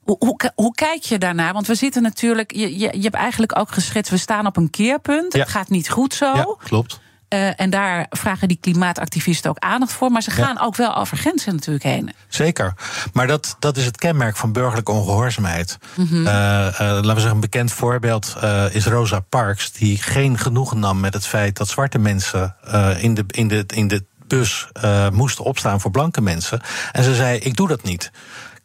Hoe, 0.03 0.17
hoe, 0.19 0.37
hoe 0.55 0.75
kijk 0.75 1.03
je 1.03 1.19
daarnaar? 1.19 1.53
Want 1.53 1.67
we 1.67 1.75
zitten 1.75 2.03
natuurlijk. 2.03 2.53
Je, 2.55 2.79
je, 2.79 2.89
je 2.97 3.03
hebt 3.03 3.15
eigenlijk 3.15 3.59
ook 3.59 3.71
geschetst. 3.73 4.11
We 4.11 4.17
staan 4.17 4.47
op 4.47 4.57
een 4.57 4.71
keerpunt. 4.71 5.33
Het 5.33 5.49
gaat 5.49 5.69
niet 5.69 5.91
goed 5.91 6.15
zo. 6.15 6.35
Ja, 6.35 6.47
klopt. 6.65 7.01
Eh, 7.29 7.61
en 7.61 7.71
daar 7.71 8.07
vragen 8.11 8.49
die 8.49 8.59
klimaatactivisten 8.61 9.51
ook 9.51 9.59
aandacht 9.59 9.93
voor. 9.93 10.11
Maar 10.11 10.23
ze 10.23 10.31
Ja. 10.37 10.45
gaan 10.45 10.61
ook 10.61 10.77
wel 10.77 10.97
over 10.97 11.17
grenzen 11.17 11.55
natuurlijk 11.55 11.85
heen. 11.85 12.13
Zeker. 12.29 12.75
Maar 13.13 13.27
dat, 13.27 13.57
dat 13.59 13.77
is 13.77 13.85
het 13.85 13.97
kenmerk 13.97 14.37
van 14.37 14.53
burgerlijke 14.53 14.93
ongehoorzaamheid. 14.93 15.79
Mhm. 15.95 16.27
Eh, 16.27 16.67
eh, 16.67 16.75
laten 16.79 17.03
we 17.03 17.13
zeggen, 17.13 17.31
een 17.31 17.41
bekend 17.41 17.73
voorbeeld 17.73 18.37
is 18.71 18.87
Rosa 18.87 19.21
Parks, 19.21 19.73
die 19.73 20.03
geen 20.03 20.39
genoegen 20.39 20.79
nam 20.79 21.01
met 21.01 21.15
het 21.15 21.27
feit 21.27 21.57
dat 21.57 21.69
zwarte 21.69 21.99
mensen 21.99 22.57
in, 22.99 23.15
de, 23.15 23.25
in, 23.27 23.49
de, 23.49 23.65
in 23.75 23.89
de 23.89 24.05
bus 24.27 24.69
moesten 25.13 25.45
opstaan 25.45 25.81
voor 25.81 25.91
blanke 25.91 26.21
mensen. 26.21 26.61
En 26.93 27.05
ze 27.05 27.15
zei: 27.15 27.39
Ik 27.39 27.57
doe 27.57 27.69
dat 27.69 27.83
niet. 27.83 28.11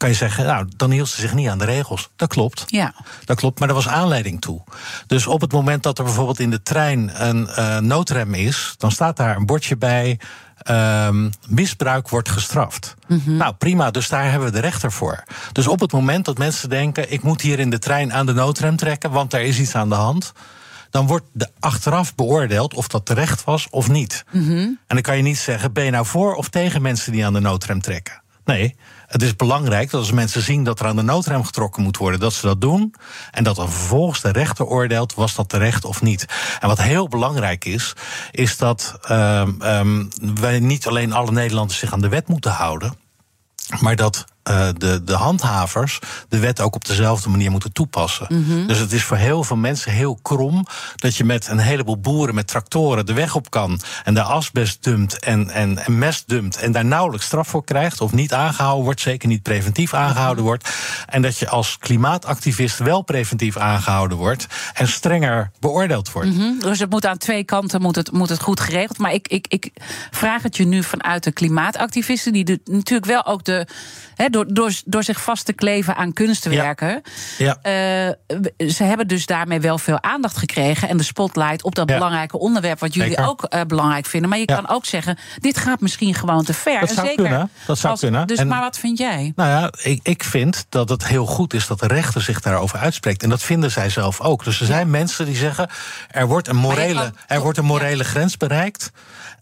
Kan 0.01 0.09
je 0.09 0.15
zeggen, 0.15 0.45
nou, 0.45 0.67
dan 0.75 0.91
hield 0.91 1.07
ze 1.09 1.21
zich 1.21 1.33
niet 1.33 1.47
aan 1.49 1.57
de 1.57 1.65
regels. 1.65 2.09
Dat 2.15 2.29
klopt. 2.29 2.63
Ja. 2.67 2.93
Dat 3.25 3.37
klopt, 3.37 3.59
maar 3.59 3.67
er 3.69 3.75
was 3.75 3.87
aanleiding 3.87 4.41
toe. 4.41 4.63
Dus 5.07 5.27
op 5.27 5.41
het 5.41 5.51
moment 5.51 5.83
dat 5.83 5.97
er 5.97 6.03
bijvoorbeeld 6.03 6.39
in 6.39 6.49
de 6.49 6.61
trein 6.61 7.11
een 7.27 7.47
eh, 7.47 7.77
noodrem 7.77 8.33
is, 8.33 8.73
dan 8.77 8.91
staat 8.91 9.17
daar 9.17 9.35
een 9.35 9.45
bordje 9.45 9.77
bij. 9.77 10.19
ehm, 10.61 11.29
misbruik 11.47 12.09
wordt 12.09 12.29
gestraft. 12.29 12.95
Nou 13.25 13.53
prima, 13.53 13.91
dus 13.91 14.09
daar 14.09 14.29
hebben 14.29 14.47
we 14.47 14.53
de 14.53 14.59
rechter 14.61 14.91
voor. 14.91 15.23
Dus 15.51 15.67
op 15.67 15.79
het 15.79 15.91
moment 15.91 16.25
dat 16.25 16.37
mensen 16.37 16.69
denken: 16.69 17.11
ik 17.11 17.23
moet 17.23 17.41
hier 17.41 17.59
in 17.59 17.69
de 17.69 17.79
trein 17.79 18.13
aan 18.13 18.25
de 18.25 18.33
noodrem 18.33 18.75
trekken, 18.75 19.11
want 19.11 19.33
er 19.33 19.41
is 19.41 19.59
iets 19.59 19.75
aan 19.75 19.89
de 19.89 19.95
hand. 19.95 20.31
Dan 20.89 21.07
wordt 21.07 21.25
de 21.33 21.49
achteraf 21.59 22.15
beoordeeld 22.15 22.73
of 22.73 22.87
dat 22.87 23.05
terecht 23.05 23.43
was 23.43 23.67
of 23.69 23.89
niet. 23.89 24.23
En 24.87 24.95
dan 24.95 25.01
kan 25.01 25.17
je 25.17 25.23
niet 25.23 25.37
zeggen: 25.37 25.73
ben 25.73 25.83
je 25.83 25.91
nou 25.91 26.05
voor 26.05 26.35
of 26.35 26.49
tegen 26.49 26.81
mensen 26.81 27.11
die 27.11 27.25
aan 27.25 27.33
de 27.33 27.39
noodrem 27.39 27.81
trekken? 27.81 28.21
Nee, 28.45 28.75
het 29.11 29.21
is 29.21 29.35
belangrijk 29.35 29.89
dat 29.89 29.99
als 29.99 30.11
mensen 30.11 30.41
zien 30.41 30.63
dat 30.63 30.79
er 30.79 30.85
aan 30.85 30.95
de 30.95 31.01
noodrem 31.01 31.43
getrokken 31.43 31.83
moet 31.83 31.97
worden, 31.97 32.19
dat 32.19 32.33
ze 32.33 32.45
dat 32.45 32.61
doen. 32.61 32.93
En 33.31 33.43
dat 33.43 33.55
dan 33.55 33.71
vervolgens 33.71 34.21
de 34.21 34.31
rechter 34.31 34.65
oordeelt, 34.65 35.13
was 35.13 35.35
dat 35.35 35.49
terecht 35.49 35.85
of 35.85 36.01
niet. 36.01 36.25
En 36.59 36.67
wat 36.67 36.81
heel 36.81 37.07
belangrijk 37.07 37.65
is, 37.65 37.93
is 38.31 38.57
dat 38.57 38.97
ehm, 39.01 39.61
ehm, 39.61 40.05
wij 40.35 40.59
niet 40.59 40.87
alleen 40.87 41.13
alle 41.13 41.31
Nederlanders 41.31 41.79
zich 41.79 41.93
aan 41.93 42.01
de 42.01 42.09
wet 42.09 42.27
moeten 42.27 42.51
houden. 42.51 42.93
Maar 43.79 43.95
dat 43.95 44.25
eh, 44.43 44.67
de, 44.77 45.03
de 45.03 45.13
handhavers 45.13 45.99
de 46.29 46.39
wet 46.39 46.61
ook 46.61 46.75
op 46.75 46.85
dezelfde 46.85 47.29
manier 47.29 47.51
moeten 47.51 47.71
toepassen. 47.71 48.27
Dus 48.67 48.79
het 48.79 48.91
is 48.91 49.03
voor 49.03 49.17
heel 49.17 49.43
veel 49.43 49.55
mensen 49.55 49.91
heel 49.91 50.19
krom 50.21 50.65
dat 50.95 51.15
je 51.15 51.23
met 51.23 51.47
een 51.47 51.59
heleboel 51.59 51.99
boeren 51.99 52.35
met 52.35 52.47
tractoren 52.47 53.05
de 53.05 53.13
weg 53.13 53.35
op 53.35 53.49
kan 53.49 53.79
en 54.03 54.13
daar 54.13 54.25
asbest 54.25 54.83
dumpt 54.83 55.19
en, 55.19 55.49
en, 55.49 55.85
en 55.85 55.97
mest 55.97 56.27
dumpt 56.27 56.57
en 56.57 56.71
daar 56.71 56.85
nauwelijks 56.85 57.25
straf 57.25 57.47
voor 57.47 57.63
krijgt 57.63 58.01
of 58.01 58.11
niet 58.11 58.33
aangehouden 58.33 58.83
wordt, 58.83 59.01
zeker 59.01 59.27
niet 59.27 59.41
preventief 59.41 59.93
aangehouden 59.93 60.43
wordt. 60.43 60.69
En 61.07 61.21
dat 61.21 61.37
je 61.37 61.49
als 61.49 61.77
klimaatactivist 61.77 62.77
wel 62.77 63.01
preventief 63.01 63.57
aangehouden 63.57 64.17
wordt 64.17 64.47
en 64.73 64.87
strenger 64.87 65.51
beoordeeld 65.59 66.11
wordt. 66.11 66.29
Hm? 66.29 66.59
Dus 66.59 66.79
het 66.79 66.89
moet 66.89 67.05
aan 67.05 67.17
twee 67.17 67.43
kanten 67.43 67.81
moet 67.81 67.95
het, 67.95 68.11
moet 68.11 68.29
het 68.29 68.41
goed 68.41 68.59
geregeld. 68.59 68.97
Maar 68.97 69.13
ik, 69.13 69.27
ik, 69.27 69.45
ik 69.47 69.71
vraag 70.11 70.43
het 70.43 70.57
je 70.57 70.65
nu 70.65 70.83
vanuit 70.83 71.23
de 71.23 71.31
klimaatactivisten, 71.31 72.33
die 72.33 72.43
de, 72.43 72.59
natuurlijk 72.65 73.05
wel 73.05 73.25
ook 73.25 73.43
de. 73.43 73.67
Door, 74.31 74.45
door, 74.53 74.71
door 74.85 75.03
zich 75.03 75.21
vast 75.21 75.45
te 75.45 75.53
kleven 75.53 75.95
aan 75.95 76.13
kunstwerken. 76.13 77.01
Ja. 77.37 77.57
Eh, 77.61 77.71
ze 78.69 78.83
hebben 78.83 79.07
dus 79.07 79.25
daarmee 79.25 79.59
wel 79.59 79.77
veel 79.77 80.03
aandacht 80.03 80.37
gekregen. 80.37 80.89
En 80.89 80.97
de 80.97 81.03
spotlight 81.03 81.63
op 81.63 81.75
dat 81.75 81.89
Ja. 81.89 81.95
belangrijke 81.95 82.39
onderwerp. 82.39 82.79
wat 82.79 82.93
jullie 82.93 83.09
Zeker. 83.09 83.27
ook 83.29 83.43
eh, 83.43 83.61
belangrijk 83.67 84.05
vinden. 84.05 84.29
Maar 84.29 84.39
je 84.39 84.45
kan 84.45 84.67
ook 84.69 84.85
zeggen: 84.85 85.17
dit 85.39 85.57
gaat 85.57 85.79
misschien 85.81 86.13
gewoon 86.13 86.43
te 86.43 86.53
ver. 86.53 86.79
Dat 86.79 86.89
En 86.89 86.95
zou 86.95 87.07
zeker 87.07 87.23
kunnen, 87.23 87.49
dat 87.65 87.77
zou 87.77 87.91
als- 87.91 88.01
kunnen. 88.01 88.27
Dus, 88.27 88.37
En- 88.37 88.47
maar 88.47 88.61
wat 88.61 88.77
vind 88.77 88.97
jij? 88.97 89.31
Nou 89.35 89.49
ja, 89.49 89.71
ik, 89.89 89.99
ik 90.03 90.23
vind 90.23 90.65
dat 90.69 90.89
het 90.89 91.07
heel 91.07 91.25
goed 91.25 91.53
is 91.53 91.67
dat 91.67 91.79
de 91.79 91.87
rechter 91.87 92.21
zich 92.21 92.39
daarover 92.41 92.79
uitspreekt. 92.79 93.23
En 93.23 93.29
dat 93.29 93.43
vinden 93.43 93.71
zij 93.71 93.89
zelf 93.89 94.21
ook. 94.21 94.43
Dus 94.43 94.59
er 94.59 94.65
zijn 94.65 94.89
mensen 94.89 95.25
die 95.25 95.35
zeggen: 95.35 95.69
er 96.11 96.27
wordt 96.27 96.47
een 96.47 96.55
morele, 96.55 97.13
er 97.27 97.39
wordt 97.41 97.57
een 97.57 97.65
morele 97.65 98.03
grens 98.03 98.37
bereikt. 98.37 98.91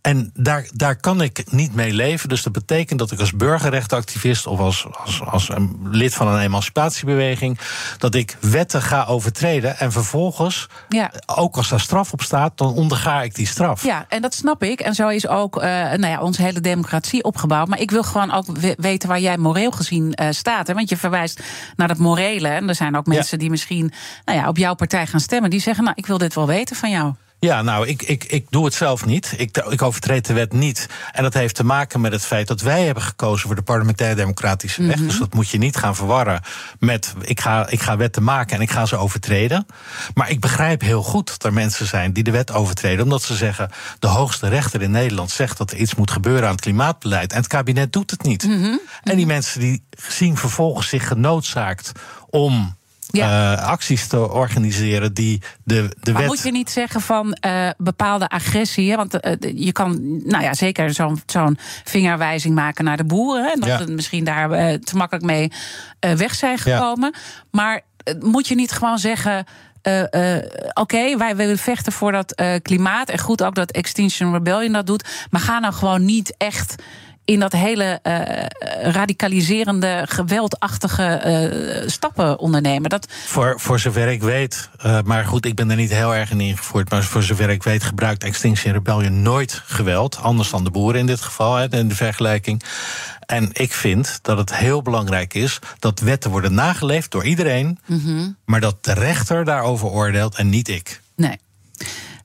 En 0.02 0.30
daar, 0.34 0.68
daar 0.74 0.96
kan 0.96 1.22
ik 1.22 1.44
niet 1.52 1.74
mee 1.76 1.94
leven. 1.94 2.30
Dus 2.30 2.44
dat 2.44 2.54
betekent 2.54 3.00
dat 3.00 3.12
ik 3.12 3.20
als 3.20 3.32
burgerrechtenactivist 3.34 4.48
of 4.48 4.60
als, 4.60 4.86
als, 5.04 5.22
als 5.26 5.50
een 5.50 5.78
lid 5.92 6.14
van 6.14 6.28
een 6.28 6.40
emancipatiebeweging. 6.42 7.60
dat 7.98 8.16
ik 8.16 8.38
wetten 8.42 8.82
ga 8.82 9.06
overtreden. 9.06 9.78
En 9.78 9.92
vervolgens, 9.92 10.68
Ja. 10.90 11.12
ook 11.26 11.58
als 11.58 11.70
daar 11.70 11.80
straf 11.80 12.12
op 12.14 12.22
staat, 12.22 12.58
dan 12.58 12.74
onderga 12.74 13.22
ik 13.22 13.36
die 13.36 13.48
straf. 13.48 13.84
Ja, 13.84 14.06
en 14.10 14.22
dat 14.22 14.34
snap 14.34 14.64
ik. 14.64 14.80
En 14.80 14.94
zo 14.96 15.08
is 15.08 15.28
ook 15.28 15.58
eh, 15.58 15.70
nou 15.72 16.08
ja, 16.08 16.22
onze 16.22 16.42
hele 16.42 16.60
democratie 16.60 17.24
opgebouwd. 17.24 17.68
Maar 17.68 17.80
ik 17.80 17.92
wil 17.92 18.04
gewoon 18.04 18.32
ook 18.34 18.46
we- 18.46 18.76
weten 18.78 19.10
waar 19.10 19.20
jij 19.20 19.38
moreel 19.38 19.72
gezien 19.72 20.14
eh, 20.14 20.28
staat. 20.32 20.68
Hè? 20.68 20.74
Want 20.74 20.90
je 20.90 20.98
verwijst 20.98 21.44
naar 21.76 21.88
dat 21.88 21.98
morele. 21.98 22.48
En 22.48 22.70
er 22.70 22.76
zijn 22.76 22.96
ook 22.98 23.06
Ja. 23.06 23.14
mensen 23.14 23.40
die 23.40 23.50
misschien 23.50 23.92
nou 24.26 24.38
ja, 24.40 24.48
op 24.48 24.58
jouw 24.58 24.74
partij 24.74 25.08
gaan 25.08 25.20
stemmen. 25.20 25.50
Die 25.50 25.62
zeggen, 25.62 25.84
nou, 25.84 25.96
ik 25.98 26.06
wil 26.06 26.18
dit 26.18 26.34
wel 26.36 26.48
weten 26.48 26.76
van 26.76 26.90
jou. 26.90 27.14
Ja, 27.40 27.62
nou, 27.62 27.88
ik, 27.88 28.02
ik, 28.02 28.24
ik 28.24 28.46
doe 28.50 28.66
het 28.66 28.74
zelf 28.74 29.06
niet. 29.06 29.34
Ik, 29.38 29.58
ik 29.58 29.82
overtreed 29.82 30.26
de 30.26 30.34
wet 30.34 30.54
niet. 30.54 30.90
En 31.12 31.24
dat 31.24 31.34
heeft 31.34 31.56
te 31.56 31.64
maken 31.64 32.02
met 32.02 32.12
het 32.12 32.26
feit 32.26 32.48
dat 32.48 32.62
wij 32.62 32.86
hebben 32.86 33.04
gekozen 33.04 33.48
voor 33.48 33.56
de 33.56 33.62
parlementaire 33.62 34.16
democratische 34.16 34.84
weg. 34.84 34.96
Dus 35.00 35.18
dat 35.18 35.34
moet 35.34 35.50
je 35.50 35.58
niet 35.58 35.76
gaan 35.76 35.96
verwarren 35.96 36.42
met 36.80 37.14
ik 37.22 37.40
ga, 37.40 37.68
ik 37.70 37.82
ga 37.82 37.98
wetten 37.98 38.24
maken 38.24 38.56
en 38.56 38.62
ik 38.62 38.72
ga 38.72 38.86
ze 38.86 38.96
overtreden. 38.96 39.66
Maar 40.14 40.30
ik 40.30 40.40
begrijp 40.40 40.82
heel 40.82 41.04
goed 41.04 41.28
dat 41.28 41.44
er 41.44 41.54
mensen 41.54 41.88
zijn 41.88 42.14
die 42.14 42.24
de 42.24 42.32
wet 42.32 42.52
overtreden. 42.52 43.04
Omdat 43.04 43.22
ze 43.22 43.36
zeggen, 43.36 43.72
de 44.00 44.08
hoogste 44.08 44.48
rechter 44.48 44.82
in 44.82 44.92
Nederland 44.92 45.32
zegt 45.32 45.58
dat 45.58 45.72
er 45.72 45.78
iets 45.78 45.96
moet 45.96 46.12
gebeuren 46.12 46.46
aan 46.46 46.52
het 46.52 46.62
klimaatbeleid. 46.62 47.32
En 47.32 47.38
het 47.38 47.48
kabinet 47.48 47.94
doet 47.94 48.12
het 48.12 48.24
niet. 48.24 48.44
En 49.04 49.16
die 49.16 49.26
mensen 49.26 49.60
die 49.60 49.84
zien 49.98 50.38
vervolgens 50.38 50.88
zich 50.88 51.08
genoodzaakt 51.08 51.92
om. 52.30 52.78
Ja. 53.12 53.56
eh, 53.58 53.68
acties 53.68 54.08
te 54.08 54.30
organiseren 54.32 55.14
die 55.14 55.42
de, 55.64 55.96
de 56.02 56.12
Maar 56.12 56.22
wet. 56.22 56.30
moet 56.32 56.42
je 56.44 56.52
niet 56.52 56.70
zeggen 56.70 57.02
van 57.02 57.34
eh, 57.34 57.70
bepaalde 57.78 58.28
agressie? 58.28 58.90
Hè? 58.90 58.96
Want 58.96 59.20
eh, 59.20 59.34
je 59.56 59.72
kan, 59.72 60.22
nou 60.28 60.44
ja, 60.44 60.54
zeker 60.54 60.94
zo'n 60.94 61.22
zo'n 61.26 61.58
vingerwijzing 61.84 62.56
maken 62.56 62.84
naar 62.86 62.98
de 62.98 63.06
boeren. 63.06 63.44
Hè? 63.44 63.50
En 63.52 63.60
dat 63.60 63.70
Ja. 63.70 63.84
we 63.86 63.92
misschien 63.92 64.24
daar 64.24 64.50
te 64.80 64.96
makkelijk 64.98 65.26
mee 65.26 65.52
weg 66.00 66.36
zijn 66.36 66.58
gekomen. 66.58 67.14
Maar 67.52 67.82
moet 68.20 68.48
je 68.48 68.56
niet 68.56 68.72
gewoon 68.72 69.00
zeggen. 69.00 69.46
Oké, 70.74 71.18
wij 71.18 71.36
willen 71.36 71.58
vechten 71.58 71.92
voor 71.92 72.12
dat 72.12 72.44
klimaat. 72.62 73.10
En 73.10 73.20
goed 73.20 73.44
ook 73.44 73.56
dat 73.56 73.72
Extinction 73.72 74.34
Rebellion 74.34 74.74
dat 74.74 74.86
doet. 74.86 75.28
Maar 75.30 75.42
ga 75.42 75.60
nou 75.60 75.74
gewoon 75.74 76.06
niet 76.06 76.36
echt 76.38 76.76
in 77.30 77.40
dat 77.40 77.52
hele 77.52 78.00
eh, 78.04 78.92
radicaliserende, 78.92 80.06
geweldachtige 80.10 81.04
eh, 81.04 81.88
stappen 81.88 82.40
ondernemen. 82.40 82.90
Dat, 82.90 83.08
Voor, 83.26 83.60
voor 83.60 83.80
zover 83.80 84.08
ik 84.08 84.22
weet, 84.22 84.70
eh, 84.78 85.02
maar 85.02 85.26
goed, 85.26 85.46
ik 85.46 85.56
ben 85.56 85.70
er 85.70 85.76
niet 85.76 85.94
heel 85.94 86.16
erg 86.16 86.32
in 86.32 86.42
ingevoerd. 86.42 86.90
Maar 86.90 87.04
voor 87.04 87.24
zover 87.24 87.50
ik 87.50 87.64
weet, 87.64 87.84
gebruikt 87.84 88.24
Extinction 88.24 88.74
Rebellion 88.74 89.22
nooit 89.22 89.62
geweld. 89.66 90.18
Anders 90.22 90.50
dan 90.50 90.64
de 90.64 90.72
boeren 90.72 91.00
in 91.00 91.06
dit 91.06 91.22
geval, 91.22 91.56
hè, 91.56 91.72
in 91.72 91.88
de 91.88 91.96
vergelijking. 91.96 92.62
En 93.26 93.50
ik 93.54 93.74
vind 93.74 94.20
dat 94.22 94.38
het 94.38 94.56
heel 94.56 94.82
belangrijk 94.82 95.34
is 95.34 95.60
dat 95.80 96.00
wetten 96.00 96.32
worden 96.32 96.54
nageleefd 96.54 97.12
door 97.12 97.26
iedereen. 97.26 97.80
Maar 98.46 98.60
dat 98.60 98.84
de 98.84 98.94
rechter 98.94 99.46
daarover 99.46 99.88
oordeelt 99.88 100.36
en 100.36 100.50
niet 100.50 100.68
ik. 100.68 101.02
Nee. 101.16 101.38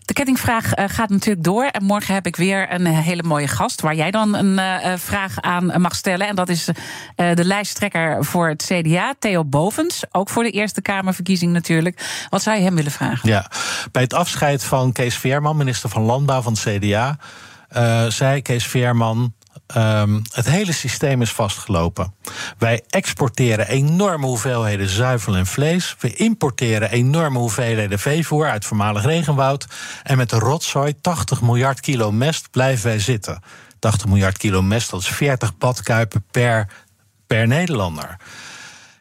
De 0.05 0.13
kettingvraag 0.13 0.73
eh, 0.73 0.85
gaat 0.89 1.09
natuurlijk 1.09 1.45
door. 1.45 1.65
En 1.65 1.85
morgen 1.85 2.15
heb 2.15 2.27
ik 2.27 2.37
weer 2.37 2.73
een 2.73 2.87
eh, 2.87 2.99
hele 2.99 3.23
mooie 3.23 3.49
gast. 3.49 3.81
Waar 3.81 3.95
jij 3.95 4.11
dan 4.11 4.35
een 4.35 4.59
eh, 4.59 4.93
vraag 4.97 5.41
aan 5.41 5.81
mag 5.81 5.95
stellen. 5.95 6.29
En 6.29 6.35
dat 6.35 6.49
is 6.49 6.69
de 7.15 7.45
lijsttrekker 7.45 8.25
voor 8.25 8.49
het 8.49 8.65
CDA, 8.73 9.15
Theo 9.19 9.45
Bovens. 9.45 10.05
Ook 10.11 10.29
voor 10.29 10.43
de 10.43 10.51
Eerste 10.51 10.83
Kamerverkiezing 10.83 11.53
natuurlijk. 11.53 12.27
Wat 12.31 12.43
zou 12.43 12.57
je 12.57 12.63
hem 12.63 12.75
willen 12.75 12.93
vragen? 12.93 13.29
Ja, 13.29 13.51
bij 13.93 14.03
het 14.03 14.15
afscheid 14.15 14.65
van 14.65 14.93
Kees 14.93 15.19
Veerman, 15.19 15.57
minister 15.57 15.89
van 15.89 16.03
Landbouw 16.03 16.43
van 16.43 16.53
het 16.53 16.63
CDA, 16.63 17.19
zei 18.11 18.43
Kees 18.43 18.67
Veerman. 18.67 19.35
Ehm, 19.67 20.21
het 20.33 20.49
hele 20.49 20.73
systeem 20.73 21.23
is 21.23 21.33
vastgelopen. 21.33 22.15
Wij 22.59 22.83
exporteren 22.89 23.69
enorme 23.69 24.27
hoeveelheden 24.27 24.89
zuivel 24.89 25.37
en 25.37 25.47
vlees. 25.47 25.97
We 25.99 26.15
importeren 26.15 26.91
enorme 26.91 27.39
hoeveelheden 27.39 27.99
veevoer 27.99 28.51
uit 28.51 28.65
voormalig 28.65 29.05
regenwoud. 29.05 29.67
En 30.03 30.17
met 30.17 30.31
de 30.31 30.39
rotzooi, 30.39 31.01
80 31.01 31.43
miljard 31.43 31.81
kilo 31.81 32.13
mest, 32.13 32.51
blijven 32.51 32.87
wij 32.87 32.99
zitten. 32.99 33.43
80 33.79 34.07
miljard 34.07 34.39
kilo 34.39 34.63
mest, 34.63 34.91
dat 34.91 35.01
is 35.01 35.09
40 35.09 35.59
badkuipen 35.59 36.25
per, 36.31 36.69
per 37.27 37.47
Nederlander. 37.47 38.17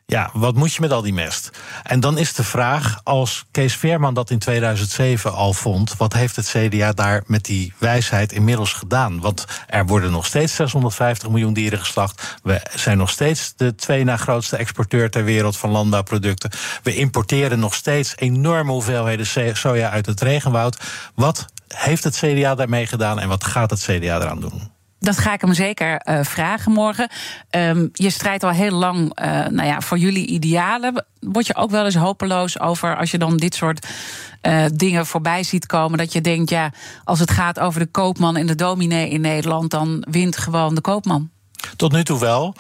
Ja, 0.06 0.30
wat 0.34 0.56
moet 0.56 0.74
je 0.74 0.82
met 0.82 0.92
al 0.92 1.02
die 1.02 1.14
mest? 1.14 1.50
En 1.84 2.00
dan 2.00 2.18
is 2.18 2.34
de 2.34 2.44
vraag, 2.44 3.00
als 3.04 3.46
Kees 3.52 3.76
Veerman 3.76 4.14
dat 4.14 4.30
in 4.30 4.40
2007 4.40 5.34
al 5.34 5.54
vond, 5.54 5.98
wat 5.98 6.14
heeft 6.14 6.36
het 6.36 6.48
CDA 6.48 6.92
daar 6.92 7.24
met 7.28 7.46
die 7.46 7.74
wijsheid 7.78 8.32
inmiddels 8.32 8.74
gedaan? 8.74 9.20
Want 9.20 9.46
er 9.68 9.86
worden 9.86 10.12
nog 10.12 10.26
steeds 10.26 10.56
650 10.56 11.30
miljoen 11.30 11.54
dieren 11.54 11.80
geslacht. 11.80 12.38
We 12.44 12.62
zijn 12.76 12.98
nog 12.98 13.10
steeds 13.10 13.54
de 13.56 13.76
twee 13.76 14.04
na 14.04 14.18
grootste 14.18 14.58
exporteur 14.58 15.10
ter 15.10 15.24
wereld 15.24 15.58
van 15.58 15.70
landbouwproducten. 15.70 16.52
We 16.84 16.96
importeren 16.96 17.60
nog 17.60 17.74
steeds 17.74 18.14
enorme 18.16 18.72
hoeveelheden 18.72 19.56
soja 19.56 19.90
uit 19.90 20.06
het 20.06 20.22
regenwoud. 20.22 20.78
Wat 21.16 21.46
heeft 21.68 22.04
het 22.04 22.18
CDA 22.18 22.56
daarmee 22.56 22.88
gedaan 22.88 23.20
en 23.20 23.28
wat 23.28 23.44
gaat 23.44 23.70
het 23.70 23.82
CDA 23.82 24.16
eraan 24.16 24.40
doen? 24.40 24.73
Dat 25.04 25.18
ga 25.18 25.34
ik 25.34 25.42
hem 25.42 25.54
zeker 25.54 26.02
uh, 26.10 26.20
vragen 26.22 26.72
morgen. 26.72 27.10
Um, 27.50 27.90
je 27.94 28.10
strijdt 28.10 28.44
al 28.44 28.50
heel 28.50 28.72
lang 28.72 29.20
uh, 29.20 29.26
nou 29.48 29.68
ja, 29.68 29.82
voor 29.82 29.98
jullie 29.98 30.26
idealen. 30.26 31.06
Word 31.20 31.48
je 31.48 31.56
ook 31.56 31.72
wel 31.72 31.86
eens 31.86 31.96
hopeloos 31.96 32.60
over 32.60 32.98
als 32.98 33.12
je 33.12 33.18
dan 33.18 33.38
dit 33.38 33.56
soort 33.56 33.88
uh, 34.42 34.66
dingen 34.74 35.06
voorbij 35.06 35.44
ziet 35.44 35.66
komen? 35.66 35.98
Dat 35.98 36.14
je 36.14 36.22
denkt, 36.22 36.50
ja, 36.50 36.72
als 37.04 37.20
het 37.20 37.32
gaat 37.32 37.60
over 37.60 37.80
de 37.80 37.86
koopman 37.86 38.38
en 38.38 38.48
de 38.48 38.56
dominee 38.56 39.10
in 39.10 39.22
Nederland, 39.22 39.72
dan 39.72 40.06
wint 40.10 40.38
gewoon 40.38 40.76
de 40.76 40.82
koopman. 40.82 41.30
Tot 41.76 41.92
nu 41.92 42.04
toe 42.04 42.20
wel. 42.20 42.56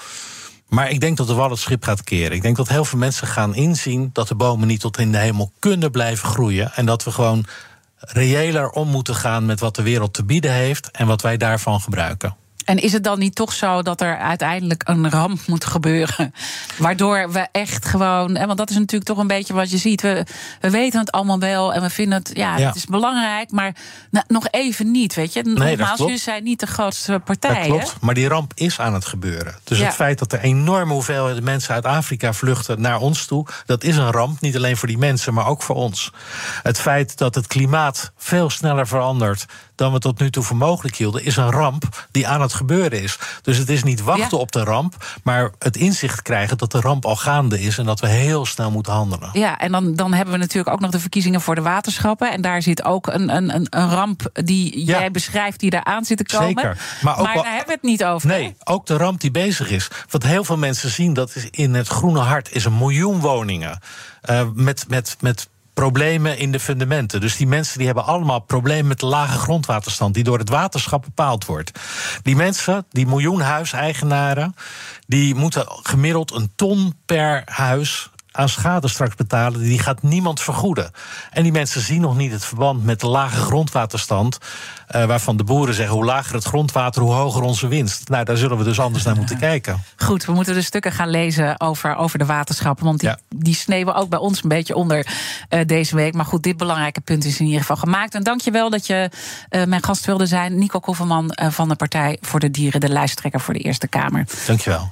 Maar 0.67 0.89
ik 0.89 0.99
denk 0.99 1.17
dat 1.17 1.27
de 1.27 1.33
wal 1.33 1.49
het 1.49 1.59
schip 1.59 1.83
gaat 1.83 2.03
keren. 2.03 2.35
Ik 2.35 2.41
denk 2.41 2.55
dat 2.55 2.67
heel 2.67 2.85
veel 2.85 2.99
mensen 2.99 3.27
gaan 3.27 3.55
inzien 3.55 4.09
dat 4.13 4.27
de 4.27 4.35
bomen 4.35 4.67
niet 4.67 4.79
tot 4.79 4.97
in 4.97 5.11
de 5.11 5.17
hemel 5.17 5.51
kunnen 5.59 5.91
blijven 5.91 6.27
groeien. 6.27 6.71
En 6.75 6.85
dat 6.85 7.03
we 7.03 7.11
gewoon 7.11 7.45
reëler 8.05 8.69
om 8.69 8.87
moeten 8.87 9.15
gaan 9.15 9.45
met 9.45 9.59
wat 9.59 9.75
de 9.75 9.83
wereld 9.83 10.13
te 10.13 10.23
bieden 10.23 10.51
heeft 10.53 10.91
en 10.91 11.07
wat 11.07 11.21
wij 11.21 11.37
daarvan 11.37 11.79
gebruiken. 11.79 12.35
En 12.65 12.77
is 12.77 12.93
het 12.93 13.03
dan 13.03 13.19
niet 13.19 13.35
toch 13.35 13.53
zo 13.53 13.81
dat 13.81 14.01
er 14.01 14.17
uiteindelijk 14.17 14.81
een 14.85 15.09
ramp 15.09 15.39
moet 15.47 15.65
gebeuren? 15.65 16.33
Waardoor 16.77 17.31
we 17.31 17.47
echt 17.51 17.85
gewoon. 17.85 18.33
Want 18.33 18.57
dat 18.57 18.69
is 18.69 18.75
natuurlijk 18.75 19.05
toch 19.05 19.17
een 19.17 19.27
beetje 19.27 19.53
wat 19.53 19.71
je 19.71 19.77
ziet. 19.77 20.01
We, 20.01 20.25
we 20.61 20.69
weten 20.69 20.99
het 20.99 21.11
allemaal 21.11 21.39
wel 21.39 21.73
en 21.73 21.81
we 21.81 21.89
vinden 21.89 22.17
het. 22.17 22.31
Ja, 22.33 22.57
het 22.57 22.75
is 22.75 22.85
belangrijk, 22.85 23.51
maar 23.51 23.75
nou, 24.11 24.25
nog 24.27 24.47
even 24.51 24.91
niet. 24.91 25.13
Weet 25.13 25.33
je, 25.33 25.41
nee, 25.41 25.77
nogmaals, 25.77 26.23
zijn 26.23 26.43
niet 26.43 26.59
de 26.59 26.67
grootste 26.67 27.21
partij. 27.25 27.67
Dat 27.67 27.77
klopt, 27.77 28.01
maar 28.01 28.13
die 28.13 28.27
ramp 28.27 28.51
is 28.55 28.79
aan 28.79 28.93
het 28.93 29.05
gebeuren. 29.05 29.55
Dus 29.63 29.79
het 29.79 29.93
feit 29.93 30.19
dat 30.19 30.33
er 30.33 30.39
enorme 30.39 30.93
hoeveelheden 30.93 31.43
mensen 31.43 31.73
uit 31.73 31.85
Afrika 31.85 32.33
vluchten 32.33 32.81
naar 32.81 32.99
ons 32.99 33.25
toe, 33.25 33.47
dat 33.65 33.83
is 33.83 33.97
een 33.97 34.11
ramp. 34.11 34.41
Niet 34.41 34.55
alleen 34.55 34.77
voor 34.77 34.87
die 34.87 34.97
mensen, 34.97 35.33
maar 35.33 35.47
ook 35.47 35.61
voor 35.61 35.75
ons. 35.75 36.11
Het 36.63 36.79
feit 36.79 37.17
dat 37.17 37.35
het 37.35 37.47
klimaat 37.47 38.11
veel 38.17 38.49
sneller 38.49 38.87
verandert 38.87 39.45
dan 39.75 39.93
we 39.93 39.99
tot 39.99 40.19
nu 40.19 40.29
toe 40.29 40.43
voor 40.43 40.57
mogelijk 40.57 40.95
hielden, 40.95 41.25
is 41.25 41.37
een 41.37 41.51
ramp 41.51 42.07
die 42.11 42.27
aan 42.27 42.41
het 42.41 42.53
gebeuren 42.53 43.01
is. 43.01 43.17
Dus 43.41 43.57
het 43.57 43.69
is 43.69 43.83
niet 43.83 44.01
wachten 44.01 44.39
op 44.39 44.51
de 44.51 44.63
ramp, 44.63 45.19
maar 45.23 45.51
het 45.59 45.77
inzicht 45.77 46.21
krijgen 46.21 46.57
dat 46.57 46.71
de 46.71 46.79
ramp 46.79 47.05
al 47.05 47.15
gaande 47.15 47.61
is 47.61 47.77
en 47.77 47.85
dat 47.85 47.99
we 47.99 48.07
heel 48.07 48.45
snel 48.45 48.71
moeten 48.71 48.93
handelen. 48.93 49.29
Ja, 49.33 49.59
en 49.59 49.71
dan, 49.71 49.95
dan 49.95 50.13
hebben 50.13 50.33
we 50.33 50.39
natuurlijk 50.39 50.75
ook 50.75 50.79
nog 50.79 50.91
de 50.91 50.99
verkiezingen 50.99 51.41
voor 51.41 51.55
de 51.55 51.61
waterschappen. 51.61 52.31
En 52.31 52.41
daar 52.41 52.61
zit 52.61 52.83
ook 52.83 53.07
een, 53.07 53.35
een, 53.35 53.67
een 53.69 53.89
ramp 53.89 54.29
die 54.33 54.85
jij 54.85 55.11
beschrijft, 55.11 55.59
die 55.59 55.69
daar 55.69 55.83
aan 55.83 56.05
zit 56.05 56.17
te 56.17 56.37
komen. 56.37 56.63
Zeker. 56.63 56.77
Maar, 57.01 57.17
ook 57.17 57.25
maar 57.25 57.35
daar 57.35 57.45
hebben 57.45 57.65
we 57.65 57.73
het 57.73 57.81
niet 57.81 58.03
over. 58.03 58.27
Nee, 58.27 58.55
ook 58.63 58.85
de 58.85 58.97
ramp 58.97 59.21
die 59.21 59.31
bezig 59.31 59.69
is. 59.69 59.87
Wat 60.09 60.23
heel 60.23 60.43
veel 60.43 60.57
mensen 60.57 60.89
zien, 60.89 61.13
dat 61.13 61.35
is 61.35 61.47
in 61.51 61.73
het 61.73 61.87
Groene 61.87 62.19
Hart 62.19 62.51
is 62.51 62.65
een 62.65 62.77
miljoen 62.77 63.19
woningen. 63.19 63.79
Uh, 64.29 64.41
met, 64.53 64.85
met, 64.87 65.17
met 65.19 65.49
problemen 65.73 66.37
in 66.37 66.51
de 66.51 66.59
fundamenten. 66.59 67.21
Dus 67.21 67.37
die 67.37 67.47
mensen 67.47 67.77
die 67.77 67.85
hebben 67.85 68.05
allemaal 68.05 68.39
problemen 68.39 68.87
met 68.87 68.99
de 68.99 69.05
lage 69.05 69.37
grondwaterstand... 69.37 70.13
die 70.13 70.23
door 70.23 70.37
het 70.37 70.49
waterschap 70.49 71.03
bepaald 71.03 71.45
wordt. 71.45 71.79
Die 72.21 72.35
mensen, 72.35 72.85
die 72.89 73.07
miljoen 73.07 73.41
huiseigenaren... 73.41 74.55
die 75.07 75.35
moeten 75.35 75.65
gemiddeld 75.67 76.31
een 76.31 76.51
ton 76.55 76.93
per 77.05 77.41
huis 77.45 78.11
aan 78.33 78.49
schade 78.49 78.87
straks 78.87 79.15
betalen, 79.15 79.59
die 79.59 79.79
gaat 79.79 80.01
niemand 80.01 80.41
vergoeden. 80.41 80.91
En 81.31 81.43
die 81.43 81.51
mensen 81.51 81.81
zien 81.81 82.01
nog 82.01 82.17
niet 82.17 82.31
het 82.31 82.45
verband 82.45 82.83
met 82.83 82.99
de 82.99 83.07
lage 83.07 83.35
grondwaterstand. 83.35 84.37
Uh, 84.95 85.05
waarvan 85.05 85.37
de 85.37 85.43
boeren 85.43 85.73
zeggen: 85.73 85.95
hoe 85.95 86.05
lager 86.05 86.35
het 86.35 86.43
grondwater, 86.43 87.01
hoe 87.01 87.11
hoger 87.11 87.41
onze 87.41 87.67
winst. 87.67 88.09
Nou, 88.09 88.25
daar 88.25 88.37
zullen 88.37 88.57
we 88.57 88.63
dus 88.63 88.79
anders 88.79 89.03
naar 89.03 89.15
moeten 89.15 89.37
kijken. 89.37 89.83
Goed, 89.97 90.25
we 90.25 90.31
moeten 90.31 90.53
de 90.53 90.61
stukken 90.61 90.91
gaan 90.91 91.09
lezen 91.09 91.59
over, 91.59 91.95
over 91.95 92.19
de 92.19 92.25
waterschappen. 92.25 92.85
Want 92.85 92.99
die, 92.99 93.09
ja. 93.09 93.19
die 93.35 93.55
sneeuwen 93.55 93.95
ook 93.95 94.09
bij 94.09 94.19
ons 94.19 94.43
een 94.43 94.49
beetje 94.49 94.75
onder 94.75 95.07
uh, 95.49 95.59
deze 95.65 95.95
week. 95.95 96.13
Maar 96.13 96.25
goed, 96.25 96.43
dit 96.43 96.57
belangrijke 96.57 97.01
punt 97.01 97.25
is 97.25 97.39
in 97.39 97.45
ieder 97.45 97.61
geval 97.61 97.75
gemaakt. 97.75 98.15
En 98.15 98.23
dank 98.23 98.41
je 98.41 98.51
wel 98.51 98.69
dat 98.69 98.87
je 98.87 99.09
uh, 99.49 99.63
mijn 99.63 99.83
gast 99.83 100.05
wilde 100.05 100.25
zijn. 100.25 100.57
Nico 100.57 100.79
Kofferman 100.79 101.31
van 101.35 101.69
de 101.69 101.75
Partij 101.75 102.17
voor 102.21 102.39
de 102.39 102.51
Dieren, 102.51 102.79
de 102.79 102.89
lijsttrekker 102.89 103.39
voor 103.39 103.53
de 103.53 103.59
Eerste 103.59 103.87
Kamer. 103.87 104.25
Dank 104.47 104.59
je 104.61 104.69
wel. 104.69 104.91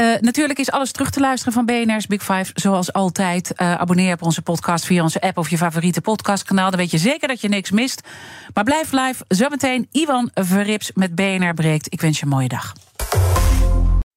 Uh, 0.00 0.14
natuurlijk 0.20 0.58
is 0.58 0.70
alles 0.70 0.92
terug 0.92 1.10
te 1.10 1.20
luisteren 1.20 1.52
van 1.52 1.66
BNR's 1.66 2.06
Big 2.06 2.22
Five. 2.22 2.50
Zoals 2.54 2.92
altijd. 2.92 3.52
Uh, 3.56 3.74
abonneer 3.74 4.12
op 4.12 4.22
onze 4.22 4.42
podcast 4.42 4.84
via 4.84 5.02
onze 5.02 5.20
app 5.20 5.38
of 5.38 5.50
je 5.50 5.56
favoriete 5.56 6.00
podcastkanaal. 6.00 6.70
Dan 6.70 6.78
weet 6.78 6.90
je 6.90 6.98
zeker 6.98 7.28
dat 7.28 7.40
je 7.40 7.48
niks 7.48 7.70
mist. 7.70 8.00
Maar 8.54 8.64
blijf 8.64 8.92
live. 8.92 9.24
Zometeen 9.28 9.88
Ivan 9.92 10.30
Verrips 10.34 10.92
met 10.92 11.14
BNR 11.14 11.54
breekt. 11.54 11.92
Ik 11.92 12.00
wens 12.00 12.18
je 12.18 12.24
een 12.24 12.30
mooie 12.30 12.48
dag. 12.48 12.72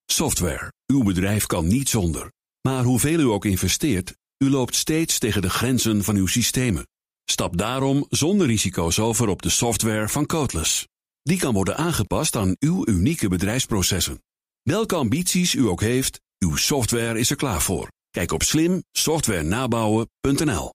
Software. 0.06 0.72
Uw 0.86 1.04
bedrijf 1.04 1.46
kan 1.46 1.68
niet 1.68 1.90
zonder. 1.90 2.32
Maar 2.62 2.84
hoeveel 2.84 3.20
u 3.20 3.24
ook 3.24 3.46
investeert, 3.46 4.16
u 4.38 4.50
loopt 4.50 4.76
steeds 4.76 5.20
tegen 5.20 5.42
de 5.42 5.50
grenzen 5.50 6.04
van 6.04 6.16
uw 6.16 6.28
systemen. 6.28 6.88
Stap 7.26 7.58
daarom 7.58 8.06
zonder 8.10 8.48
risico's 8.48 9.00
over 9.00 9.28
op 9.28 9.42
de 9.42 9.50
software 9.50 10.10
van 10.10 10.26
Codeless. 10.26 10.88
Die 11.24 11.38
kan 11.38 11.54
worden 11.54 11.78
aangepast 11.78 12.36
aan 12.36 12.56
uw 12.60 12.88
unieke 12.88 13.28
bedrijfsprocessen. 13.28 14.18
Welke 14.64 14.96
ambities 14.96 15.54
u 15.54 15.68
ook 15.68 15.82
heeft, 15.82 16.22
uw 16.40 16.56
software 16.56 17.20
is 17.20 17.30
er 17.30 17.36
klaar 17.36 17.62
voor. 17.62 17.92
Kijk 18.10 18.32
op 18.32 18.44
slimsoftwarenabouwen.nl. 18.44 20.74